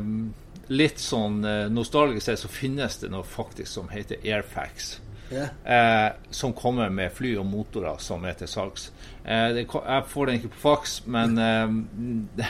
Litt 0.70 1.00
sånn 1.02 1.40
nostalgisk 1.74 2.22
sett 2.28 2.38
så 2.38 2.46
finnes 2.46 3.00
det 3.02 3.08
noe 3.10 3.24
faktisk 3.26 3.66
som 3.72 3.88
heter 3.90 4.20
Airfax. 4.22 5.00
Eh, 5.30 6.12
som 6.30 6.52
kommer 6.52 6.90
med 6.90 7.12
fly 7.14 7.36
og 7.38 7.46
motorer 7.46 8.00
som 8.02 8.24
er 8.26 8.34
til 8.38 8.50
salgs. 8.50 8.90
Eh, 9.24 9.48
det, 9.54 9.66
jeg 9.66 10.06
får 10.10 10.26
den 10.26 10.40
ikke 10.40 10.52
på 10.56 10.62
faks, 10.64 10.96
men 11.06 11.38
eh, 11.38 11.74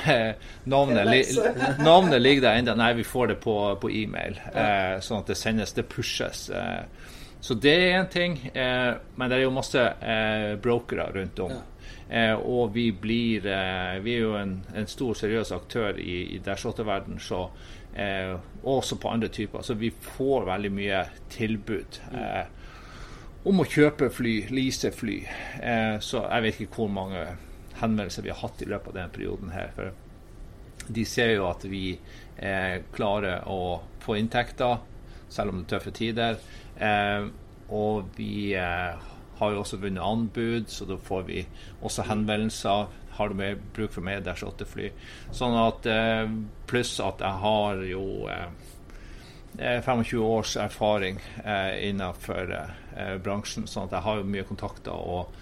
navnet, 0.74 1.10
li, 1.10 1.22
navnet 1.90 2.22
ligger 2.22 2.48
der 2.48 2.60
ennå. 2.62 2.76
Nei, 2.80 2.92
vi 3.00 3.04
får 3.04 3.34
det 3.34 3.40
på, 3.44 3.56
på 3.82 3.92
e-mail, 4.02 4.40
eh, 4.54 4.96
sånn 5.04 5.24
at 5.24 5.32
det 5.32 5.38
sendes, 5.40 5.74
det 5.76 5.88
pushes. 5.92 6.48
Eh, 6.50 6.84
så 7.40 7.56
det 7.56 7.72
er 7.72 7.98
én 7.98 8.08
ting. 8.12 8.38
Eh, 8.54 8.94
men 9.16 9.30
det 9.30 9.38
er 9.38 9.46
jo 9.46 9.52
masse 9.56 9.80
eh, 9.80 10.54
brokere 10.60 11.10
rundt 11.14 11.44
om. 11.44 11.58
Eh, 12.10 12.34
og 12.34 12.72
vi 12.74 12.90
blir 12.92 13.44
eh, 13.46 14.00
Vi 14.02 14.16
er 14.16 14.24
jo 14.24 14.32
en, 14.34 14.56
en 14.74 14.88
stor, 14.90 15.14
seriøs 15.14 15.52
aktør 15.54 15.98
i, 16.00 16.34
i 16.34 16.40
Dashwater-verden, 16.44 17.20
så 17.22 17.44
eh, 17.96 18.34
også 18.62 18.98
på 19.00 19.08
andre 19.08 19.28
typer. 19.28 19.62
Så 19.62 19.74
vi 19.74 19.90
får 19.90 20.48
veldig 20.48 20.72
mye 20.74 21.04
tilbud. 21.30 22.00
Eh, 22.12 22.59
om 23.48 23.62
å 23.62 23.68
kjøpe 23.68 24.10
fly, 24.12 24.34
lease 24.52 24.90
fly. 24.92 25.18
Eh, 25.62 25.96
så 26.04 26.24
jeg 26.26 26.44
vet 26.44 26.60
ikke 26.64 26.82
hvor 26.82 26.92
mange 26.92 27.24
henvendelser 27.80 28.26
vi 28.26 28.32
har 28.32 28.40
hatt 28.42 28.62
i 28.62 28.68
løpet 28.68 28.92
av 28.92 28.98
denne 28.98 29.14
perioden 29.14 29.54
her. 29.54 29.72
For 29.76 30.90
de 30.90 31.04
ser 31.08 31.34
jo 31.36 31.46
at 31.48 31.64
vi 31.68 31.84
eh, 32.36 32.80
klarer 32.92 33.46
å 33.48 33.80
få 34.02 34.18
inntekter, 34.20 34.80
selv 35.30 35.52
om 35.52 35.60
det 35.60 35.68
er 35.68 35.72
tøffe 35.76 35.94
tider. 35.96 36.40
Eh, 36.76 37.30
og 37.70 38.10
vi 38.18 38.52
eh, 38.58 39.10
har 39.40 39.52
jo 39.54 39.62
også 39.62 39.80
vunnet 39.80 40.04
anbud, 40.04 40.68
så 40.68 40.88
da 40.88 40.98
får 41.00 41.28
vi 41.30 41.44
også 41.80 42.08
henvendelser. 42.10 42.96
Har 43.16 43.28
du 43.28 43.36
mer 43.36 43.56
bruk 43.74 43.92
for 43.92 44.04
meg 44.04 44.24
Dash 44.24 44.44
8-fly? 44.46 44.90
Sånn 45.36 45.56
at 45.60 45.86
eh, 45.88 46.26
Pluss 46.70 46.92
at 47.04 47.22
jeg 47.24 47.42
har 47.44 47.80
jo 47.88 48.04
eh, 48.32 48.48
25 49.58 50.22
års 50.22 50.56
erfaring 50.56 51.18
eh, 51.44 51.88
innenfor 51.88 52.52
eh, 52.54 53.16
bransjen, 53.22 53.66
sånn 53.68 53.88
at 53.88 53.96
jeg 53.98 54.04
har 54.06 54.22
mye 54.24 54.44
kontakter, 54.48 54.94
og 54.94 55.32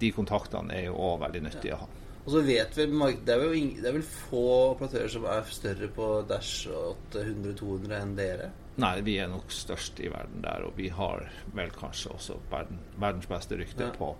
de 0.00 0.10
kontaktene 0.12 0.74
er 0.74 0.88
jo 0.90 0.96
òg 1.00 1.20
veldig 1.24 1.44
nyttige 1.46 1.76
å 1.76 1.84
ha. 1.84 1.88
og 2.24 2.28
så 2.32 2.40
vet 2.44 2.76
vi 2.76 2.84
det 2.86 3.34
er, 3.34 3.40
vel, 3.40 3.70
det 3.80 3.88
er 3.88 3.96
vel 3.98 4.04
få 4.08 4.42
operatører 4.74 5.08
som 5.12 5.24
er 5.28 5.48
større 5.52 5.88
på 5.96 6.10
Dash 6.28 6.68
800-200 6.68 7.96
enn 8.02 8.14
dere. 8.18 8.50
Nei, 8.80 8.94
vi 9.06 9.18
er 9.22 9.28
nok 9.30 9.52
størst 9.54 10.00
i 10.02 10.08
verden 10.10 10.42
der, 10.42 10.64
og 10.66 10.74
vi 10.76 10.88
har 10.90 11.28
vel 11.54 11.70
kanskje 11.70 12.10
også 12.16 12.38
verden, 12.50 12.80
verdens 12.98 13.28
beste 13.30 13.56
rykte 13.60 13.86
Ja. 13.86 13.92
på, 13.94 14.16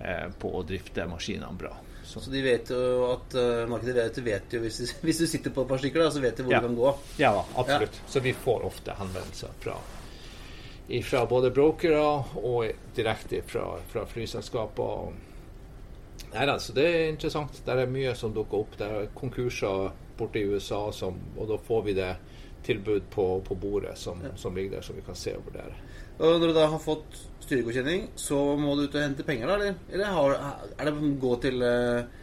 eh, 0.00 0.28
på 0.38 0.52
å 0.54 0.62
drifte 0.66 1.06
maskinene 1.10 1.56
bra. 1.58 1.74
Så, 2.06 2.20
Så 2.22 2.30
de 2.30 2.40
vet 2.44 2.70
jo 2.70 2.78
at 3.10 3.34
uh, 3.34 3.64
markedet 3.68 3.96
vet, 3.98 4.18
vet 4.24 4.52
jo 4.54 4.60
hvis, 4.62 4.78
hvis 5.04 5.18
du 5.18 5.26
sitter 5.26 5.50
på 5.50 5.64
et 5.66 5.68
par 5.72 5.80
stykker, 5.82 6.04
da, 6.06 6.10
så 6.14 6.22
vet 6.22 6.38
de 6.38 6.46
hvor 6.46 6.54
Ja. 6.54 6.60
du 6.62 6.68
kan 6.68 6.76
gå. 6.78 6.92
ja 7.18 7.32
da, 7.34 7.44
absolutt. 7.62 8.00
Så 8.08 8.22
vi 8.22 8.32
får 8.32 8.64
ofte 8.68 8.94
henvendelser 8.98 9.56
fra, 9.64 9.74
fra 11.10 11.24
både 11.26 11.50
brokere 11.50 12.04
og 12.38 12.70
direkte 12.94 13.42
fra, 13.50 13.66
fra 13.90 14.06
flyselskaper. 14.06 15.12
Nei, 16.32 16.46
altså, 16.46 16.72
det 16.76 16.84
er 16.86 17.08
interessant. 17.10 17.58
Det 17.66 17.74
er 17.74 17.90
mye 17.90 18.14
som 18.18 18.32
dukker 18.34 18.62
opp. 18.64 18.78
Det 18.78 18.86
er 18.86 19.10
konkurser 19.18 19.90
borte 20.16 20.40
i 20.40 20.46
USA, 20.48 20.84
som, 20.92 21.18
og 21.36 21.48
da 21.50 21.58
får 21.66 21.82
vi 21.90 21.94
det 21.98 22.12
tilbud 22.66 23.10
på, 23.12 23.26
på 23.46 23.54
bordet 23.54 23.98
som, 24.00 24.22
som 24.36 24.54
ligger 24.56 24.78
der, 24.78 24.82
som 24.86 24.96
vi 24.96 25.04
kan 25.06 25.14
se 25.18 25.34
og 25.36 25.44
vurdere. 25.50 25.74
Og 26.18 26.40
når 26.40 26.48
du 26.48 26.54
da 26.56 26.64
har 26.72 26.80
fått 26.82 27.18
styregodkjenning, 27.46 28.08
så 28.18 28.38
må 28.60 28.74
du 28.76 28.84
ut 28.86 28.94
og 28.98 29.02
hente 29.02 29.24
penger, 29.26 29.48
da? 29.48 29.56
Eller, 29.56 29.74
eller 29.92 30.14
har, 30.18 30.36
er 30.76 30.88
det 30.90 30.94
å 30.94 31.10
gå 31.22 31.32
til 31.46 31.62
eh, 31.66 32.22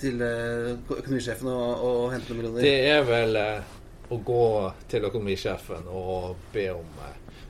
til 0.00 0.22
eh, 0.26 0.72
økonomisjefen 0.90 1.48
og, 1.52 1.84
og 1.86 2.12
hente 2.14 2.32
noen 2.32 2.40
millioner? 2.40 2.64
Det 2.66 2.90
er 2.90 3.04
vel 3.06 3.36
eh, 3.38 3.74
å 4.10 4.18
gå 4.24 4.44
til 4.90 5.06
økonomisjefen 5.06 5.86
og 5.92 6.40
be 6.54 6.64
om 6.74 6.88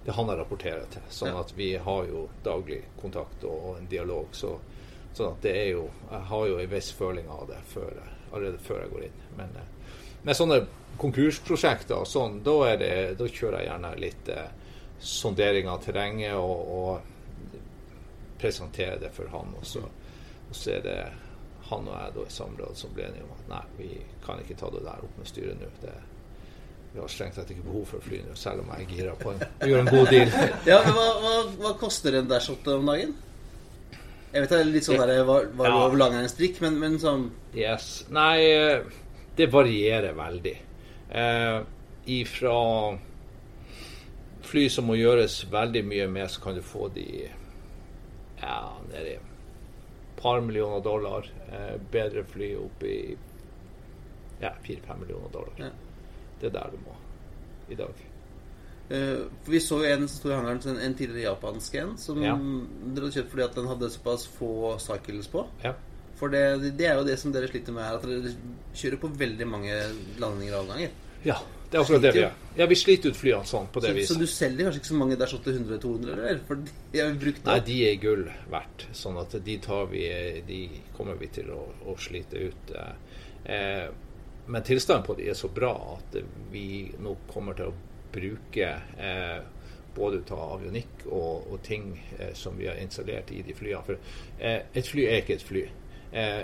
det 0.05 0.15
han 0.17 0.33
rapporterer 0.37 0.85
til. 0.93 1.05
Sånn 1.13 1.33
Ja. 1.33 1.41
at 1.41 1.55
vi 1.57 1.71
har 1.77 2.05
jo 2.09 2.27
daglig 2.45 2.83
kontakt 3.01 3.45
og 3.49 3.79
en 3.79 3.89
dialog. 3.91 4.29
Så, 4.33 4.55
sånn 5.15 5.35
at 5.35 5.43
det 5.45 5.55
er 5.57 5.71
jo 5.75 5.89
Jeg 6.11 6.21
har 6.31 6.47
jo 6.49 6.59
en 6.61 6.71
viss 6.73 6.91
føling 6.97 7.29
av 7.33 7.47
det 7.49 7.59
før, 7.73 7.97
allerede 8.33 8.61
før 8.65 8.83
jeg 8.85 8.93
går 8.95 9.05
inn. 9.09 9.19
Men 9.39 9.59
med 10.25 10.37
sånne 10.37 10.63
konkursprosjekter 10.99 12.01
og 12.01 12.09
sånn, 12.11 12.41
da, 12.45 12.57
det, 12.81 12.93
da 13.19 13.29
kjører 13.29 13.61
jeg 13.63 13.71
gjerne 13.71 13.93
litt 14.03 14.31
eh, 14.35 14.49
sondering 15.01 15.69
av 15.71 15.83
terrenget 15.85 16.35
og, 16.35 16.69
og 16.69 17.01
presentere 18.41 18.99
det 19.03 19.11
for 19.15 19.31
han. 19.33 19.55
Og 19.59 19.67
så, 19.67 19.83
og 20.49 20.55
så 20.57 20.77
er 20.79 20.85
det 20.87 20.99
han 21.69 21.89
og 21.89 21.95
jeg 21.99 22.15
da 22.15 22.25
i 22.25 22.33
samråd 22.33 22.79
som 22.81 22.93
ble 22.97 23.05
enige 23.09 23.27
om 23.27 23.35
at 23.35 23.49
nei, 23.53 23.65
vi 23.77 23.89
kan 24.25 24.39
ikke 24.41 24.57
ta 24.57 24.71
det 24.73 24.85
der 24.87 25.03
opp 25.05 25.19
med 25.21 25.29
styret 25.29 25.59
nå. 25.61 25.69
Det, 25.83 25.95
vi 26.95 27.03
har 27.03 27.11
strengt 27.13 27.37
tatt 27.37 27.51
ikke 27.53 27.67
behov 27.67 27.85
for 27.91 28.01
fly 28.05 28.23
nå, 28.25 28.35
selv 28.39 28.63
om 28.65 28.71
jeg 28.73 28.87
er 28.87 28.93
gira 28.95 29.17
på 29.21 29.35
en, 29.35 29.43
å 29.65 29.69
gjøre 29.69 29.83
en 29.85 29.91
god 29.93 30.13
deal. 30.15 30.31
Ja, 30.71 30.79
men 30.87 30.95
hva, 30.97 31.09
hva, 31.25 31.33
hva 31.65 31.73
koster 31.81 32.17
en 32.17 32.31
Dash 32.31 32.49
8 32.55 32.79
om 32.79 32.89
dagen? 32.89 33.13
Jeg 34.33 34.45
vet 34.45 34.51
det 34.53 34.57
er 34.61 34.69
litt 34.69 34.85
sånn 34.85 34.99
der, 35.01 35.13
Var, 35.25 35.47
var 35.57 35.69
Ja. 35.71 35.77
hvor 35.89 36.01
lang 36.01 36.15
er 36.17 36.25
en 36.27 36.33
strikk, 36.33 36.59
men, 36.65 36.75
men 36.81 36.97
sånn 37.01 37.29
Yes. 37.57 38.07
Nei, 38.13 38.45
eh, 38.45 38.83
det 39.39 39.47
varierer 39.53 40.13
veldig. 40.17 40.53
Eh, 41.17 41.59
ifra 42.13 42.57
fly 44.49 44.67
som 44.73 44.89
må 44.89 44.97
gjøres 44.99 45.41
veldig 45.53 45.85
mye 45.87 46.07
med, 46.11 46.31
så 46.33 46.43
kan 46.45 46.57
du 46.57 46.63
få 46.65 46.89
de 46.95 47.07
ja, 48.41 48.59
nedi 48.91 49.17
et 49.19 50.21
par 50.21 50.41
millioner 50.43 50.83
dollar. 50.85 51.29
Eh, 51.53 51.75
bedre 51.93 52.25
fly 52.27 52.53
opp 52.59 52.83
i 52.87 52.99
ja, 54.41 54.53
fire-fem 54.65 55.01
millioner 55.05 55.33
dollar. 55.35 55.59
Ja. 55.59 55.73
Det 56.41 56.51
er 56.51 56.55
der 56.61 56.71
du 56.75 56.79
må 56.87 56.95
i 57.69 57.77
dag. 57.79 58.05
Uh, 58.89 59.27
for 59.45 59.53
vi 59.53 59.59
så 59.61 59.83
jo 59.83 59.89
en 59.93 60.07
som 60.09 60.15
sto 60.17 60.31
i 60.31 60.37
hangaren, 60.39 60.63
en, 60.71 60.79
en 60.81 60.95
tidligere 60.97 61.27
japansk 61.35 61.75
en, 61.77 61.91
som 62.01 62.23
Ja. 62.25 62.33
dere 62.39 63.05
hadde 63.05 63.11
kjøpt 63.19 63.35
fordi 63.35 63.45
at 63.45 63.59
den 63.59 63.67
hadde 63.69 63.91
såpass 63.93 64.25
få 64.39 64.53
cycles 64.81 65.29
på. 65.29 65.43
Ja. 65.61 65.75
For 66.17 66.33
det, 66.33 66.73
det 66.79 66.87
er 66.89 66.97
jo 66.97 67.05
det 67.05 67.19
som 67.21 67.35
dere 67.35 67.51
sliter 67.51 67.77
med 67.77 67.85
her, 67.85 67.99
at 67.99 68.07
dere 68.09 68.33
kjører 68.73 69.03
på 69.03 69.11
veldig 69.21 69.47
mange 69.51 69.77
landinger 70.23 70.57
og 70.57 70.63
avganger. 70.65 70.95
ja, 71.27 71.37
det 71.71 71.77
er 71.79 71.83
akkurat 71.83 72.03
det 72.03 72.13
vi 72.15 72.21
gjør. 72.23 72.33
Ja, 72.59 72.67
vi 72.67 72.77
sliter 72.81 73.13
ut 73.13 73.17
flyene 73.19 73.45
sånn 73.47 73.67
på 73.73 73.81
det 73.85 73.91
Så, 73.91 73.95
viset. 73.99 74.15
så 74.15 74.21
du 74.21 74.27
selger 74.27 74.65
kanskje 74.69 74.81
ikke 74.83 74.91
så 74.91 74.99
mange 74.99 75.17
Dash 75.21 75.35
800-200, 75.37 76.13
eller? 76.15 76.41
For 76.49 76.63
de 76.93 77.03
har 77.03 77.13
brukt 77.21 77.45
Nei, 77.47 77.59
de 77.69 77.77
er 77.91 77.99
gull 78.03 78.25
verdt. 78.51 78.87
Sånn 78.97 79.19
at 79.21 79.37
de 79.45 79.59
tar 79.63 79.87
vi 79.93 80.05
De 80.49 80.61
kommer 80.97 81.19
vi 81.21 81.29
til 81.39 81.51
å, 81.55 81.61
å 81.87 81.97
slite 82.01 82.41
ut. 82.49 82.73
eh. 82.75 82.95
Eh, 83.55 83.87
men 84.49 84.65
tilstanden 84.65 85.05
på 85.05 85.15
de 85.19 85.29
er 85.29 85.37
så 85.37 85.49
bra 85.53 85.75
at 85.99 86.17
vi 86.51 86.89
nå 87.05 87.15
kommer 87.29 87.53
til 87.59 87.69
å 87.69 87.75
bruke 88.15 88.71
eh, 88.97 89.41
både 89.95 90.23
ut 90.23 90.31
av 90.33 90.55
avionikk 90.55 91.05
og, 91.11 91.51
og 91.53 91.61
ting 91.67 91.91
eh, 92.19 92.33
som 92.35 92.57
vi 92.57 92.67
har 92.71 92.81
installert 92.81 93.31
i 93.37 93.43
de 93.45 93.53
flyene. 93.55 93.83
For 93.85 93.99
eh, 94.41 94.63
et 94.73 94.89
fly 94.89 95.05
er 95.05 95.21
ikke 95.21 95.37
et 95.37 95.45
fly. 95.45 95.67
Eh, 96.13 96.43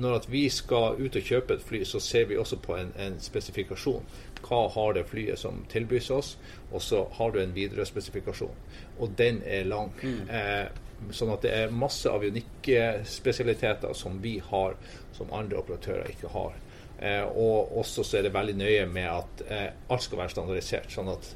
når 0.00 0.24
vi 0.32 0.46
skal 0.48 0.96
ut 0.96 1.16
og 1.20 1.26
kjøpe 1.28 1.58
et 1.58 1.64
fly, 1.68 1.82
så 1.84 2.00
ser 2.00 2.24
vi 2.30 2.38
også 2.40 2.56
på 2.64 2.76
en, 2.78 2.94
en 2.96 3.18
spesifikasjon. 3.20 4.06
Hva 4.42 4.66
har 4.74 4.94
det 4.96 5.06
flyet 5.10 5.38
som 5.38 5.62
tilbys 5.72 6.10
oss? 6.10 6.36
Og 6.72 6.82
så 6.82 7.04
har 7.18 7.32
du 7.32 7.40
en 7.42 7.54
videre 7.54 7.86
spesifikasjon. 7.86 8.56
Og 8.98 9.14
den 9.18 9.42
er 9.46 9.68
lang. 9.68 9.92
Eh, 10.28 10.66
sånn 11.10 11.32
at 11.34 11.42
det 11.42 11.54
er 11.56 11.74
masse 11.74 12.10
avionikkspesialiteter 12.10 13.94
som 13.98 14.20
vi 14.22 14.36
har, 14.50 14.76
som 15.16 15.32
andre 15.34 15.58
operatører 15.58 16.12
ikke 16.12 16.30
har. 16.34 16.54
Eh, 17.02 17.24
og 17.26 17.76
også 17.82 18.04
så 18.06 18.18
er 18.18 18.28
det 18.28 18.34
veldig 18.34 18.54
nøye 18.60 18.86
med 18.86 19.08
at 19.10 19.44
eh, 19.48 19.68
alt 19.90 20.06
skal 20.06 20.22
være 20.22 20.34
standardisert. 20.36 20.90
Sånn 20.94 21.10
at 21.10 21.34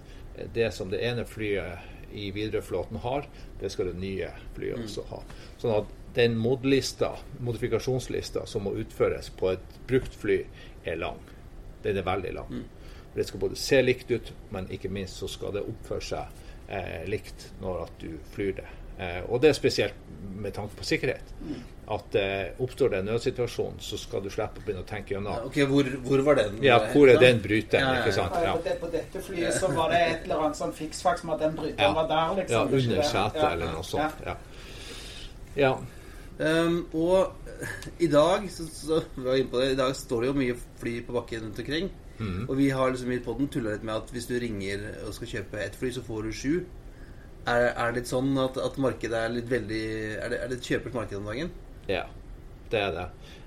det 0.54 0.70
som 0.76 0.90
det 0.92 1.02
ene 1.02 1.24
flyet 1.26 1.94
i 2.16 2.30
Widerøe-flåten 2.30 3.00
har, 3.02 3.26
det 3.60 3.72
skal 3.72 3.90
det 3.90 3.98
nye 3.98 4.28
flyet 4.54 4.84
også 4.84 5.06
ha. 5.10 5.22
Sånn 5.58 5.74
at 5.80 5.94
den 6.16 6.36
modlista, 6.40 7.10
modifikasjonslista 7.44 8.46
som 8.48 8.64
må 8.64 8.76
utføres 8.80 9.28
på 9.36 9.50
et 9.52 9.80
brukt 9.88 10.14
fly, 10.16 10.38
er 10.86 10.96
lang. 11.02 11.18
Den 11.82 11.98
er 12.00 12.06
veldig 12.06 12.32
lang. 12.38 12.52
For 13.16 13.22
Det 13.22 13.28
skal 13.30 13.40
både 13.40 13.56
se 13.56 13.78
likt 13.82 14.10
ut, 14.12 14.32
men 14.52 14.66
ikke 14.68 14.90
minst 14.92 15.16
så 15.22 15.28
skal 15.28 15.54
det 15.56 15.62
oppføre 15.64 16.04
seg 16.04 16.42
eh, 16.68 17.06
likt 17.08 17.46
når 17.62 17.86
at 17.86 17.94
du 18.02 18.10
flyr 18.34 18.58
det. 18.58 18.66
Eh, 19.00 19.22
og 19.30 19.40
det 19.40 19.48
er 19.48 19.56
spesielt 19.56 19.94
med 20.36 20.52
tanke 20.52 20.76
på 20.76 20.84
sikkerhet. 20.84 21.32
At 21.88 22.14
eh, 22.20 22.50
oppstår 22.60 22.92
det 22.92 22.98
en 23.00 23.08
nødsituasjon, 23.08 23.78
så 23.80 23.96
skal 23.96 24.20
du 24.24 24.28
slippe 24.28 24.60
å 24.60 24.64
begynne 24.66 24.84
å 24.84 24.88
tenke 24.88 25.14
Ja, 25.14 25.16
gjennom 25.16 25.48
ok, 25.48 25.56
hvor, 25.70 25.88
hvor 26.04 26.22
var 26.28 26.38
den? 26.42 26.58
ja, 26.64 26.76
hvor 26.92 27.08
er 27.08 27.20
den 27.22 27.40
bryteren, 27.40 27.86
Ja, 27.86 27.88
ja, 27.88 27.96
ja. 27.96 28.04
ikke 28.04 28.14
sant? 28.18 28.36
Ja. 28.36 28.44
Ja. 28.44 28.54
På, 28.58 28.64
det, 28.68 28.76
på 28.84 28.92
dette 28.92 29.22
flyet 29.30 29.56
så 29.56 29.70
var 29.72 29.92
det 29.94 30.00
et 30.10 30.24
eller 30.28 30.42
annet 30.44 30.60
sånn 30.60 30.76
fiksfaks 30.76 31.24
med 31.24 31.36
at 31.38 31.44
den 31.46 31.56
bryteren 31.56 31.88
Ja. 31.88 31.92
var 31.96 32.08
der, 32.12 32.22
ja, 32.22 32.38
liksom. 32.42 32.56
Ja, 32.56 32.80
under 32.82 33.02
setet 33.12 33.42
Ja. 33.42 33.50
eller 33.56 33.72
noe 33.72 33.84
sånt. 33.94 34.24
Ja. 34.26 34.36
Ja. 35.56 35.70
ja. 35.70 35.76
Um, 36.38 36.82
og 36.92 37.32
i 38.04 38.08
dag 38.12 38.44
så, 38.52 38.66
så 38.68 38.98
vi 39.14 39.22
var 39.24 39.38
inne 39.40 39.48
på 39.48 39.60
det, 39.62 39.70
i 39.72 39.78
dag 39.78 39.94
står 39.96 40.20
det 40.26 40.28
jo 40.34 40.36
mye 40.36 40.56
fly 40.82 40.98
på 41.06 41.14
bakken 41.16 41.46
rundt 41.46 41.62
omkring. 41.62 41.88
Mhm. 42.18 42.46
Og 42.48 42.56
vi 42.56 42.70
har 42.70 42.90
liksom 42.90 43.12
i 43.12 43.20
podden 43.20 43.48
tulla 43.48 43.74
litt 43.74 43.82
med 43.84 43.94
at 43.96 44.10
hvis 44.14 44.26
du 44.26 44.38
ringer 44.40 44.84
og 45.06 45.14
skal 45.14 45.28
kjøpe 45.28 45.60
ett 45.60 45.76
fly, 45.76 45.90
så 45.92 46.02
får 46.02 46.22
du 46.22 46.32
sju. 46.32 46.54
Er, 47.46 47.68
er 47.76 47.92
det 47.92 48.00
litt 48.02 48.10
sånn 48.10 48.32
at, 48.42 48.56
at 48.58 48.78
markedet 48.82 49.14
er 49.20 49.28
litt 49.30 49.50
veldig 49.50 49.82
Er 50.18 50.28
det, 50.32 50.38
er 50.42 50.48
det 50.50 50.56
et 50.58 50.66
kjøpert 50.66 50.94
marked 50.98 51.18
om 51.20 51.28
dagen? 51.30 51.50
Ja, 51.88 52.06
det 52.72 52.80
er 52.80 52.92
det. 52.96 53.04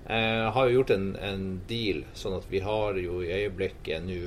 Eh, 0.07 0.37
Jeg 0.45 0.51
har 0.55 0.67
jo 0.69 0.77
gjort 0.79 0.93
en, 0.95 1.09
en 1.19 1.43
deal, 1.67 2.05
sånn 2.15 2.37
at 2.37 2.45
vi 2.51 2.61
har 2.63 2.95
jo 3.01 3.19
i 3.25 3.31
øyeblikket 3.41 4.05
nå 4.07 4.19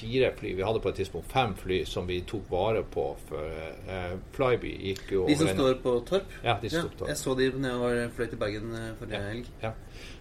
fire 0.00 0.32
fly. 0.38 0.54
Vi 0.58 0.62
hadde 0.66 0.80
på 0.82 0.88
et 0.90 0.98
tidspunkt 1.02 1.30
fem 1.32 1.54
fly 1.54 1.82
som 1.86 2.06
vi 2.08 2.20
tok 2.26 2.48
vare 2.50 2.82
på. 2.82 3.04
For 3.28 3.44
uh, 3.88 4.16
Flyby 4.36 4.72
gikk 4.90 5.12
jo 5.12 5.26
De 5.28 5.36
som 5.36 5.48
står 5.52 5.78
på 5.84 5.94
Torp? 6.08 6.32
Ja, 6.44 6.56
de 6.62 6.68
på 6.72 6.82
Torp. 6.98 7.08
Jeg 7.12 7.16
så 7.20 7.34
de 7.38 7.50
når 7.54 7.68
jeg 7.70 7.80
var 7.84 8.14
fløy 8.16 8.28
til 8.32 8.38
Bergen 8.40 8.74
eh, 8.74 8.90
forrige 8.98 9.20
Ja. 9.20 9.28
helg. 9.28 9.50
Ja. 9.62 9.72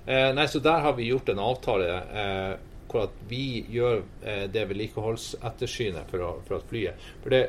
Uh, 0.09 0.33
nei, 0.35 0.45
så 0.51 0.59
der 0.63 0.79
har 0.85 0.93
vi 0.97 1.09
gjort 1.11 1.29
en 1.29 1.39
avtale 1.39 1.89
uh, 2.11 2.65
hvor 2.89 3.03
at 3.05 3.17
vi 3.29 3.43
gjør 3.69 3.99
eh, 4.25 4.47
det 4.49 4.63
vedlikeholdsettersynet 4.71 6.07
for, 6.09 6.23
å- 6.25 6.37
for 6.47 6.57
at 6.57 6.63
flyet 6.71 7.09
For 7.23 7.29
det, 7.29 7.41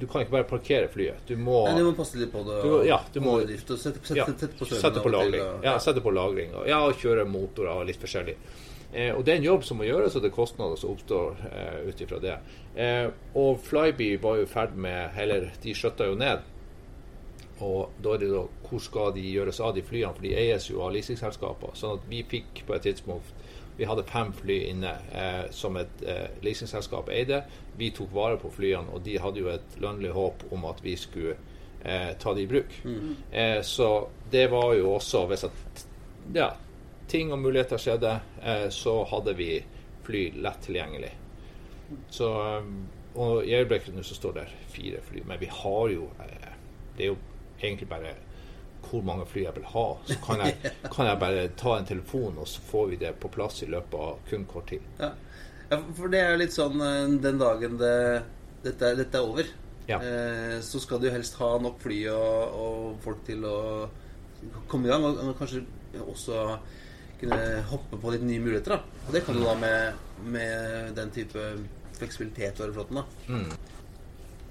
du 0.00 0.06
kan 0.08 0.22
ikke 0.24 0.32
bare 0.32 0.46
parkere 0.48 0.88
flyet. 0.88 1.18
Du 1.28 1.34
må 1.36 1.66
Nei, 1.68 1.74
du 1.76 1.84
må 1.84 1.92
passe 1.98 2.16
litt 2.16 2.30
på 2.32 2.40
det. 2.46 2.62
Du- 2.64 2.86
ja, 2.88 2.96
du 3.12 3.20
må- 3.20 3.34
drift, 3.44 3.68
og 3.74 3.78
sette, 3.82 4.00
sette, 4.00 4.16
ja, 4.16 4.24
sette 4.24 4.48
på 4.56 4.64
strømmen 4.64 4.80
sette 4.86 5.02
på 5.04 5.10
og 5.10 5.12
lagring. 5.18 5.42
og- 5.44 5.64
Ja, 5.68 5.74
sette 5.78 6.00
på 6.00 6.10
lagring. 6.16 6.54
Og, 6.54 6.66
ja, 6.66 6.78
og 6.86 6.94
kjøre 6.96 7.26
motorer 7.28 7.74
og 7.82 7.86
litt 7.86 8.00
forskjellig. 8.00 8.36
Eh, 8.92 9.14
og 9.16 9.24
det 9.24 9.32
er 9.32 9.40
en 9.40 9.46
jobb 9.46 9.64
som 9.64 9.78
må 9.80 9.86
gjøres, 9.88 10.16
og 10.16 10.22
det 10.22 10.28
er 10.28 10.36
kostnader 10.36 10.76
som 10.76 10.92
oppstår 10.92 11.44
eh, 11.48 11.76
ut 11.88 12.00
ifra 12.04 12.18
det. 12.20 12.38
Eh, 12.76 13.06
og 13.40 13.60
Flyby 13.64 14.14
var 14.20 14.40
jo 14.40 14.48
ferd 14.48 14.76
med 14.76 15.16
Eller 15.20 15.48
de 15.62 15.74
skjøtta 15.76 16.08
jo 16.10 16.18
ned. 16.20 16.44
Og 17.62 17.92
da 18.02 18.14
er 18.14 18.22
det 18.22 18.32
da 18.32 18.42
hvor 18.66 18.80
skal 18.82 19.12
de 19.14 19.22
gjøres 19.22 19.60
av 19.60 19.74
de 19.76 19.84
flyene, 19.84 20.12
for 20.16 20.24
de 20.24 20.34
eies 20.36 20.68
jo 20.70 20.82
av 20.84 20.92
leasingselskaper. 20.94 21.76
Sånn 21.78 21.98
at 21.98 22.06
vi 22.10 22.22
fikk 22.28 22.64
på 22.66 22.76
et 22.76 22.86
tidspunkt 22.88 23.48
Vi 23.78 23.86
hadde 23.88 24.04
fem 24.04 24.34
fly 24.36 24.58
inne 24.68 24.90
eh, 25.16 25.46
som 25.56 25.78
et 25.80 26.02
eh, 26.04 26.34
leasingselskap 26.44 27.08
eide. 27.08 27.38
Vi 27.78 27.88
tok 27.96 28.10
vare 28.12 28.36
på 28.36 28.50
flyene, 28.52 28.92
og 28.92 29.00
de 29.06 29.16
hadde 29.18 29.40
jo 29.40 29.48
et 29.48 29.78
lønnlig 29.80 30.10
håp 30.12 30.44
om 30.52 30.66
at 30.68 30.82
vi 30.84 30.92
skulle 31.00 31.38
eh, 31.80 32.12
ta 32.20 32.34
det 32.36 32.44
i 32.44 32.50
bruk. 32.50 32.74
Eh, 33.32 33.62
så 33.64 33.88
det 34.30 34.50
var 34.52 34.74
jo 34.76 34.92
også 34.98 35.24
Hvis 35.30 35.44
at 35.48 35.86
ja, 36.36 36.50
ting 37.12 37.32
og 37.34 37.38
muligheter 37.42 37.80
skjedde, 37.80 38.14
eh, 38.42 38.66
så 38.72 38.96
hadde 39.10 39.34
vi 39.38 39.50
fly 40.06 40.24
lett 40.42 40.62
tilgjengelig. 40.64 41.12
Så, 42.10 42.28
um, 42.58 42.86
og 43.20 43.44
i 43.44 43.52
øyeblikket 43.58 43.92
nå 43.94 44.02
så 44.06 44.16
står 44.16 44.38
det 44.38 44.46
fire 44.72 45.00
fly, 45.04 45.20
men 45.28 45.40
vi 45.42 45.48
har 45.52 45.90
jo 45.92 46.06
eh, 46.24 46.52
Det 46.96 47.04
er 47.04 47.10
jo 47.10 47.16
egentlig 47.60 47.88
bare 47.90 48.14
hvor 48.82 49.02
mange 49.06 49.24
fly 49.28 49.44
jeg 49.44 49.54
vil 49.56 49.66
ha. 49.72 49.84
Så 50.08 50.16
kan 50.24 50.40
jeg, 50.42 50.72
kan 50.94 51.06
jeg 51.06 51.20
bare 51.20 51.44
ta 51.56 51.76
en 51.78 51.86
telefon, 51.88 52.38
og 52.42 52.48
så 52.48 52.60
får 52.66 52.86
vi 52.90 52.96
det 53.04 53.12
på 53.20 53.30
plass 53.32 53.62
i 53.62 53.68
løpet 53.70 53.94
av 54.00 54.18
kun 54.28 54.44
kort 54.50 54.66
tid. 54.72 54.82
Ja. 54.98 55.12
ja, 55.70 55.78
for 55.96 56.10
det 56.12 56.20
er 56.20 56.32
jo 56.34 56.40
litt 56.42 56.56
sånn 56.56 56.80
eh, 56.82 57.14
den 57.22 57.38
dagen 57.40 57.76
det, 57.80 57.94
dette, 58.64 58.94
dette 58.98 59.20
er 59.20 59.28
over, 59.28 59.52
Ja. 59.88 59.98
eh, 60.00 60.58
så 60.62 60.80
skal 60.82 61.00
du 61.02 61.08
helst 61.10 61.36
ha 61.40 61.52
nok 61.62 61.80
fly 61.82 62.00
og, 62.14 62.58
og 62.64 63.00
folk 63.04 63.22
til 63.28 63.44
å 63.48 63.56
komme 64.70 64.88
i 64.88 64.92
gang, 64.92 65.04
og, 65.06 65.18
og 65.28 65.36
kanskje 65.38 65.62
også 66.02 66.42
kunne 67.22 67.42
hoppe 67.70 67.98
på 68.02 68.14
litt 68.14 68.24
nye 68.26 68.42
muligheter. 68.42 68.76
da. 68.76 69.02
Og 69.06 69.14
det 69.16 69.24
kan 69.26 69.38
du 69.38 69.44
da 69.46 69.54
med, 69.58 70.08
med 70.34 70.96
den 70.98 71.12
type 71.14 71.46
fleksibilitet 71.98 72.60
over 72.60 72.74
flåten. 72.76 73.02
da. 73.02 73.04
Mm. 73.28 73.72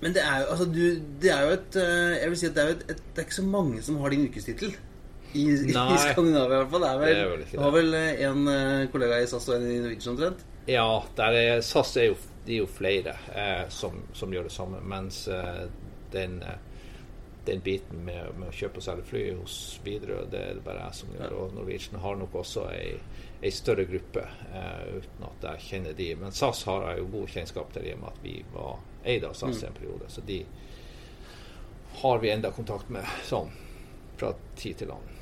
Men 0.02 0.16
det 0.16 0.22
er 0.26 0.40
jo, 0.42 0.46
altså, 0.54 0.66
du, 0.66 0.86
det 1.22 1.30
er 1.30 1.44
jo 1.46 1.50
et 1.54 1.76
eh, 1.78 2.16
Jeg 2.18 2.30
vil 2.32 2.40
si 2.42 2.48
at 2.48 2.56
det 2.56 2.62
er 2.64 2.72
jo 2.72 2.78
et, 2.80 2.86
et, 2.90 3.04
det 3.12 3.22
er 3.22 3.28
ikke 3.28 3.38
så 3.38 3.44
mange 3.46 3.84
som 3.86 4.00
har 4.02 4.14
din 4.14 4.26
yrkestittel. 4.26 4.74
I, 5.34 5.44
i 5.48 5.74
Skandinavia, 5.74 6.58
i 6.58 6.58
hvert 6.58 6.72
fall. 6.74 6.82
Det 6.84 6.90
er 6.90 6.98
vel, 7.00 7.14
Det 7.14 7.20
er 7.22 7.30
vel 7.30 7.44
ikke 7.46 7.58
du 7.60 7.62
har 7.64 7.76
vel 7.76 7.94
eh, 8.00 8.24
en 8.28 8.50
eh, 8.52 8.88
kollega 8.92 9.22
i 9.22 9.30
SAS 9.30 9.48
og 9.52 9.60
en 9.60 9.70
i 9.70 9.78
Norwegian 9.84 10.16
omtrent? 10.16 10.42
Ja, 10.68 10.88
der 11.18 11.38
er, 11.38 11.62
SAS 11.66 11.94
er 12.02 12.10
jo, 12.10 12.18
de 12.48 12.58
er 12.58 12.64
jo 12.64 12.68
flere 12.72 13.14
eh, 13.32 13.64
som, 13.70 14.02
som 14.18 14.34
gjør 14.34 14.50
det 14.50 14.56
samme, 14.56 14.82
mens 14.92 15.24
eh, 15.32 15.64
den, 16.14 16.42
eh, 16.44 16.58
den 17.52 17.62
biten 17.66 18.02
med, 18.08 18.32
med 18.40 18.50
å 18.50 18.56
kjøpe 18.56 18.80
og 18.82 18.86
selge 18.86 19.06
fly 19.12 19.22
hos 19.38 19.56
Widerøe, 19.86 20.26
det 20.32 20.42
er 20.48 20.58
det 20.58 20.64
bare 20.66 20.86
jeg 20.88 20.98
som 21.02 21.14
gjør. 21.18 21.36
Og 21.42 21.54
Norwegian 21.58 22.02
har 22.04 22.18
nok 22.20 22.36
også 22.42 22.66
ei, 22.74 22.96
ei 23.44 23.52
større 23.54 23.86
gruppe, 23.90 24.24
eh, 24.52 24.84
uten 24.98 25.28
at 25.30 25.48
jeg 25.50 25.66
kjenner 25.70 25.98
de. 25.98 26.10
Men 26.22 26.36
SAS 26.36 26.64
har 26.70 26.88
jeg 26.90 27.02
jo 27.04 27.10
god 27.18 27.34
kjennskap 27.36 27.74
til 27.76 27.88
i 27.90 27.96
og 27.96 28.04
med 28.04 28.12
at 28.14 28.22
vi 28.26 28.36
var 28.54 28.78
eid 29.06 29.26
av 29.28 29.36
SAS 29.38 29.64
i 29.64 29.68
en 29.70 29.78
periode. 29.78 30.10
Så 30.14 30.24
de 30.28 30.42
har 32.02 32.20
vi 32.24 32.32
enda 32.32 32.52
kontakt 32.56 32.90
med 32.94 33.06
sånn 33.28 33.52
fra 34.18 34.32
tid 34.60 34.78
til 34.82 34.94
annen. 34.94 35.18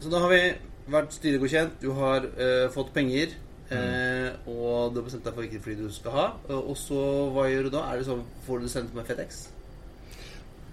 Så 0.00 0.10
da 0.12 0.22
har 0.24 0.32
vi 0.32 0.42
vært 0.90 1.12
styregodkjent, 1.14 1.78
du 1.82 1.92
har 1.98 2.26
øh, 2.26 2.66
fått 2.74 2.92
penger, 2.96 3.36
Mm. 3.70 3.76
eh, 3.78 4.48
og 4.50 4.90
du 4.90 4.96
har 4.98 5.04
bestemt 5.06 5.22
deg 5.28 5.34
for 5.36 5.44
hvilket 5.44 5.62
fly 5.62 5.74
du 5.78 5.84
skal 5.94 6.10
ha. 6.16 6.22
Og 6.50 6.72
og 6.72 6.76
så, 6.80 6.96
hva 7.30 7.44
gjør 7.46 7.68
du 7.68 7.70
da? 7.76 7.84
Er 7.92 8.00
det 8.00 8.06
sånn, 8.08 8.24
Får 8.42 8.58
du 8.58 8.64
det 8.66 8.70
sendt 8.72 8.96
med 8.96 9.06
FedEx? 9.06 9.44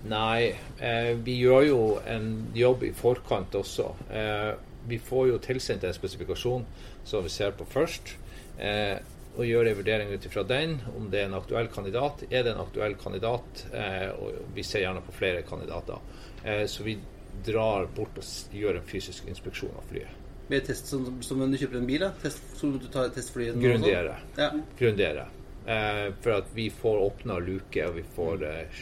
Nei, 0.07 0.53
eh, 0.79 1.13
vi 1.23 1.37
gjør 1.41 1.67
jo 1.67 1.81
en 2.07 2.29
jobb 2.55 2.87
i 2.87 2.93
forkant 2.95 3.55
også. 3.59 3.89
Eh, 4.11 4.53
vi 4.87 4.99
får 5.03 5.27
jo 5.33 5.43
tilsendt 5.43 5.83
en 5.83 5.95
spesifikasjon 5.95 6.65
som 7.07 7.23
vi 7.25 7.31
ser 7.33 7.55
på 7.57 7.67
først. 7.67 8.15
Eh, 8.57 8.97
og 9.37 9.45
gjør 9.45 9.69
en 9.69 9.77
vurdering 9.77 10.13
ut 10.13 10.25
ifra 10.25 10.43
den, 10.49 10.79
om 10.97 11.11
det 11.13 11.21
er 11.21 11.27
en 11.29 11.37
aktuell 11.37 11.67
kandidat. 11.69 12.23
Er 12.31 12.45
det 12.45 12.55
en 12.55 12.63
aktuell 12.63 12.95
kandidat, 12.97 13.65
eh, 13.73 14.09
og 14.17 14.53
vi 14.55 14.65
ser 14.65 14.85
gjerne 14.85 15.03
på 15.05 15.13
flere 15.13 15.43
kandidater, 15.45 16.01
eh, 16.43 16.65
så 16.65 16.83
vi 16.83 16.97
drar 17.45 17.85
bort 17.95 18.17
og 18.17 18.55
gjør 18.57 18.79
en 18.79 18.87
fysisk 18.87 19.27
inspeksjon 19.29 19.75
av 19.77 19.85
flyet. 19.91 20.23
Mer 20.49 20.63
test 20.65 20.87
som, 20.87 21.05
som 21.21 21.37
når 21.41 21.53
du 21.53 21.57
kjøper 21.61 21.77
en 21.81 21.89
bil? 21.89 22.01
da? 22.01 22.13
Test, 22.23 22.41
som 22.57 22.71
du 22.73 22.87
tar 22.89 23.11
testflyet? 23.13 23.59
Grundigere. 23.61 24.15
Ja. 24.39 24.49
grundigere. 24.79 25.27
Eh, 25.67 26.13
for 26.21 26.31
at 26.31 26.45
vi 26.53 26.69
får 26.69 26.97
åpna 26.97 27.39
luke, 27.39 27.87
og 27.87 27.95
vi 27.95 28.03
får 28.15 28.43
eh, 28.47 28.77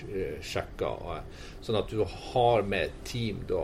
sjekka. 0.46 0.92
Eh, 1.16 1.46
sånn 1.66 1.80
at 1.80 1.90
du 1.90 2.04
har 2.06 2.62
med 2.62 2.92
et 2.92 3.00
team 3.10 3.40
da, 3.50 3.64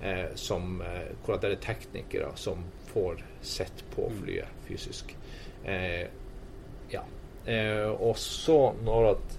eh, 0.00 0.30
som, 0.40 0.78
eh, 0.80 1.10
hvor 1.20 1.36
det 1.42 1.50
er 1.50 1.60
teknikere 1.66 2.30
som 2.40 2.64
får 2.94 3.20
sett 3.44 3.84
på 3.92 4.08
flyet 4.22 4.64
fysisk. 4.64 5.12
Eh, 5.64 6.06
ja. 6.94 7.04
Eh, 7.44 7.90
og 7.90 8.16
så 8.16 8.72
når 8.84 9.10
at 9.10 9.38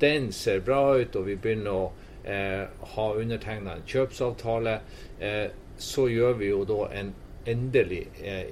den 0.00 0.28
ser 0.32 0.60
bra 0.60 0.98
ut, 1.00 1.16
og 1.16 1.30
vi 1.30 1.38
begynner 1.40 1.72
å 1.72 1.86
eh, 2.28 2.66
ha 2.92 3.08
undertegna 3.14 3.78
en 3.78 3.88
kjøpsavtale, 3.88 4.80
eh, 5.20 5.46
så 5.80 6.10
gjør 6.12 6.36
vi 6.42 6.52
jo 6.52 6.60
da 6.68 6.90
en 6.92 7.14
endelig 7.46 8.02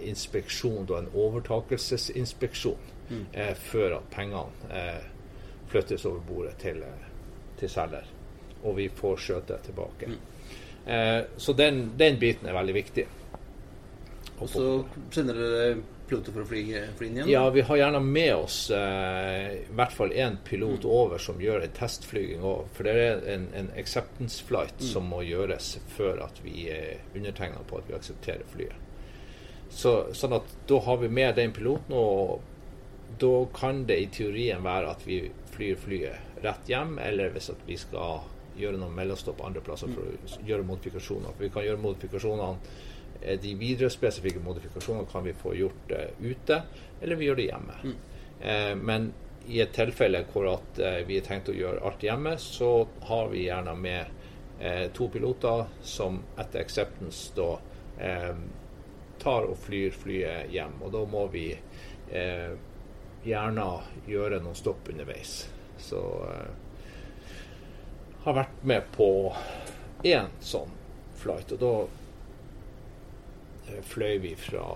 inspeksjon, 0.07 0.85
da 0.87 1.01
en 1.01 1.13
overtakelsesinspeksjon, 1.19 2.94
eh, 3.33 3.55
før 3.55 3.99
at 3.99 4.11
pengene 4.13 4.71
eh, 4.71 5.03
flyttes 5.73 6.07
over 6.07 6.23
bordet 6.29 6.57
til, 6.63 6.83
eh, 6.83 7.09
til 7.61 7.73
selger. 7.73 8.07
Og 8.65 8.77
vi 8.79 8.89
får 8.89 9.17
skjøtet 9.27 9.67
tilbake. 9.69 10.13
Eh, 10.87 11.21
så 11.37 11.53
den, 11.53 11.85
den 11.99 12.19
biten 12.21 12.49
er 12.49 12.57
veldig 12.57 12.77
viktig. 12.77 13.07
Og 14.43 14.49
så 14.51 14.65
sender 15.15 15.37
dere 15.39 15.67
piloter 16.09 16.35
for 16.35 16.45
å 16.45 16.49
fly, 16.49 16.63
fly 16.99 17.09
inn 17.09 17.19
igjen? 17.21 17.31
Ja, 17.33 17.43
vi 17.55 17.65
har 17.65 17.79
gjerne 17.81 18.01
med 18.05 18.33
oss 18.35 18.59
eh, 18.75 19.51
i 19.63 19.77
hvert 19.77 19.95
fall 19.95 20.13
én 20.13 20.37
pilot 20.45 20.85
over 20.89 21.23
som 21.23 21.41
gjør 21.41 21.65
en 21.65 21.77
testflyging 21.77 22.45
òg. 22.45 22.67
For 22.77 22.89
det 22.89 22.95
er 23.01 23.23
en, 23.35 23.47
en 23.57 23.71
acceptance 23.81 24.45
flight 24.45 24.85
som 24.85 25.07
må 25.11 25.23
gjøres 25.25 25.77
før 25.95 26.25
at 26.27 26.41
vi 26.45 26.69
er 26.73 26.99
undertegna 27.15 27.63
på 27.69 27.81
at 27.81 27.89
vi 27.89 27.97
aksepterer 27.97 28.45
flyet. 28.53 28.81
Så, 29.75 29.95
sånn 30.15 30.37
at 30.37 30.51
da 30.69 30.79
har 30.87 31.01
vi 31.01 31.09
med 31.11 31.35
den 31.39 31.55
piloten, 31.55 31.97
og 31.97 32.45
da 33.21 33.47
kan 33.55 33.85
det 33.87 33.99
i 34.01 34.07
teorien 34.13 34.63
være 34.65 34.93
at 34.95 35.05
vi 35.07 35.19
flyr 35.55 35.77
flyet 35.81 36.41
rett 36.45 36.69
hjem, 36.69 36.99
eller 36.99 37.33
hvis 37.35 37.51
at 37.55 37.63
vi 37.67 37.77
skal 37.81 38.25
gjøre 38.59 38.79
noen 38.79 38.95
mellomstopp 38.95 39.43
andre 39.45 39.63
plasser 39.65 39.91
for 39.95 40.07
å 40.07 40.43
gjøre 40.47 40.67
modifikasjoner. 40.67 41.35
For 41.35 41.47
vi 41.47 41.53
kan 41.55 41.67
gjøre 41.67 41.83
modifikasjonene 41.83 42.75
eh, 43.21 43.39
de 43.43 43.55
videre 43.59 43.91
spesifikke 43.91 44.43
modifikasjonene 44.45 45.11
kan 45.11 45.27
vi 45.27 45.35
få 45.39 45.55
gjort 45.59 45.95
eh, 45.95 46.11
ute, 46.23 46.61
eller 47.01 47.21
vi 47.21 47.29
gjør 47.31 47.41
det 47.41 47.49
hjemme. 47.49 47.79
Eh, 48.41 48.75
men 48.79 49.13
i 49.47 49.61
et 49.61 49.75
tilfelle 49.77 50.25
hvor 50.31 50.49
at 50.55 50.79
eh, 50.81 51.01
vi 51.09 51.19
har 51.19 51.27
tenkt 51.27 51.51
å 51.53 51.57
gjøre 51.57 51.83
alt 51.85 52.05
hjemme, 52.05 52.37
så 52.41 52.71
har 53.09 53.33
vi 53.33 53.47
gjerne 53.49 53.75
med 53.77 54.61
eh, 54.61 54.87
to 54.97 55.09
piloter 55.13 55.67
som 55.83 56.23
etter 56.39 56.63
acceptance 56.65 57.35
da 57.37 57.51
eh, 57.99 58.37
tar 59.21 59.51
og 59.51 59.59
flyr 59.67 59.95
flyet 59.97 60.55
hjem. 60.55 60.79
Og 60.85 60.95
da 60.95 61.03
må 61.09 61.27
vi 61.33 61.49
gjerne 63.25 63.67
gjøre 64.09 64.41
noen 64.45 64.59
stopp 64.59 64.89
underveis. 64.93 65.37
Så 65.81 66.01
eh, 66.31 67.31
har 68.25 68.39
vært 68.41 68.65
med 68.65 68.91
på 68.95 69.09
én 70.05 70.33
sånn 70.45 70.73
flight, 71.21 71.55
og 71.57 71.63
da 71.63 71.75
eh, 73.73 73.81
fløy 73.85 74.19
vi 74.25 74.35
fra 74.39 74.67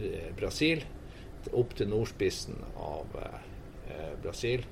eh, 0.00 0.30
Brasil 0.36 0.84
opp 1.54 1.76
til 1.78 1.90
nordspissen 1.90 2.58
av 2.82 3.18
eh, 3.22 4.14
Brasil. 4.22 4.64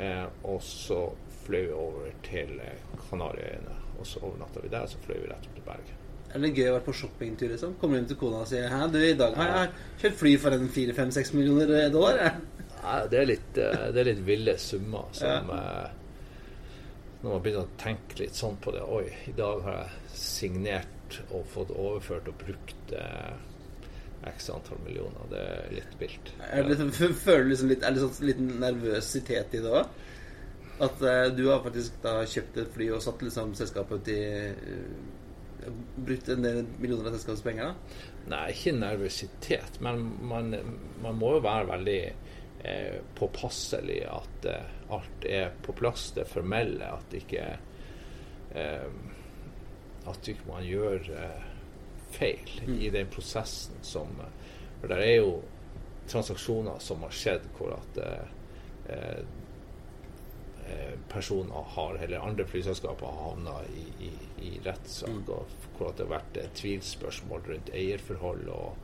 Eh, 0.00 0.26
og 0.48 0.62
så 0.64 1.02
fløy 1.44 1.66
vi 1.66 1.76
over 1.76 2.12
til 2.26 2.56
eh, 2.64 2.84
Kanariøyene, 3.08 3.76
og 3.98 4.06
så 4.08 4.22
overnatta 4.24 4.62
vi 4.64 4.72
der, 4.72 4.86
og 4.86 4.94
så 4.94 5.02
fløy 5.04 5.18
vi 5.18 5.32
rett 5.32 5.50
opp 5.50 5.58
til 5.58 5.66
Bergen. 5.66 5.99
Er 6.30 6.44
det 6.44 6.52
gøy 6.54 6.68
å 6.70 6.74
være 6.76 6.86
på 6.86 6.94
shoppingtur, 6.94 7.48
liksom? 7.50 7.72
Kommer 7.80 7.98
hjem 7.98 8.10
til 8.12 8.18
kona 8.20 8.44
og 8.44 8.50
sier 8.50 8.70
Hæ, 8.70 8.84
du, 8.92 9.00
i 9.02 9.16
dag 9.18 9.34
har 9.38 9.50
jeg 9.50 9.72
kjørt 10.02 10.20
fly 10.20 10.34
for 10.44 10.56
en 10.56 10.68
4-5-6 10.70 11.32
millioner 11.38 11.72
eh, 11.78 11.88
dollar. 11.90 12.20
jeg». 12.22 12.66
Nei, 12.80 13.00
det 13.12 13.18
er 13.20 13.28
litt, 13.28 13.58
eh, 13.58 13.86
det 13.92 14.02
er 14.02 14.08
litt 14.12 14.22
ville 14.28 14.54
summer 14.62 15.10
som 15.16 15.50
eh, 15.56 15.90
Når 17.20 17.26
man 17.26 17.42
begynner 17.44 17.66
å 17.66 17.80
tenke 17.82 18.22
litt 18.22 18.38
sånn 18.38 18.56
på 18.62 18.72
det 18.76 18.86
Oi, 18.86 19.04
i 19.28 19.34
dag 19.36 19.64
har 19.66 19.80
jeg 19.82 20.16
signert 20.22 21.20
og 21.34 21.48
fått 21.50 21.74
overført 21.74 22.30
og 22.30 22.38
brukt 22.40 22.94
eh, 22.94 23.32
x 24.30 24.50
antall 24.52 24.78
millioner. 24.84 25.26
Det 25.30 25.40
er 25.40 25.74
litt 25.78 25.94
vilt. 26.00 26.30
Liksom, 26.68 26.90
føler 27.24 27.46
du 27.46 27.52
liksom 27.54 27.70
litt, 27.72 27.84
er 27.84 27.96
det 27.96 28.02
sånn 28.04 28.28
liten 28.28 28.50
nervøsitet 28.62 29.56
i 29.56 29.62
det 29.64 29.72
òg? 29.80 29.94
At 30.80 31.02
eh, 31.04 31.26
du 31.36 31.42
har 31.50 31.64
faktisk 31.64 31.98
da 32.04 32.20
kjøpt 32.24 32.60
et 32.62 32.70
fly 32.74 32.86
og 32.96 33.02
satt 33.04 33.24
liksom 33.24 33.56
selskapet 33.58 34.00
ut 34.00 34.12
i 34.12 34.20
eh, 34.20 34.94
Brukt 35.96 36.28
en 36.32 36.44
del 36.44 36.64
millioner 36.78 37.10
av 37.10 37.16
selskapets 37.16 37.44
penger, 37.44 37.70
da? 37.70 37.98
Nei, 38.32 38.44
ikke 38.54 38.74
nervøsitet, 38.78 39.80
men 39.84 40.02
man, 40.30 40.54
man 41.02 41.18
må 41.20 41.34
jo 41.36 41.44
være 41.44 41.68
veldig 41.70 42.00
eh, 42.06 42.98
påpasselig 43.18 44.00
at 44.08 44.48
eh, 44.48 44.74
alt 44.96 45.28
er 45.28 45.52
på 45.64 45.74
plass, 45.76 46.10
det 46.16 46.26
formelle. 46.30 46.90
At 46.96 47.16
ikke 47.16 47.46
eh, 48.54 48.90
At 50.10 50.28
ikke 50.32 50.48
man 50.48 50.64
gjør 50.64 51.10
eh, 51.20 51.48
feil 52.14 52.76
i 52.80 52.90
den 52.90 53.10
prosessen 53.12 53.76
som 53.86 54.16
For 54.80 54.90
det 54.90 55.00
er 55.04 55.16
jo 55.20 55.34
transaksjoner 56.10 56.80
som 56.82 57.04
har 57.04 57.14
skjedd 57.14 57.44
hvor 57.56 57.76
at 57.76 58.00
eh, 58.02 58.32
eh, 58.94 59.20
personer 61.08 61.64
har, 61.74 61.94
eller 62.02 62.20
andre 62.20 62.44
flyselskaper 62.46 63.06
har 63.06 63.22
havna 63.30 63.56
i, 63.74 63.84
i, 64.06 64.10
i 64.48 64.60
rettssak, 64.64 65.28
og 65.28 65.46
hvor 65.78 65.92
det 65.96 66.06
har 66.06 66.14
vært 66.18 66.32
tvilspørsmål 66.54 66.56
tvilsspørsmål 66.60 67.46
rundt 67.50 67.70
eierforhold 67.74 68.48
og, 68.48 68.74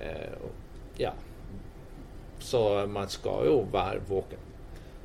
eh, 0.00 0.34
og 0.42 0.50
Ja. 1.00 1.12
Så 2.40 2.86
man 2.88 3.08
skal 3.08 3.46
jo 3.46 3.60
være 3.72 4.00
våken. 4.08 4.38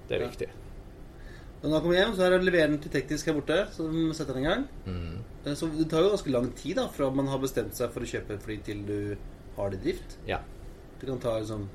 Det 0.07 0.17
er 0.17 0.21
Ja. 0.23 0.28
viktig. 0.30 0.47
Når 1.63 1.71
han 1.71 1.82
kommer 1.82 1.95
hjem, 1.97 2.15
så 2.15 2.21
er 2.26 2.30
det 2.30 2.39
å 2.41 2.45
levere 2.45 2.67
den 2.69 2.80
til 2.80 2.91
teknisk 2.91 3.26
her 3.26 3.34
borte, 3.34 3.71
som 3.73 4.13
setter 4.13 4.34
den 4.34 4.43
i 4.43 4.47
gang. 4.47 4.67
Mm. 4.86 5.19
Eh, 5.45 5.53
Så 5.55 5.67
det 5.78 5.89
tar 5.89 6.03
jo 6.03 6.09
ganske 6.09 6.32
lang 6.32 6.51
tid 6.55 6.76
da, 6.76 6.88
fra 6.88 7.09
man 7.09 7.28
har 7.28 7.39
bestemt 7.39 7.73
seg 7.73 7.91
for 7.91 8.01
å 8.01 8.05
kjøpe 8.05 8.34
et 8.34 8.43
fly 8.43 8.57
til 8.63 8.86
du 8.86 9.17
har 9.57 9.69
det 9.69 9.80
i 9.82 9.84
drift. 9.91 10.17
Ja. 10.28 10.39
Det 10.99 11.07
kan 11.07 11.19
ta 11.19 11.39
liksom 11.39 11.67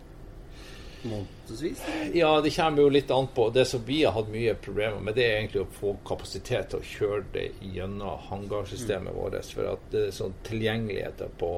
månedsvis. 1.03 1.83
Ja, 2.15 2.41
det 2.41 2.51
kommer 2.55 2.83
jo 2.83 2.93
litt 2.93 3.11
an 3.11 3.29
på. 3.35 3.49
Det 3.51 3.65
som 3.65 3.85
vi 3.87 4.03
har 4.05 4.13
hatt 4.17 4.29
mye 4.33 4.55
problemer 4.55 5.01
med, 5.01 5.17
det 5.19 5.27
er 5.27 5.39
egentlig 5.39 5.65
å 5.65 5.73
få 5.79 5.95
kapasitet 6.07 6.73
til 6.73 6.81
å 6.81 6.91
kjøre 6.91 7.25
det 7.35 7.47
gjennom 7.61 8.21
hangarsystemet 8.29 9.17
vårt. 9.17 9.41
For 9.55 9.73
at 9.73 9.91
det 9.95 10.07
er 10.09 10.15
sånn 10.17 10.37
tilgjengeligheter 10.49 11.33
på, 11.41 11.53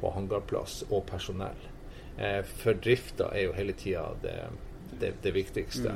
på 0.00 0.14
hangarplass 0.14 0.82
og 0.88 1.04
personell. 1.10 1.68
Eh, 2.18 2.40
for 2.62 2.78
drifta 2.78 3.32
er 3.34 3.48
jo 3.48 3.58
hele 3.58 3.76
tida 3.78 4.08
det, 4.22 4.38
det, 5.00 5.14
det 5.22 5.34
viktigste. 5.36 5.94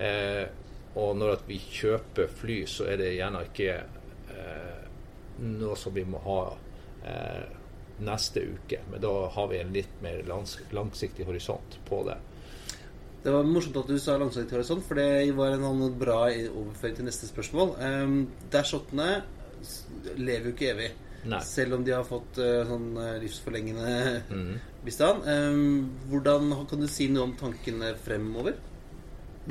Eh, 0.00 0.44
og 1.00 1.14
når 1.16 1.44
vi 1.46 1.60
kjøper 1.62 2.30
fly, 2.40 2.64
så 2.66 2.88
er 2.90 2.98
det 2.98 3.14
gjerne 3.14 3.44
ikke 3.46 3.76
eh, 4.34 4.84
noe 5.46 5.76
som 5.78 5.94
vi 5.94 6.04
må 6.08 6.18
ha 6.24 6.42
eh, 7.06 7.59
neste 8.04 8.44
uke. 8.54 8.80
Men 8.90 9.02
da 9.04 9.14
har 9.34 9.48
vi 9.50 9.60
en 9.60 9.72
litt 9.74 10.02
mer 10.04 10.22
langs, 10.28 10.58
langsiktig 10.74 11.26
horisont 11.28 11.78
på 11.88 12.02
det. 12.08 12.18
Det 13.22 13.34
var 13.34 13.44
morsomt 13.44 13.76
at 13.76 13.90
du 13.90 13.98
sa 14.00 14.16
langsiktig 14.16 14.56
horisont, 14.56 14.84
for 14.86 14.96
det 14.96 15.34
var 15.36 15.52
en 15.52 15.84
bra 16.00 16.22
overføring 16.30 16.96
til 16.96 17.08
neste 17.10 17.28
spørsmål. 17.28 17.74
Um, 17.76 18.16
Dash-8-ene 18.52 19.10
lever 20.16 20.48
jo 20.48 20.56
ikke 20.56 20.70
evig. 20.72 20.90
Nei. 21.28 21.42
Selv 21.44 21.76
om 21.76 21.84
de 21.84 21.92
har 21.92 22.06
fått 22.08 22.38
uh, 22.40 22.62
sånn 22.64 22.94
eh, 22.96 23.18
livsforlengende 23.20 23.90
mm. 24.32 24.54
bistand. 24.86 25.26
Um, 25.28 25.90
hvordan 26.08 26.54
Kan 26.70 26.80
du 26.80 26.88
si 26.88 27.10
noe 27.12 27.28
om 27.28 27.34
tankene 27.36 27.92
fremover? 28.00 28.56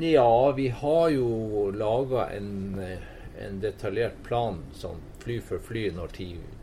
Ja, 0.02 0.52
vi 0.56 0.66
har 0.68 1.10
jo 1.14 1.70
laga 1.70 2.26
en, 2.34 2.78
eh, 2.82 2.98
en 3.38 3.60
detaljert 3.62 4.18
plan 4.26 4.58
sånn 4.74 4.98
fly 5.22 5.38
for 5.44 5.62
fly 5.62 5.90
når 5.94 6.14
tid 6.16 6.59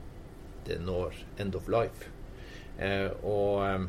det 0.68 0.80
når 0.84 1.16
end 1.42 1.56
of 1.58 1.70
life. 1.72 2.12
Eh, 2.78 3.10
og 3.24 3.64
eh, 3.66 3.88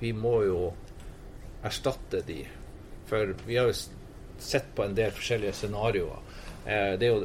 vi 0.00 0.12
må 0.16 0.38
jo 0.48 0.72
erstatte 1.62 2.22
de. 2.26 2.40
For 3.06 3.34
vi 3.46 3.58
har 3.58 3.70
jo 3.70 3.76
sett 4.42 4.72
på 4.74 4.84
en 4.84 4.96
del 4.98 5.14
forskjellige 5.14 5.54
scenarioer. 5.60 6.34
Eh, 6.66 6.94
jo, 7.06 7.22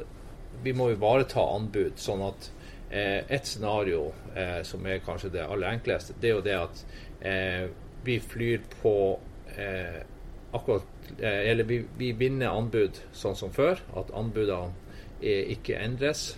vi 0.63 0.74
må 0.74 0.91
ivareta 0.91 1.43
anbud, 1.55 1.97
sånn 2.01 2.24
at 2.28 2.49
eh, 2.89 3.22
et 3.24 3.47
scenario 3.47 4.11
eh, 4.36 4.61
som 4.68 4.86
er 4.88 5.03
kanskje 5.05 5.34
det 5.36 5.45
aller 5.45 5.78
enkleste, 5.78 6.18
det 6.22 6.32
er 6.32 6.36
jo 6.36 6.45
det 6.45 6.57
at 6.57 6.84
eh, 7.22 7.63
vi 8.05 8.20
flyr 8.24 8.61
på 8.82 8.93
akkurat 10.53 10.84
Eller 11.18 11.65
vi, 11.65 11.80
vi 11.97 12.11
vinner 12.13 12.53
anbud 12.53 12.99
sånn 13.15 13.34
som 13.36 13.49
før, 13.49 13.80
at 13.97 14.11
anbudene 14.13 14.70
ikke 15.24 15.80
endres. 15.82 16.36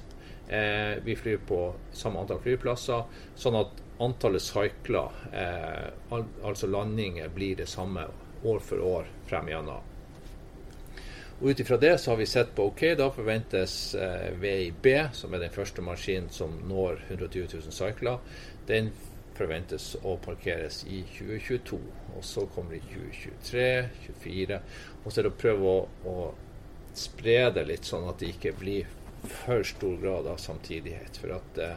Eh, 0.49 0.97
vi 1.03 1.15
flyr 1.15 1.37
på 1.47 1.73
samme 1.93 2.23
antall 2.23 2.39
flyplasser, 2.41 3.03
sånn 3.37 3.57
at 3.59 3.83
antallet 4.01 4.41
sykler, 4.41 5.19
eh, 5.33 5.91
al 6.09 6.25
altså 6.43 6.67
landinger, 6.67 7.29
blir 7.29 7.59
det 7.59 7.67
samme 7.69 8.07
år 8.43 8.59
for 8.59 8.81
år 8.81 9.05
frem 9.29 9.51
gjennom. 9.51 9.85
Ut 11.41 11.59
ifra 11.59 11.77
det 11.77 11.97
så 12.01 12.11
har 12.11 12.17
vi 12.17 12.25
sett 12.25 12.55
på 12.55 12.65
ok, 12.71 12.81
da 12.97 13.11
forventes 13.11 13.95
eh, 13.95 14.31
VIB, 14.41 14.89
som 15.13 15.33
er 15.33 15.45
den 15.45 15.53
første 15.53 15.85
maskinen 15.85 16.29
som 16.33 16.57
når 16.67 16.97
120 17.07 17.47
000 17.53 17.71
sykler, 17.71 18.17
den 18.67 18.89
forventes 19.37 19.93
å 20.03 20.17
parkeres 20.17 20.81
i 20.89 21.03
2022. 21.13 21.79
Og 22.17 22.25
så 22.25 22.43
kommer 22.55 22.75
det 22.75 22.81
i 22.81 22.89
2023, 22.89 23.67
2024. 24.07 24.61
Og 25.03 25.11
så 25.11 25.21
er 25.21 25.29
det 25.29 25.31
å 25.31 25.41
prøve 25.45 25.75
å, 25.77 25.79
å 26.09 26.17
spre 26.97 27.37
det 27.55 27.67
litt, 27.69 27.87
sånn 27.87 28.09
at 28.09 28.19
det 28.19 28.33
ikke 28.33 28.57
blir 28.59 28.89
for 29.24 29.63
stor 29.63 29.97
grad 30.01 30.28
av 30.28 30.38
samtidighet. 30.38 31.17
For 31.17 31.36
at 31.39 31.59
eh, 31.63 31.76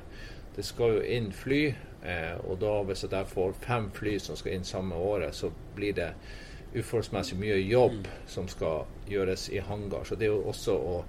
det 0.56 0.64
skal 0.66 0.98
jo 0.98 1.02
inn 1.16 1.30
fly, 1.32 1.62
eh, 2.04 2.34
og 2.44 2.60
da 2.60 2.74
hvis 2.86 3.06
jeg 3.08 3.32
får 3.32 3.54
fem 3.64 3.90
fly 3.94 4.18
som 4.20 4.38
skal 4.38 4.56
inn 4.56 4.66
samme 4.68 4.98
året, 4.98 5.34
så 5.34 5.52
blir 5.76 5.96
det 5.96 6.12
uforholdsmessig 6.72 7.36
mye 7.40 7.58
jobb 7.60 8.08
som 8.28 8.48
skal 8.48 8.86
gjøres 9.08 9.48
i 9.52 9.60
hangar. 9.64 10.04
Så 10.08 10.16
det 10.16 10.28
er 10.28 10.34
jo 10.34 10.44
også 10.52 10.76
å 10.76 11.02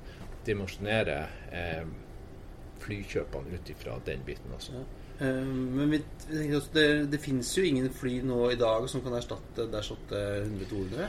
dimensjonere 0.48 1.20
eh, 1.56 1.86
flykjøpene 2.84 3.56
ut 3.56 3.72
ifra 3.72 3.98
den 4.06 4.24
biten 4.28 4.56
også. 4.56 4.76
Ja. 4.80 4.86
Eh, 5.28 5.44
men 5.48 5.92
vi, 5.94 6.02
det, 6.74 6.88
det 7.12 7.22
finnes 7.24 7.52
jo 7.58 7.66
ingen 7.68 7.92
fly 7.94 8.20
nå 8.28 8.40
i 8.52 8.60
dag 8.60 8.88
som 8.92 9.04
kan 9.06 9.16
erstatte 9.20 9.70
Dash 9.72 9.94
800-200, 9.96 11.08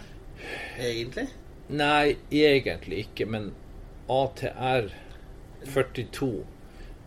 egentlig? 0.78 1.28
Nei, 1.74 2.16
egentlig 2.30 3.06
ikke. 3.06 3.26
Men 3.30 3.50
ATR 4.10 4.90
42 5.66 6.44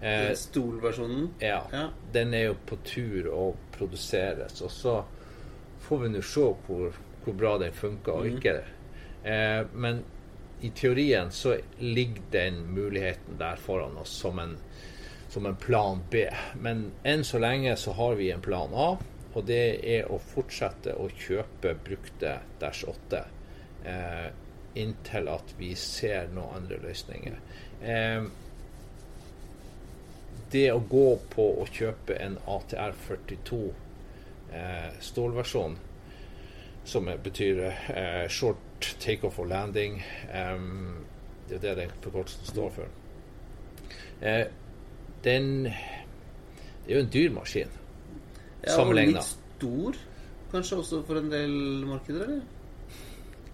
eh, 0.01 0.33
Stolversjonen? 0.33 1.29
ja, 1.39 1.63
Ja. 1.71 1.89
den 2.13 2.33
er 2.33 2.43
jo 2.49 2.55
på 2.65 2.77
tur 2.83 3.29
å 3.33 3.55
produseres. 3.77 4.61
Og 4.61 4.71
så 4.71 5.03
får 5.87 5.97
vi 6.03 6.09
nå 6.09 6.21
se 6.21 6.45
hvor, 6.67 6.93
hvor 7.23 7.33
bra 7.33 7.57
den 7.57 7.73
funker 7.73 8.11
og 8.21 8.27
ikke. 8.27 8.61
Eh, 9.23 9.65
men 9.73 10.03
i 10.61 10.69
teorien 10.69 11.31
så 11.31 11.57
ligger 11.79 12.21
den 12.31 12.63
muligheten 12.73 13.37
der 13.37 13.55
foran 13.61 13.97
oss 13.97 14.09
som 14.09 14.39
en, 14.39 14.57
som 15.29 15.45
en 15.45 15.55
plan 15.55 16.01
B. 16.09 16.25
Men 16.55 16.91
enn 17.03 17.23
så 17.23 17.37
lenge 17.39 17.75
så 17.77 17.91
har 17.93 18.15
vi 18.15 18.31
en 18.31 18.41
plan 18.41 18.73
A, 18.73 18.89
og 19.33 19.45
det 19.45 19.79
er 19.85 20.09
å 20.09 20.17
fortsette 20.17 20.95
å 20.97 21.09
kjøpe 21.13 21.75
brukte 21.85 22.39
Dash 22.59 22.87
8 22.89 23.19
eh, 23.85 24.27
inntil 24.81 25.29
at 25.29 25.53
vi 25.59 25.75
ser 25.77 26.31
noen 26.33 26.55
andre 26.63 26.79
løsninger. 26.81 27.37
Eh, 27.81 28.23
det 30.51 30.67
å 30.73 30.79
gå 30.89 31.07
på 31.33 31.45
å 31.61 31.65
kjøpe 31.67 32.15
en 32.23 32.37
ATR 32.47 32.93
42 33.07 33.59
eh, 34.53 34.89
stålversjon, 35.03 35.77
som 36.87 37.09
betyr 37.23 37.63
eh, 37.67 38.27
short 38.31 38.93
takeoff 39.03 39.39
og 39.43 39.49
landing 39.51 39.99
eh, 40.31 40.59
Det 41.49 41.57
er 41.57 41.63
det 41.63 41.75
den 41.81 41.95
forkortelsen 42.03 42.47
står 42.51 42.69
for. 42.75 42.93
Eh, 44.21 44.45
den 45.23 45.49
Det 45.63 46.93
er 46.93 46.99
jo 46.99 47.03
en 47.03 47.11
dyr 47.11 47.33
maskin 47.35 47.73
Ja, 48.63 48.75
sammenligna. 48.75 49.19
litt 49.19 49.27
stor, 49.57 49.97
kanskje 50.51 50.77
også 50.81 51.01
for 51.07 51.19
en 51.19 51.29
del 51.31 51.51
markeder, 51.87 52.23
eller? 52.27 52.41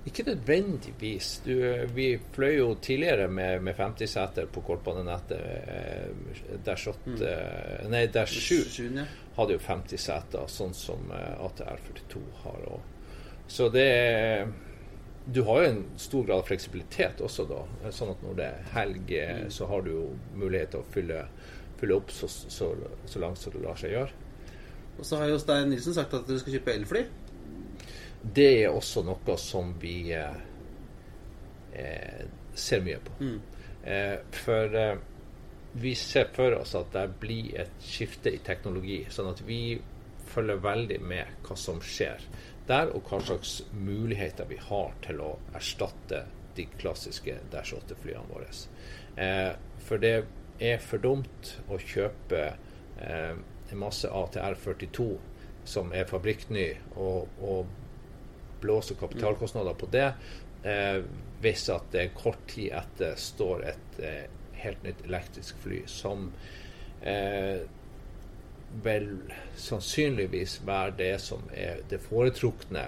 Ikke 0.06 0.26
nødvendigvis. 0.28 1.30
Du, 1.46 1.54
vi 1.96 2.08
fløy 2.36 2.58
jo 2.58 2.74
tidligere 2.84 3.30
med, 3.32 3.62
med 3.64 3.74
50 3.78 4.10
seter 4.12 4.50
på 4.52 4.62
kortbanenettet. 4.68 5.40
Eh, 5.40 6.58
Dash 6.66 6.90
8 6.92 7.00
mm. 7.06 7.22
Nei, 7.94 8.02
Dash 8.12 8.36
7 8.36 9.00
hadde 9.38 9.56
jo 9.56 9.62
50 9.64 10.04
seter, 10.04 10.44
sånn 10.52 10.76
som 10.76 11.08
eh, 11.16 11.46
ATR 11.46 11.80
42 11.88 12.24
har. 12.44 12.68
òg. 12.76 12.92
Så 13.48 13.70
det 13.72 13.88
Du 15.26 15.40
har 15.48 15.62
jo 15.64 15.70
en 15.70 15.84
stor 15.96 16.26
grad 16.28 16.42
av 16.44 16.48
fleksibilitet 16.50 17.22
også, 17.24 17.46
da. 17.48 17.62
eh, 17.86 17.92
Sånn 17.96 18.12
at 18.12 18.24
når 18.28 18.36
det 18.42 18.50
er 18.50 18.70
helg, 18.76 19.14
mm. 19.16 19.50
så 19.56 19.72
har 19.72 19.86
du 19.88 19.92
jo 19.94 20.06
mulighet 20.36 20.76
til 20.76 20.84
å 20.84 20.90
fylle, 20.92 21.22
fylle 21.80 21.96
opp 21.96 22.12
så, 22.12 22.28
så, 22.28 22.74
så 23.08 23.24
langt 23.24 23.40
som 23.40 23.56
det 23.56 23.64
lar 23.64 23.80
seg 23.80 23.96
gjøre. 23.96 24.20
Og 25.00 25.06
så 25.08 25.18
har 25.18 25.32
jo 25.32 25.40
Stein 25.42 25.72
Nilsen 25.72 25.96
sagt 25.96 26.14
at 26.14 26.28
du 26.28 26.36
skal 26.38 26.60
kjøpe 26.60 26.76
elfly. 26.76 27.06
Det 28.24 28.50
er 28.64 28.72
også 28.72 29.04
noe 29.04 29.38
som 29.38 29.74
vi 29.82 29.98
eh, 30.16 30.38
eh, 31.74 32.24
ser 32.56 32.84
mye 32.86 33.02
på. 33.04 33.18
Mm. 33.20 33.40
Eh, 33.84 34.16
for 34.32 34.78
eh, 34.80 34.96
vi 35.74 35.96
ser 35.96 36.30
for 36.34 36.56
oss 36.56 36.76
at 36.78 36.94
det 36.94 37.08
blir 37.20 37.56
et 37.64 37.82
skifte 37.82 38.32
i 38.32 38.40
teknologi, 38.46 39.02
sånn 39.10 39.32
at 39.34 39.42
vi 39.44 39.80
følger 40.34 40.62
veldig 40.64 41.00
med 41.02 41.44
hva 41.46 41.58
som 41.60 41.82
skjer 41.84 42.22
der, 42.68 42.94
og 42.94 43.10
hva 43.10 43.20
slags 43.26 43.58
muligheter 43.74 44.48
vi 44.50 44.60
har 44.62 44.94
til 45.04 45.20
å 45.22 45.34
erstatte 45.58 46.24
de 46.56 46.68
klassiske 46.78 47.36
Dash 47.52 47.74
8-flyene 47.76 48.30
våre. 48.30 48.48
Eh, 49.18 49.52
for 49.84 50.02
det 50.02 50.16
er 50.64 50.80
for 50.82 51.02
dumt 51.02 51.56
å 51.68 51.80
kjøpe 51.82 52.44
eh, 53.02 53.34
en 53.34 53.82
masse 53.82 54.08
ATR 54.08 54.56
42 54.62 55.10
som 55.66 55.92
er 55.96 56.06
fabrikkny, 56.08 56.70
og, 57.00 57.34
og 57.42 57.83
blåse 58.64 58.98
kapitalkostnader 59.00 59.78
på 59.80 59.90
det, 59.94 60.10
eh, 60.64 61.04
hvis 61.44 61.68
at 61.74 61.92
det 61.94 62.10
kort 62.18 62.42
tid 62.52 62.72
etter 62.80 63.16
står 63.20 63.64
et 63.74 64.02
eh, 64.02 64.26
helt 64.64 64.84
nytt 64.88 65.06
elektrisk 65.06 65.60
fly 65.64 65.84
som 65.92 66.30
eh, 67.02 67.64
vel 68.84 69.10
sannsynligvis 69.60 70.62
være 70.66 70.98
det 70.98 71.14
som 71.22 71.44
er 71.54 71.84
det 71.92 72.02
foretrukne 72.02 72.88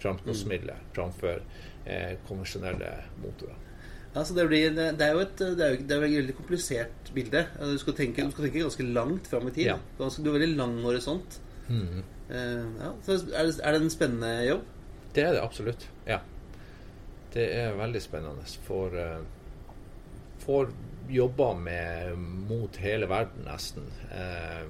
framkomstmiddelet 0.00 0.94
framfor 0.96 1.42
eh, 1.84 2.14
konvensjonelle 2.28 2.94
motorer. 3.20 3.58
Altså 4.10 4.34
det, 4.34 4.48
blir, 4.50 4.72
det, 4.74 5.04
er 5.06 5.12
jo 5.14 5.20
et, 5.22 5.36
det 5.38 5.62
er 5.64 5.76
jo, 5.76 5.82
det 5.86 5.94
er 5.94 6.02
et 6.08 6.16
veldig 6.16 6.34
komplisert 6.34 7.12
bilde. 7.14 7.44
Du 7.60 7.76
skal 7.78 7.94
tenke, 7.94 8.24
du 8.26 8.32
skal 8.34 8.48
tenke 8.48 8.64
ganske 8.64 8.86
langt 8.90 9.30
fram 9.30 9.46
i 9.46 9.52
tid. 9.54 9.68
Ja. 9.68 9.76
Du 9.98 10.02
har 10.02 10.34
veldig 10.34 10.56
lang 10.58 10.80
horisont. 10.82 11.38
Mm. 11.68 12.00
Eh, 12.30 12.64
ja, 12.80 12.90
så 13.06 13.20
er, 13.20 13.46
det, 13.46 13.60
er 13.62 13.76
det 13.76 13.82
en 13.84 13.92
spennende 13.92 14.32
jobb? 14.48 14.64
Det 15.12 15.24
er 15.24 15.32
det 15.34 15.42
absolutt. 15.42 15.88
Ja. 16.06 16.20
Det 17.32 17.46
er 17.54 17.78
veldig 17.78 18.02
spennende. 18.02 18.46
For 18.66 18.94
uh, 18.94 19.22
får 20.42 20.70
jobba 21.10 21.54
med 21.54 22.18
mot 22.18 22.76
hele 22.82 23.06
verden, 23.10 23.46
nesten. 23.46 23.86
Uh, 24.10 24.66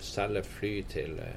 selge 0.00 0.42
fly 0.46 0.74
til 0.90 1.18
uh, 1.18 1.36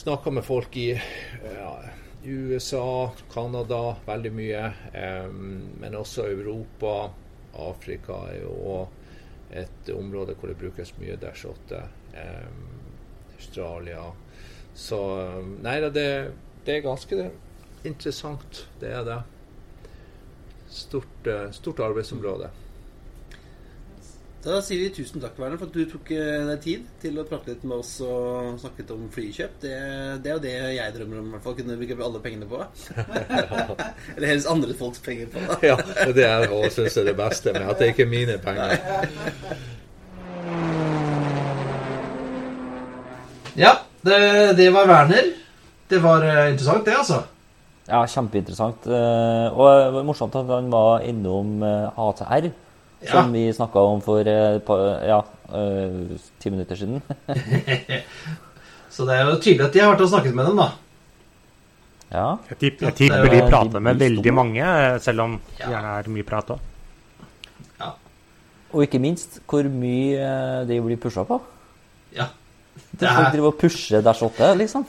Snakka 0.00 0.30
med 0.30 0.44
folk 0.46 0.76
i 0.78 0.92
uh, 0.94 1.88
USA, 2.24 3.10
Canada 3.32 3.96
veldig 4.06 4.32
mye. 4.32 4.64
Um, 4.94 5.70
men 5.80 5.96
også 5.98 6.28
Europa. 6.30 7.10
Afrika 7.58 8.20
er 8.30 8.44
jo 8.44 8.76
et 9.50 9.88
område 9.90 10.36
hvor 10.38 10.52
det 10.52 10.60
brukes 10.60 10.92
mye 11.00 11.16
Dash 11.20 11.48
8. 11.48 11.80
Um, 12.14 12.68
Australia. 13.36 14.04
Så 14.74 15.00
Nei 15.64 15.80
da, 15.82 15.90
det, 15.90 16.06
det 16.64 16.76
er 16.76 16.86
ganske 16.86 17.30
interessant. 17.84 18.64
Det 18.80 18.90
er 18.92 19.04
det. 19.04 19.20
Stort, 20.70 21.26
eh, 21.26 21.50
stort 21.52 21.80
arbeidsområde. 21.80 22.50
Da 24.40 24.56
sier 24.64 24.80
vi 24.80 24.92
tusen 24.96 25.20
takk, 25.20 25.34
Werner, 25.36 25.58
for 25.60 25.68
at 25.68 25.74
du 25.76 25.82
tok 25.84 26.10
eh, 26.16 26.46
deg 26.48 26.60
tid 26.64 26.84
til 27.02 27.18
å 27.20 27.26
prate 27.28 27.52
litt 27.52 27.64
med 27.68 27.82
oss 27.82 27.90
og 28.00 28.54
snakke 28.62 28.80
litt 28.80 28.92
om 28.94 29.02
flykjøp. 29.12 29.58
Det, 29.60 29.72
det 30.24 30.30
er 30.30 30.38
jo 30.38 30.44
det 30.46 30.54
jeg 30.76 30.94
drømmer 30.94 31.20
om, 31.20 31.26
i 31.26 31.34
hvert 31.34 31.44
fall. 31.44 31.56
Kunne 31.58 31.76
bruke 31.80 31.98
alle 32.06 32.22
pengene 32.24 32.48
på. 32.48 32.62
Eller 34.14 34.30
helst 34.30 34.48
andre 34.48 34.76
folks 34.78 35.04
penger 35.04 35.28
på. 35.34 35.44
Ja, 35.70 35.76
det 36.16 36.24
er 36.24 36.46
og 36.56 36.70
syns 36.72 36.96
jeg 36.96 37.10
det 37.10 37.16
beste 37.18 37.52
med 37.52 37.68
at 37.68 37.82
det 37.82 37.90
ikke 37.92 38.06
er 38.06 38.14
mine 38.14 38.38
penger. 38.40 38.80
Ja, 43.60 43.76
det, 44.06 44.22
det 44.56 44.72
var 44.72 44.88
Werner. 44.88 45.34
Det 45.90 45.98
var 46.02 46.22
eh, 46.24 46.50
interessant, 46.52 46.84
det, 46.86 46.94
altså. 46.96 47.22
Ja, 47.90 48.04
kjempeinteressant. 48.06 48.84
Eh, 48.86 49.46
Og 49.50 49.66
det 49.66 49.92
var 49.96 50.04
morsomt 50.06 50.36
at 50.38 50.46
han 50.52 50.68
var 50.70 51.02
innom 51.06 51.62
ATR, 51.64 51.90
ATR, 51.98 52.50
Ja. 53.00 53.10
som 53.14 53.30
vi 53.32 53.46
snakka 53.56 53.80
om 53.80 54.00
for 54.04 54.20
eh, 54.28 54.58
ja, 55.08 55.22
eh, 55.56 56.18
ti 56.38 56.50
minutter 56.52 56.76
siden. 56.76 57.00
Så 58.90 59.06
det 59.08 59.14
er 59.16 59.30
jo 59.30 59.38
tydelig 59.40 59.64
at 59.68 59.72
de 59.72 59.80
har 59.80 59.92
vært 59.94 60.02
og 60.04 60.10
snakket 60.12 60.34
med 60.36 60.46
dem, 60.50 60.58
da. 60.60 60.68
ja. 62.12 62.26
Jeg, 62.50 62.58
tipp, 62.60 62.82
jeg 62.84 62.94
tipper 62.98 63.30
de 63.30 63.38
er 63.40 63.48
prater 63.48 63.80
med 63.86 63.98
veldig 64.02 64.34
mange, 64.36 64.60
eh, 64.66 64.98
selv 65.00 65.24
om 65.24 65.38
det 65.38 65.62
Ja. 65.64 65.70
gjerne 65.72 65.94
er 66.02 66.10
mye 66.18 66.26
prat 66.28 66.50
òg. 66.56 66.66
Og 68.70 68.84
ikke 68.84 69.00
minst 69.02 69.40
hvor 69.50 69.66
mye 69.66 70.14
eh, 70.22 70.60
de 70.68 70.76
blir 70.84 70.98
pusha 71.02 71.24
på. 71.26 71.40
Ja. 72.14 72.28
Det 72.92 73.02
er... 73.08 73.14
Folk 73.16 73.26
er, 73.26 73.32
driver 73.34 73.48
og 73.50 73.56
pusher 73.58 74.02
der 74.04 74.20
8, 74.28 74.52
liksom. 74.60 74.84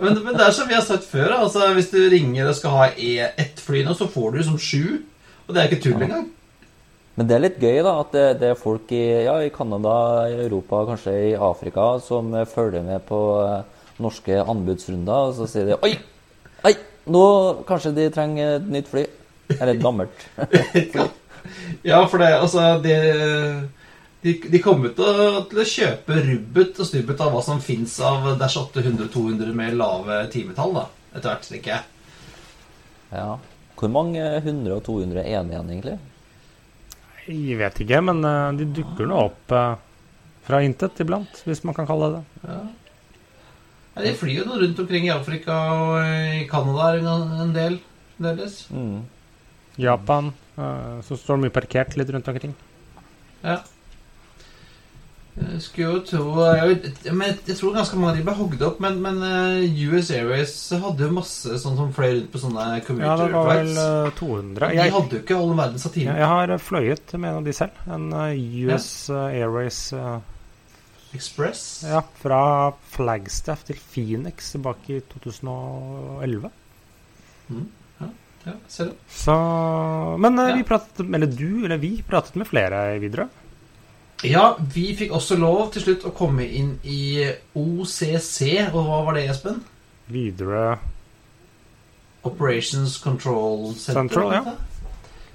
Men, 0.00 0.18
men 0.24 0.36
det 0.36 0.44
er 0.46 0.54
som 0.56 0.68
vi 0.68 0.76
har 0.76 0.84
sagt 0.86 1.06
før. 1.08 1.34
Altså, 1.36 1.68
hvis 1.76 1.90
du 1.92 1.98
ringer 2.12 2.50
og 2.50 2.56
skal 2.58 2.76
ha 2.76 2.90
e 2.96 3.14
ett 3.28 3.62
fly 3.62 3.84
nå, 3.86 3.94
så 3.96 4.08
får 4.10 4.36
du 4.36 4.42
som 4.46 4.58
sju. 4.60 5.00
Og 5.46 5.54
det 5.54 5.62
er 5.62 5.70
ikke 5.70 5.82
tull 5.84 6.04
engang. 6.06 6.28
Men 7.18 7.28
det 7.28 7.36
er 7.36 7.44
litt 7.44 7.60
gøy 7.60 7.80
da, 7.84 7.94
at 8.00 8.14
det, 8.14 8.26
det 8.40 8.52
er 8.52 8.58
folk 8.58 8.92
i, 8.96 9.02
ja, 9.26 9.34
i 9.44 9.50
Canada, 9.52 9.94
i 10.30 10.38
Europa, 10.46 10.84
kanskje 10.88 11.16
i 11.32 11.32
Afrika, 11.36 11.92
som 12.04 12.32
følger 12.48 12.86
med 12.86 13.02
på 13.08 13.20
eh, 13.42 13.86
norske 14.00 14.38
anbudsrunder, 14.40 15.28
og 15.28 15.34
så 15.36 15.48
sier 15.50 15.72
de 15.72 15.80
Oi! 15.84 15.96
Oi! 16.70 16.74
Nå 17.10 17.24
kanskje 17.68 17.96
de 17.96 18.10
trenger 18.14 18.58
et 18.58 18.68
nytt 18.72 18.88
fly. 18.88 19.04
Eller 19.58 19.74
et 19.74 19.82
gammelt. 19.82 20.28
Ja, 21.82 22.04
for 22.06 22.18
det, 22.18 22.30
altså 22.36 22.80
det, 22.82 22.96
de, 24.22 24.34
de 24.52 24.60
kommer 24.60 24.92
til 24.96 25.06
å, 25.06 25.44
til 25.48 25.62
å 25.62 25.68
kjøpe 25.68 26.18
rubbet 26.26 26.80
og 26.82 26.88
stubbet 26.88 27.22
av 27.24 27.32
hva 27.32 27.40
som 27.44 27.62
fins 27.64 27.94
av 28.04 28.26
Dash 28.40 28.58
800-200 28.60 29.54
med 29.56 29.78
lave 29.80 30.20
timetall, 30.32 30.74
da. 30.76 30.84
Etter 31.14 31.30
hvert, 31.30 31.48
tenker 31.48 31.74
jeg. 31.74 31.86
Ja. 33.14 33.30
Hvor 33.80 33.92
mange 33.92 34.20
100 34.20 34.74
og 34.76 34.82
200 34.86 35.22
er 35.24 35.46
det 35.46 35.54
igjen, 35.54 35.72
egentlig? 35.72 35.96
Jeg 37.30 37.56
vet 37.60 37.80
ikke, 37.84 38.02
men 38.04 38.20
eh, 38.26 38.50
de 38.58 38.68
dukker 38.80 39.08
nå 39.08 39.24
opp 39.30 39.54
eh, 39.56 39.72
fra 40.44 40.60
intet 40.66 41.00
iblant, 41.00 41.40
hvis 41.46 41.64
man 41.64 41.76
kan 41.76 41.88
kalle 41.88 42.12
det 42.12 42.20
det. 42.20 42.60
Ja, 43.94 44.04
de 44.04 44.14
flyr 44.18 44.42
jo 44.42 44.46
nå 44.48 44.60
rundt 44.60 44.84
omkring 44.84 45.08
i 45.08 45.14
Afrika 45.14 45.56
og 45.74 45.96
i 46.36 46.44
Canada 46.50 46.92
en, 46.98 47.34
en 47.46 47.56
del. 47.56 47.80
Deres. 48.20 48.66
Mm. 48.68 49.06
Japan, 49.80 50.34
eh, 50.60 50.96
så 51.06 51.16
står 51.16 51.38
de 51.38 51.46
mye 51.46 51.56
parkert 51.56 51.96
litt 51.96 52.10
rundt 52.12 52.28
omkring. 52.28 52.52
Ja. 53.40 53.62
Jeg 55.40 55.60
skulle 55.62 55.86
jo 55.94 56.00
tro 56.04 56.42
jeg, 56.52 56.90
men 57.16 57.36
jeg 57.46 57.54
tror 57.56 57.72
ganske 57.76 57.96
mange 57.96 58.10
av 58.10 58.16
de 58.18 58.24
ble 58.26 58.32
hogd 58.36 58.62
opp, 58.66 58.80
men, 58.82 58.96
men 59.00 59.20
eh, 59.24 59.76
US 59.88 60.10
Airways 60.12 60.54
hadde 60.82 61.06
jo 61.06 61.12
masse 61.16 61.54
sånn 61.62 61.78
som 61.78 61.92
fløy 61.96 62.10
rundt 62.18 62.32
på 62.34 62.40
sånne 62.42 62.64
Ja, 62.76 63.14
det 63.16 63.28
var 63.32 63.46
vel 63.48 63.70
flights. 63.70 63.78
eh, 63.78 64.18
200. 64.18 64.68
De 64.68 64.74
Jeg, 64.80 64.92
hadde 64.96 65.16
jo 65.16 65.22
ikke 65.22 65.38
all 65.38 65.54
verdens 65.54 65.78
jeg, 65.78 65.84
stativer. 65.86 66.18
jeg 66.20 66.30
har 66.34 66.50
eh, 66.56 66.60
fløyet 66.66 67.14
med 67.16 67.30
en 67.30 67.38
av 67.40 67.44
de 67.48 67.54
selv. 67.56 67.80
En 67.86 68.12
eh, 68.12 68.42
US 68.66 68.88
ja. 69.08 69.22
Airways 69.30 69.80
eh, 69.96 70.18
Express. 71.16 71.62
ja, 71.88 72.02
fra 72.20 72.42
Flagstaff 72.92 73.64
til 73.70 73.78
Phoenix 73.94 74.52
tilbake 74.52 74.98
i 74.98 75.00
2011. 75.14 76.50
Ja, 78.44 78.52
ser 78.72 78.84
du. 78.90 78.92
Så 79.12 79.34
Men 80.18 80.38
eh, 80.38 80.48
Ja. 80.50 80.54
vi 80.56 80.62
pratet 80.64 81.00
Eller 81.04 81.26
du, 81.26 81.64
eller 81.64 81.76
vi, 81.78 82.02
pratet 82.02 82.36
med 82.40 82.46
flere 82.48 82.96
i 82.96 82.98
Widerøe. 83.02 83.28
Ja, 84.26 84.56
vi 84.74 84.90
fikk 84.96 85.14
også 85.16 85.38
lov 85.40 85.70
til 85.74 85.86
slutt 85.86 86.04
å 86.04 86.14
komme 86.16 86.44
inn 86.44 86.74
i 86.84 87.24
OCC. 87.56 88.40
Og 88.68 88.80
hva 88.84 89.02
var 89.06 89.16
det, 89.16 89.28
Espen? 89.32 89.62
Widerøe 90.10 90.74
Operations 92.28 92.98
Control 93.00 93.70
Center. 93.78 93.94
Central, 93.94 94.32
ja. 94.34 94.56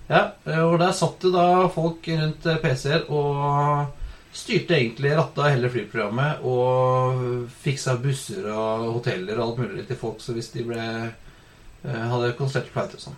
Ja, 0.05 0.21
og 0.67 0.77
der 0.77 0.91
satt 0.93 1.23
det 1.23 1.31
da 1.33 1.65
folk 1.73 2.05
rundt 2.05 2.43
PC-er 2.61 3.07
og 3.09 3.87
styrte 4.35 4.75
egentlig 4.77 5.15
ratta 5.17 5.47
hele 5.49 5.71
flyprogrammet 5.73 6.43
og 6.45 7.47
fiksa 7.63 7.95
busser 8.03 8.45
og 8.51 8.91
hoteller 8.99 9.39
og 9.39 9.47
alt 9.47 9.61
mulig 9.63 9.87
til 9.89 9.97
folk 9.97 10.21
så 10.21 10.35
hvis 10.35 10.51
de 10.53 10.65
ble 10.67 10.83
eh, 10.83 12.03
hadde 12.11 12.35
konsert 12.37 12.69
flight 12.69 12.93
og 12.99 13.05
sånn. 13.07 13.17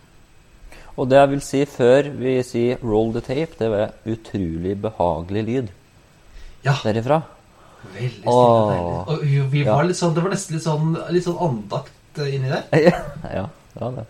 Og 0.97 1.09
det 1.09 1.17
jeg 1.19 1.29
vil 1.29 1.41
si 1.45 1.59
før 1.69 2.07
vi 2.17 2.35
sier 2.43 2.77
'roll 2.81 3.11
the 3.13 3.21
tape', 3.21 3.57
det 3.59 3.69
var 3.69 3.91
utrolig 4.05 4.75
behagelig 4.81 5.43
lyd 5.45 5.67
Ja, 6.65 6.73
derifra. 6.83 7.21
veldig 7.93 8.11
stille 8.11 8.33
og 8.33 8.71
deilig. 8.71 9.07
Og 9.07 9.51
vi- 9.51 9.63
var 9.63 9.81
Ja. 9.83 9.87
litt 9.87 9.95
sånn, 9.97 10.13
det 10.15 10.23
var 10.23 10.31
nesten 10.31 10.53
litt 10.55 10.63
sånn, 10.63 11.11
litt 11.13 11.23
sånn 11.23 11.37
andakt 11.39 11.91
eh, 12.19 12.33
inni 12.35 12.49
der. 12.49 12.63
ja, 13.33 13.49
ja 13.79 13.89
det. 13.91 14.05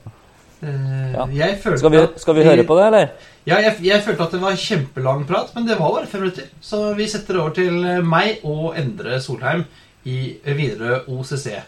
Uh, 0.63 1.13
Ja. 1.13 1.25
Jeg 1.27 1.59
følte 1.61 1.77
Skal 1.79 1.91
vi, 1.91 2.07
skal 2.17 2.33
vi 2.35 2.43
høre 2.43 2.63
på 2.63 2.75
det, 2.79 2.85
eller? 2.87 3.09
Ja, 3.45 3.57
jeg, 3.61 3.75
jeg 3.83 4.01
følte 4.01 4.23
at 4.23 4.31
det 4.31 4.41
var 4.41 4.51
kjempelang 4.55 5.25
prat, 5.27 5.51
men 5.55 5.67
det 5.67 5.77
var 5.77 5.91
bare 5.91 6.07
fem 6.07 6.21
minutter. 6.21 6.45
Så 6.61 6.95
vi 6.95 7.05
setter 7.07 7.37
over 7.39 7.49
til 7.51 7.85
eh, 7.85 8.01
meg 8.01 8.39
og 8.43 8.73
Endre 8.75 9.19
Solheim 9.21 9.65
i 10.05 10.37
Widerøe 10.45 11.03
OCC. 11.07 11.61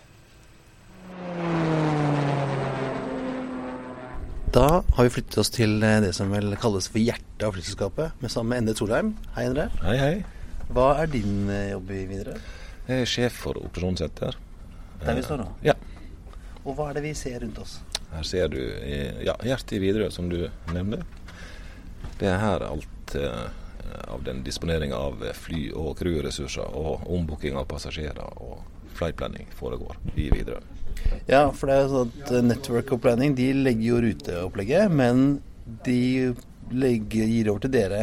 Da 4.49 4.83
har 4.95 5.03
vi 5.03 5.09
flyttet 5.13 5.35
oss 5.37 5.51
til 5.53 5.83
eh, 5.85 5.99
det 6.01 6.09
som 6.17 6.31
vel 6.33 6.55
kalles 6.57 6.87
for 6.89 6.97
hjertet 6.97 7.43
av 7.45 7.53
flyselskapet, 7.53 8.15
med 8.17 8.31
sammen 8.33 8.49
med 8.49 8.63
Endre 8.63 8.73
Solheim. 8.79 9.11
Hei, 9.35 9.43
Endre. 9.45 9.67
Hei, 9.83 9.97
hei. 10.01 10.15
Hva 10.73 10.87
er 11.03 11.11
din 11.13 11.43
eh, 11.53 11.67
jobb 11.75 11.91
i 11.93 11.99
Widerøe? 12.09 12.39
Jeg 12.87 13.03
er 13.03 13.11
sjef 13.11 13.37
for 13.43 13.59
operasjonssenter. 13.61 14.39
Der 15.03 15.19
vi 15.19 15.25
står 15.27 15.43
nå? 15.43 15.45
Ja. 15.67 15.75
Og 16.63 16.73
hva 16.73 16.89
er 16.89 16.97
det 16.97 17.05
vi 17.05 17.13
ser 17.19 17.37
rundt 17.43 17.61
oss? 17.61 17.75
Her 18.09 18.25
ser 18.25 18.49
du 18.49 18.57
ja, 19.21 19.37
hjertet 19.45 19.75
i 19.77 19.83
Widerøe, 19.85 20.09
som 20.09 20.33
du 20.33 20.39
nevnte. 20.73 21.03
Det 22.17 22.33
er 22.33 22.41
her 22.41 22.65
alt 22.71 23.15
eh, 23.21 23.45
av 24.09 24.25
den 24.25 24.41
disponeringa 24.47 24.97
av 24.97 25.29
fly- 25.45 25.69
og 25.77 25.93
crewressurser 26.01 26.73
og 26.73 27.05
ombooking 27.05 27.53
av 27.53 27.69
passasjerer 27.69 28.41
og 28.41 28.65
flightplanning 28.97 29.45
foregår 29.61 30.01
i 30.17 30.31
Widerøe. 30.33 30.78
Ja, 31.29 31.43
for 31.53 31.69
det 31.69 31.75
er 31.77 31.91
sånn 31.91 32.09
at 32.23 32.31
eh, 32.33 32.45
Network 32.45 32.93
og 32.95 33.01
Planning 33.03 33.35
de 33.37 33.51
legger 33.53 33.85
jo 33.91 33.99
ruteopplegget, 34.05 34.91
men 34.91 35.41
de 35.85 35.99
legger, 36.71 37.29
gir 37.29 37.49
over 37.51 37.65
til 37.65 37.73
dere 37.73 38.01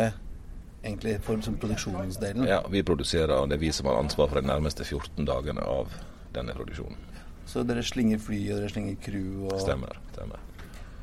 egentlig 0.86 1.16
for 1.26 1.40
som 1.42 1.56
produksjonsdelen. 1.58 2.46
Ja, 2.46 2.60
vi 2.70 2.82
produserer, 2.86 3.34
og 3.40 3.50
det 3.50 3.58
er 3.58 3.64
vi 3.64 3.72
som 3.74 3.88
har 3.90 3.98
ansvar 3.98 4.30
for 4.30 4.40
de 4.40 4.46
nærmeste 4.46 4.86
14 4.86 5.26
dagene 5.26 5.64
av 5.66 5.90
denne 6.36 6.54
produksjonen. 6.54 6.98
Så 7.46 7.62
dere 7.66 7.82
slinger 7.86 8.18
fly, 8.22 8.40
og 8.52 8.60
dere 8.60 8.70
slinger 8.70 8.98
crew 9.02 9.46
og 9.50 9.58
Stemmer. 9.62 9.98
stemmer. 10.14 10.42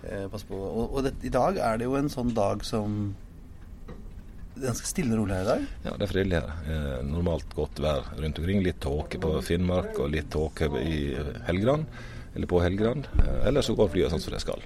Eh, 0.04 0.26
pass 0.32 0.44
på. 0.48 0.56
Og, 0.60 0.96
og 0.98 1.04
det, 1.06 1.14
i 1.24 1.32
dag 1.32 1.58
er 1.60 1.80
det 1.80 1.88
jo 1.88 1.96
en 2.00 2.12
sånn 2.12 2.34
dag 2.36 2.64
som 2.68 3.14
ganske 4.64 4.88
stille 4.88 5.14
og 5.16 5.24
rolig 5.24 5.38
her 5.38 5.46
i 5.46 5.50
dag. 5.50 5.66
Ja, 5.86 5.94
det 5.98 6.06
er 6.06 6.12
fredelig 6.12 6.40
her. 6.40 6.52
Eh, 6.70 6.98
normalt 7.08 7.56
godt 7.58 7.82
vær 7.84 8.08
rundt 8.20 8.40
omkring. 8.40 8.64
Litt 8.66 8.82
tåke 8.84 9.20
på 9.22 9.36
Finnmark 9.46 10.00
og 10.02 10.12
litt 10.14 10.30
tåke 10.34 10.70
i 10.80 11.14
Helgeland, 11.48 11.86
eller 12.34 12.50
på 12.50 12.62
Helgeland. 12.64 13.10
Eh, 13.20 13.48
ellers 13.50 13.70
så 13.70 13.78
går 13.78 13.92
flyet 13.94 14.14
sånn 14.14 14.24
som 14.24 14.36
det 14.36 14.44
skal. 14.44 14.64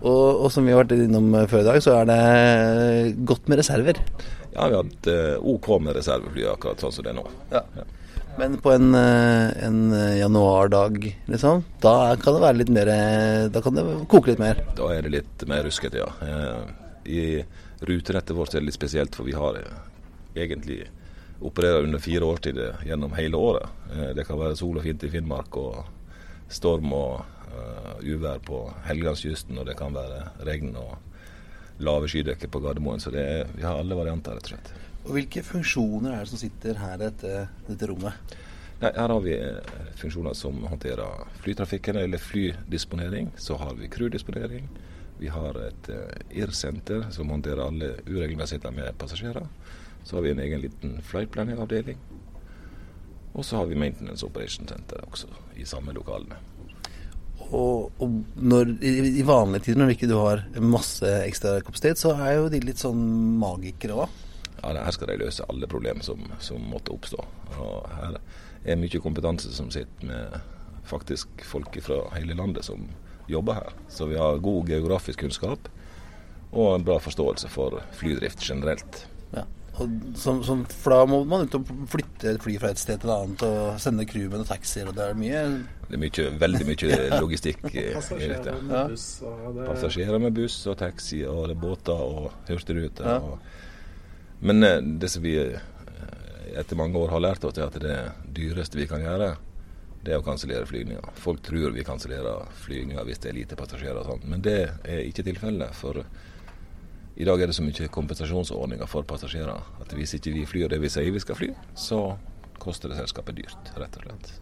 Og, 0.00 0.46
og 0.46 0.48
som 0.52 0.64
vi 0.64 0.72
har 0.72 0.84
vært 0.84 0.96
innom 0.96 1.32
eh, 1.34 1.48
før 1.50 1.64
i 1.64 1.68
dag, 1.68 1.80
så 1.84 2.00
er 2.00 2.10
det 2.10 3.24
godt 3.28 3.50
med 3.50 3.60
reserver. 3.62 4.02
Ja, 4.50 4.66
vi 4.66 4.74
har 4.74 4.82
hatt 4.82 5.08
OK 5.46 5.72
med 5.82 5.94
reservefly 5.98 6.46
akkurat 6.50 6.82
sånn 6.82 6.94
som 6.94 7.06
det 7.06 7.12
er 7.12 7.20
nå. 7.20 7.26
Ja. 7.52 7.64
Men 8.38 8.56
på 8.62 8.72
en, 8.72 8.94
en 8.94 9.78
januardag, 10.16 11.02
liksom, 11.28 11.64
da 11.82 12.14
kan 12.18 12.36
det 12.36 12.42
være 12.44 12.58
litt 12.60 12.70
mer 12.72 12.90
Da 13.52 13.60
kan 13.60 13.74
det 13.76 13.84
koke 14.08 14.30
litt 14.30 14.40
mer. 14.40 14.62
Da 14.78 14.86
er 14.94 15.04
det 15.04 15.12
litt 15.18 15.44
mer 15.50 15.66
ruskete, 15.66 16.00
ja. 16.00 16.08
I 17.04 17.42
rutenettet 17.80 18.36
vårt 18.36 18.54
er 18.54 18.64
litt 18.64 18.76
spesielt, 18.76 19.16
for 19.16 19.28
vi 19.28 19.36
har 19.36 19.58
eh, 19.60 19.76
egentlig 20.34 20.82
opererer 21.40 21.86
under 21.86 22.02
fire 22.02 22.26
årstider 22.28 22.82
gjennom 22.86 23.14
hele 23.16 23.36
året. 23.36 23.68
Eh, 23.92 24.10
det 24.16 24.26
kan 24.28 24.40
være 24.40 24.58
sol 24.60 24.78
og 24.78 24.84
fint 24.84 25.04
i 25.04 25.12
Finnmark 25.12 25.56
og 25.60 25.86
storm 26.52 26.92
og 26.96 27.22
eh, 27.48 28.12
uvær 28.12 28.42
på 28.44 28.66
Helgelandskysten, 28.88 29.58
og 29.58 29.68
det 29.68 29.78
kan 29.80 29.96
være 29.96 30.26
regn 30.46 30.76
og 30.76 30.98
lave 31.80 32.10
skydekker 32.12 32.52
på 32.52 32.60
Gardermoen. 32.60 33.00
Så 33.00 33.12
det 33.14 33.24
er, 33.24 33.56
vi 33.56 33.64
har 33.64 33.80
alle 33.80 33.96
varianter, 33.96 34.36
rett 34.36 34.50
og 34.50 34.54
slett. 34.54 34.72
Og 35.06 35.16
hvilke 35.16 35.42
funksjoner 35.46 36.12
er 36.12 36.24
det 36.24 36.32
som 36.34 36.40
sitter 36.42 36.76
her 36.76 36.98
i 36.98 37.06
dette, 37.06 37.46
dette 37.70 37.88
rommet? 37.88 38.36
Nei, 38.80 38.90
her 38.96 39.12
har 39.12 39.20
vi 39.24 39.32
funksjoner 40.00 40.36
som 40.36 40.60
håndterer 40.68 41.24
flytrafikken 41.40 41.96
eller 42.00 42.20
flydisponering. 42.20 43.32
Så 43.40 43.56
har 43.60 43.72
vi 43.76 43.88
crewdisponering. 43.92 44.68
Vi 45.20 45.28
har 45.28 45.56
et 45.60 45.88
eh, 45.92 46.38
IR-senter 46.40 47.10
som 47.12 47.28
håndterer 47.28 47.60
alle 47.66 47.90
uregelmessigheter 48.06 48.72
med 48.72 48.96
passasjerer. 48.98 49.46
Så 50.04 50.16
har 50.16 50.24
vi 50.24 50.30
en 50.30 50.40
egen 50.40 50.62
liten 50.62 50.94
flightplanning-avdeling. 51.04 51.98
Og 53.32 53.44
så 53.44 53.60
har 53.60 53.68
vi 53.68 53.76
Maintenance 53.78 54.26
Operation 54.26 54.68
Center 54.68 55.04
også 55.04 55.28
i 55.60 55.66
samme 55.68 55.92
lokalene. 55.92 56.38
Og, 57.50 57.92
og 58.00 58.16
når, 58.36 58.72
i, 58.80 58.94
I 59.20 59.26
vanlige 59.26 59.66
tider, 59.68 59.82
når 59.82 59.92
ikke 59.94 60.08
du 60.08 60.16
har 60.16 60.42
masse 60.62 61.12
ekstra 61.26 61.58
kapasitet, 61.66 62.00
så 62.00 62.14
er 62.16 62.38
jo 62.38 62.48
de 62.52 62.62
litt 62.64 62.80
sånn 62.80 63.04
magikere 63.42 64.00
òg. 64.04 64.16
Ja, 64.60 64.72
Her 64.72 64.96
skal 64.96 65.12
de 65.12 65.18
løse 65.20 65.44
alle 65.52 65.68
problemer 65.68 66.04
som, 66.04 66.24
som 66.40 66.64
måtte 66.72 66.96
oppstå. 66.96 67.20
Og 67.60 67.92
her 67.92 68.16
er 68.64 68.80
mye 68.80 69.04
kompetanse 69.04 69.52
som 69.52 69.68
sitter 69.72 70.08
med 70.08 70.40
faktisk 70.88 71.44
folk 71.44 71.76
fra 71.84 72.02
hele 72.16 72.36
landet 72.40 72.64
som 72.66 72.88
jobber 73.30 73.60
her. 73.60 73.76
Så 73.88 74.08
vi 74.10 74.18
har 74.18 74.42
god 74.42 74.68
geografisk 74.70 75.24
kunnskap 75.24 75.70
og 76.50 76.74
en 76.74 76.84
bra 76.84 76.98
forståelse 76.98 77.48
for 77.50 77.78
flydrift 77.94 78.42
generelt. 78.42 79.04
Ja. 79.34 79.44
Og 79.80 79.92
som, 80.18 80.42
som, 80.44 80.64
for 80.66 80.92
da 80.92 81.04
må 81.08 81.20
man 81.28 81.46
ut 81.46 81.54
og 81.56 81.68
flytte 81.92 82.34
et 82.34 82.42
fly 82.42 82.56
fra 82.60 82.72
et 82.74 82.80
sted 82.80 83.00
til 83.00 83.12
et 83.12 83.14
annet 83.14 83.44
og 83.46 83.78
sende 83.80 84.06
crewmen 84.08 84.42
og 84.42 84.48
taxier, 84.50 84.90
og 84.90 84.98
det 84.98 85.06
er 85.06 85.18
mye 85.18 85.44
Det 85.86 85.96
er 85.96 86.02
mye, 86.02 86.26
veldig 86.42 86.66
mye 86.68 86.98
logistikk 87.22 87.64
i, 87.70 87.86
i 87.94 88.30
dette. 88.32 88.56
Ja. 88.68 88.84
buss 88.90 89.08
og 89.26 89.56
det 89.56 89.68
Passasjerer 89.70 90.22
med 90.22 90.36
buss 90.36 90.58
og 90.70 90.78
taxi 90.82 91.22
og 91.24 91.46
det 91.48 91.56
er 91.56 91.62
båter 91.62 92.06
og 92.06 92.30
hurtigruter. 92.50 93.06
Ja. 93.06 93.18
Og, 93.22 93.38
men 94.40 94.64
eh, 94.66 94.80
det 95.00 95.10
som 95.12 95.22
vi 95.22 95.36
eh, 95.38 95.60
etter 96.58 96.78
mange 96.78 96.98
år 96.98 97.14
har 97.14 97.22
lært 97.22 97.44
oss, 97.46 97.58
er 97.58 97.70
at 97.70 97.78
det 97.80 97.96
dyreste 98.34 98.78
vi 98.78 98.88
kan 98.90 99.02
gjøre, 99.04 99.34
det 100.04 100.14
er 100.14 100.20
å 100.20 100.24
kansellere 100.24 100.66
flygninger. 100.68 101.12
Folk 101.20 101.42
tror 101.44 101.74
vi 101.76 101.84
kansellerer 101.84 102.48
flygninger 102.62 103.04
hvis 103.04 103.20
det 103.20 103.32
er 103.32 103.36
lite 103.36 103.58
passasjerer 103.58 104.00
og 104.00 104.08
sånn, 104.08 104.28
men 104.32 104.44
det 104.44 104.58
er 104.88 105.02
ikke 105.04 105.26
tilfellet. 105.26 105.76
For 105.76 106.00
i 107.20 107.26
dag 107.28 107.42
er 107.42 107.50
det 107.50 107.56
så 107.58 107.64
mye 107.64 107.88
kompensasjonsordninger 107.92 108.88
for 108.88 109.04
passasjerer 109.08 109.82
at 109.82 109.96
hvis 109.96 110.16
ikke 110.16 110.32
vi 110.38 110.46
flyr 110.48 110.72
det 110.72 110.80
vi 110.80 110.92
sier 110.92 111.12
vi 111.12 111.20
skal 111.20 111.36
fly, 111.36 111.50
så 111.76 112.00
koster 112.60 112.92
det 112.92 113.00
selskapet 113.00 113.36
dyrt, 113.42 113.74
rett 113.76 113.98
og 114.00 114.06
slett. 114.06 114.32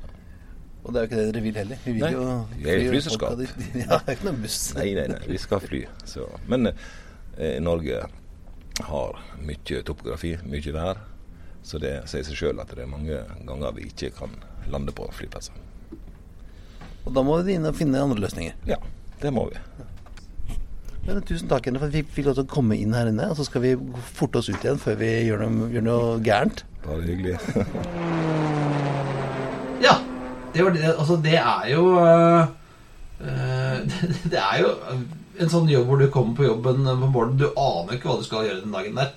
Og 0.84 0.94
det 0.94 1.00
er 1.00 1.04
jo 1.04 1.08
ikke 1.08 1.18
det 1.18 1.26
dere 1.32 1.42
vil 1.42 1.58
heller. 1.58 1.80
Vi 1.82 1.92
vil 1.96 2.04
Nei, 2.04 2.12
jo 2.14 2.26
vi 2.54 2.70
er 2.70 2.84
et 2.84 2.92
flyselskap. 2.92 3.42
Ja, 3.82 3.98
det 3.98 3.98
er 3.98 4.14
ikke 4.14 4.28
noe 4.28 4.42
buss. 4.44 4.60
Nei, 4.78 4.86
nei, 4.96 5.08
nei, 5.10 5.20
vi 5.26 5.40
skal 5.42 5.62
fly. 5.64 5.82
Så. 6.08 6.28
Men 6.48 6.70
eh, 6.70 7.58
Norge 7.60 8.04
har 8.88 9.18
mye 9.42 9.82
topografi, 9.84 10.36
mye 10.46 10.74
vær. 10.76 11.02
Så 11.66 11.82
det 11.82 11.96
sier 12.08 12.24
seg 12.24 12.38
sjøl 12.38 12.62
at 12.62 12.70
det 12.72 12.86
er 12.86 12.90
mange 12.90 13.18
ganger 13.44 13.74
vi 13.76 13.88
ikke 13.90 14.12
kan 14.16 14.38
lande 14.72 14.94
på 14.94 15.08
flyplasser. 15.16 15.56
Og 17.06 17.14
da 17.16 17.24
må 17.24 17.38
vi 17.46 17.56
inn 17.56 17.68
og 17.68 17.76
finne 17.76 18.02
andre 18.04 18.20
løsninger. 18.26 18.56
Ja, 18.68 18.76
det 19.22 19.32
må 19.32 19.46
vi. 19.48 19.60
Men 21.08 21.22
tusen 21.24 21.48
takk 21.48 21.70
for 21.72 21.86
at 21.86 21.94
vi 21.94 22.02
fikk 22.04 22.26
lov 22.28 22.34
til 22.36 22.44
å 22.44 22.50
komme 22.52 22.76
inn 22.76 22.92
her 22.92 23.08
inne. 23.08 23.30
Og 23.32 23.38
så 23.38 23.46
skal 23.48 23.64
vi 23.64 23.70
forte 24.18 24.42
oss 24.42 24.50
ut 24.50 24.60
igjen 24.60 24.80
før 24.82 24.98
vi 25.00 25.08
gjør 25.24 25.46
noe, 25.46 25.70
gjør 25.72 25.86
noe 25.86 26.10
gærent. 26.24 26.66
Bare 26.84 27.04
hyggelig. 27.06 27.38
Ja, 29.78 29.92
det, 30.50 30.62
var 30.64 30.72
det, 30.74 30.80
altså 30.90 31.16
det 31.22 31.36
er 31.38 31.68
jo 31.70 31.82
øh, 32.02 32.48
øh, 33.22 33.76
det, 33.86 34.08
det 34.32 34.40
er 34.42 34.56
jo 34.64 34.72
en 35.38 35.52
sånn 35.52 35.68
jobb 35.70 35.86
hvor 35.86 36.00
du 36.02 36.08
kommer 36.10 36.34
på 36.34 36.48
jobben 36.48 36.82
på 36.82 37.10
morgenen. 37.14 37.38
Du 37.38 37.46
aner 37.52 37.94
ikke 37.94 38.10
hva 38.10 38.16
du 38.18 38.26
skal 38.26 38.48
gjøre 38.48 38.64
den 38.64 38.74
dagen 38.74 38.98
der. 38.98 39.12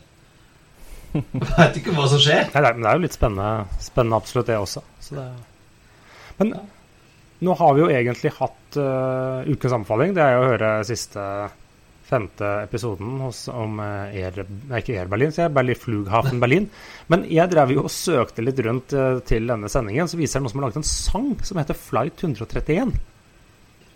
Veit 1.58 1.80
ikke 1.82 1.96
hva 1.98 2.06
som 2.12 2.22
skjer. 2.22 2.46
Nei, 2.54 2.62
nei, 2.62 2.74
men 2.76 2.86
det 2.86 2.92
er 2.92 3.00
jo 3.00 3.06
litt 3.08 3.18
spennende, 3.18 3.80
spennende 3.82 4.22
absolutt 4.22 4.52
det 4.52 4.60
også. 4.62 4.86
Det... 5.12 5.26
Men 6.40 6.54
nå 7.42 7.56
har 7.58 7.74
vi 7.74 7.82
jo 7.84 7.90
egentlig 7.90 8.32
hatt 8.38 8.78
uh, 8.78 9.42
ukens 9.50 9.76
anbefaling. 9.80 10.14
Det 10.18 10.24
er 10.24 10.36
jo 10.36 10.44
å 10.44 10.52
høre 10.52 10.72
siste 10.86 11.24
femte 12.12 12.48
episoden 12.66 13.22
hos, 13.24 13.46
om 13.50 13.80
uh, 13.80 14.12
Air, 14.12 14.44
nei, 14.70 14.82
ikke 14.82 14.98
Air 15.00 15.10
Berlin, 15.12 15.32
sier 15.34 15.48
jeg, 15.48 15.56
Berlin 15.56 15.80
Flughafen 15.80 16.42
Berlin. 16.44 16.68
Men 17.12 17.24
jeg 17.32 17.50
drev 17.54 17.74
jo 17.74 17.86
og 17.88 17.94
søkte 17.94 18.44
litt 18.46 18.60
rundt 18.66 18.94
uh, 18.98 19.22
til 19.28 19.48
denne 19.50 19.72
sendingen, 19.72 20.10
så 20.12 20.20
viser 20.20 20.40
det 20.40 20.46
noen 20.46 20.54
som 20.54 20.62
har 20.62 20.68
laget 20.68 20.82
en 20.82 20.92
sang 20.92 21.32
som 21.48 21.62
heter 21.62 21.80
Flight 21.80 22.22
131. 22.22 22.94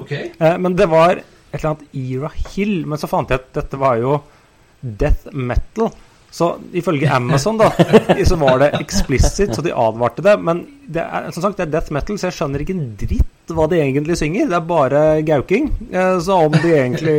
Okay. 0.02 0.32
Uh, 0.40 0.56
men 0.62 0.78
det 0.80 0.90
var 0.92 1.20
et 1.20 1.60
eller 1.60 1.76
annet 1.76 2.00
Era 2.02 2.32
Hill. 2.54 2.78
Men 2.90 3.02
så 3.02 3.10
fant 3.12 3.32
jeg 3.32 3.44
at 3.44 3.52
dette 3.60 3.80
var 3.80 4.00
jo 4.02 4.18
death 4.82 5.30
metal. 5.32 5.94
Så 6.36 6.50
ifølge 6.76 7.08
Amazon 7.16 7.56
da, 7.62 7.70
så 8.30 8.36
var 8.42 8.58
det 8.60 8.68
explicit, 8.82 9.54
så 9.56 9.64
de 9.64 9.72
advarte 9.72 10.20
det. 10.26 10.34
Men 10.44 10.66
det 10.92 11.00
er, 11.06 11.30
som 11.32 11.46
sagt, 11.46 11.56
det 11.62 11.68
er 11.70 11.72
death 11.78 11.94
metal, 11.96 12.18
så 12.20 12.28
jeg 12.28 12.36
skjønner 12.36 12.64
ikke 12.66 12.76
en 12.76 12.90
dritt 13.00 13.54
hva 13.56 13.68
de 13.72 13.78
egentlig 13.80 14.18
synger. 14.20 14.50
Det 14.52 14.58
er 14.58 14.66
bare 14.68 15.04
gauking. 15.24 15.70
Eh, 15.94 16.18
Så 16.26 16.36
om 16.48 16.52
de 16.58 16.72
egentlig 16.76 17.16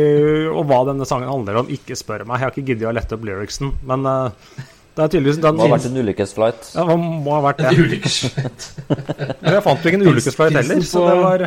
Og 0.51 0.65
hva 0.69 0.83
denne 0.91 1.07
sangen 1.09 1.31
handler 1.31 1.61
om, 1.63 1.69
ikke 1.73 1.95
spør 1.97 2.25
meg. 2.27 2.37
Jeg 2.37 2.45
har 2.45 2.53
ikke 2.53 2.65
giddet 2.67 2.89
å 2.91 2.93
lette 2.93 3.17
opp 3.17 3.25
lyricsen. 3.25 3.71
Men 3.89 4.05
eh, 4.05 4.65
det 4.97 5.03
er 5.07 5.11
tydeligvis 5.15 5.39
den 5.41 5.57
må 5.57 5.65
ha 5.65 5.71
vært 5.75 5.87
en 5.89 5.97
ulykkesflight. 6.03 6.69
ja, 6.75 6.85
det 6.91 6.97
må 7.01 7.33
ha 7.33 7.41
vært 7.47 7.63
en 7.63 7.69
det. 7.73 7.87
ulykkesflight. 7.87 8.67
Men 9.41 9.55
jeg 9.57 9.63
fant 9.65 9.81
jo 9.81 9.89
ikke 9.91 9.99
en 10.01 10.07
ulykkesflight 10.11 10.57
heller, 10.61 10.83
så 10.91 11.03
det 11.07 11.17
var 11.23 11.45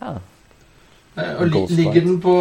Ja. 0.00 0.14
Eh, 1.18 1.30
Og 1.42 1.52
ligger 1.74 2.00
den 2.00 2.18
på 2.22 2.34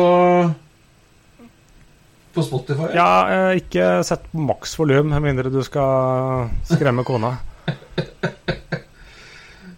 På 2.37 2.43
Spotify? 2.45 2.91
Ja, 2.93 3.11
eh, 3.33 3.59
ikke 3.63 4.03
sett 4.05 4.27
på 4.29 4.43
maks 4.45 4.75
volum, 4.77 5.09
med 5.09 5.23
mindre 5.25 5.49
du 5.49 5.63
skal 5.65 6.51
skremme 6.69 7.05
kona. 7.07 7.37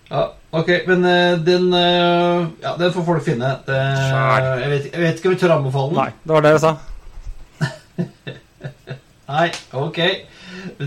Ja, 0.10 0.24
ok, 0.58 0.70
men 0.88 1.04
eh, 1.06 1.36
den 1.46 1.74
eh, 1.74 2.48
Ja, 2.64 2.72
den 2.80 2.94
får 2.94 3.04
folk 3.06 3.22
finne. 3.22 3.52
Det, 3.68 3.78
jeg, 3.78 4.70
vet, 4.72 4.88
jeg 4.90 5.04
vet 5.04 5.20
ikke 5.20 5.30
om 5.30 5.36
vi 5.36 5.42
tør 5.44 5.54
anbefale 5.54 5.92
den. 5.92 6.00
Nei, 6.00 6.10
det 6.24 6.34
var 6.34 6.46
det 6.46 6.54
jeg 6.56 6.64
sa. 6.64 6.72
Nei, 9.30 9.46
ok. 9.78 10.00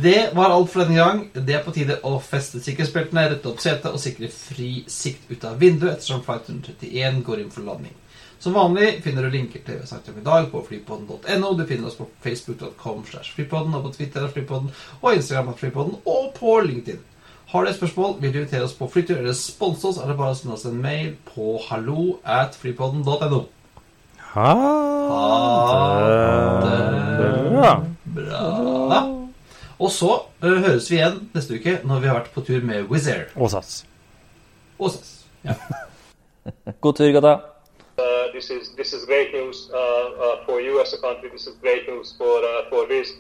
Det 0.03 0.17
var 0.35 0.51
alt 0.51 0.71
for 0.73 0.83
denne 0.83 0.99
gang. 0.99 1.23
Det 1.37 1.55
er 1.55 1.63
på 1.63 1.75
tide 1.75 2.01
å 2.03 2.17
feste 2.25 2.59
sikkerhetsbeltene, 2.65 3.29
rette 3.31 3.51
opp 3.53 3.63
setet 3.63 3.95
og 3.95 4.03
sikre 4.03 4.31
fri 4.35 4.73
sikt 4.91 5.31
ut 5.31 5.47
av 5.47 5.55
vinduet 5.63 5.95
ettersom 5.95 6.25
flight 6.27 6.51
131 6.51 7.23
går 7.27 7.45
inn 7.45 7.55
for 7.55 7.69
landing. 7.69 7.95
Som 8.43 8.53
vanlig 8.53 9.05
finner 9.05 9.23
du 9.23 9.31
linker 9.31 9.61
til 9.63 9.79
om 9.87 10.17
i 10.19 10.25
dag 10.27 10.49
på 10.51 10.65
flypodden.no. 10.67 11.51
Du 11.55 11.63
finner 11.67 11.87
oss 11.87 11.95
på 11.95 12.09
facebook.com 12.25 13.05
slash 13.07 13.37
flypodden 13.37 13.77
og 13.79 13.85
på 13.85 13.93
Twitter 13.95 14.25
og 14.27 14.33
flypodden 14.35 14.73
og 14.99 15.15
Instagram 15.15 15.53
flypodden 15.55 16.01
og 16.03 16.33
på 16.35 16.57
LinkedIn. 16.67 16.99
Har 17.53 17.63
du 17.63 17.71
et 17.71 17.77
spørsmål, 17.77 18.17
vil 18.19 18.33
du 18.33 18.39
invitere 18.41 18.65
oss 18.67 18.75
på 18.75 18.89
flytur 18.91 19.21
eller 19.21 19.37
sponse 19.39 19.87
oss, 19.87 20.01
er 20.03 20.11
det 20.11 20.19
bare 20.19 20.35
å 20.35 20.41
sende 20.41 20.57
oss 20.57 20.67
en 20.67 20.83
mail 20.83 21.13
på 21.29 21.55
hallo 21.69 22.17
at 22.27 22.59
flypodden.no. 22.59 23.45
Ha 24.33 24.49
det. 26.67 27.73
Bra. 28.17 29.01
Og 29.79 29.95
så 29.95 30.11
uh, 30.43 30.51
høres 30.67 30.91
vi 30.91 30.99
igjen 30.99 31.23
neste 31.31 31.63
uke 31.63 31.79
når 31.87 32.03
vi 32.03 32.11
har 32.11 32.19
vært 32.19 32.35
på 32.35 32.43
tur 32.51 32.67
med 32.67 32.91
Wizz 32.91 33.07
Air. 33.15 33.25
Og 33.39 33.55
SAS. 33.55 33.85
Og 34.83 34.91
SAS. 34.97 35.17
Ja. 35.47 35.61
God 36.83 36.99
tur, 36.99 37.11
gutta. 37.15 37.52
This 38.33 38.51
is 38.51 38.71
this 38.71 38.93
is 38.93 39.05
great 39.05 39.33
news 39.33 39.71
uh, 39.73 39.77
uh, 39.77 40.37
for 40.47 40.61
you 40.61 40.81
as 40.81 40.93
a 40.95 40.99
country. 40.99 41.29
This 41.31 41.47
is 41.47 41.55
great 41.57 41.89
news 41.89 42.15
for 42.17 42.39
uh, 42.39 42.63
for 42.71 42.87
Wizz. 42.87 43.11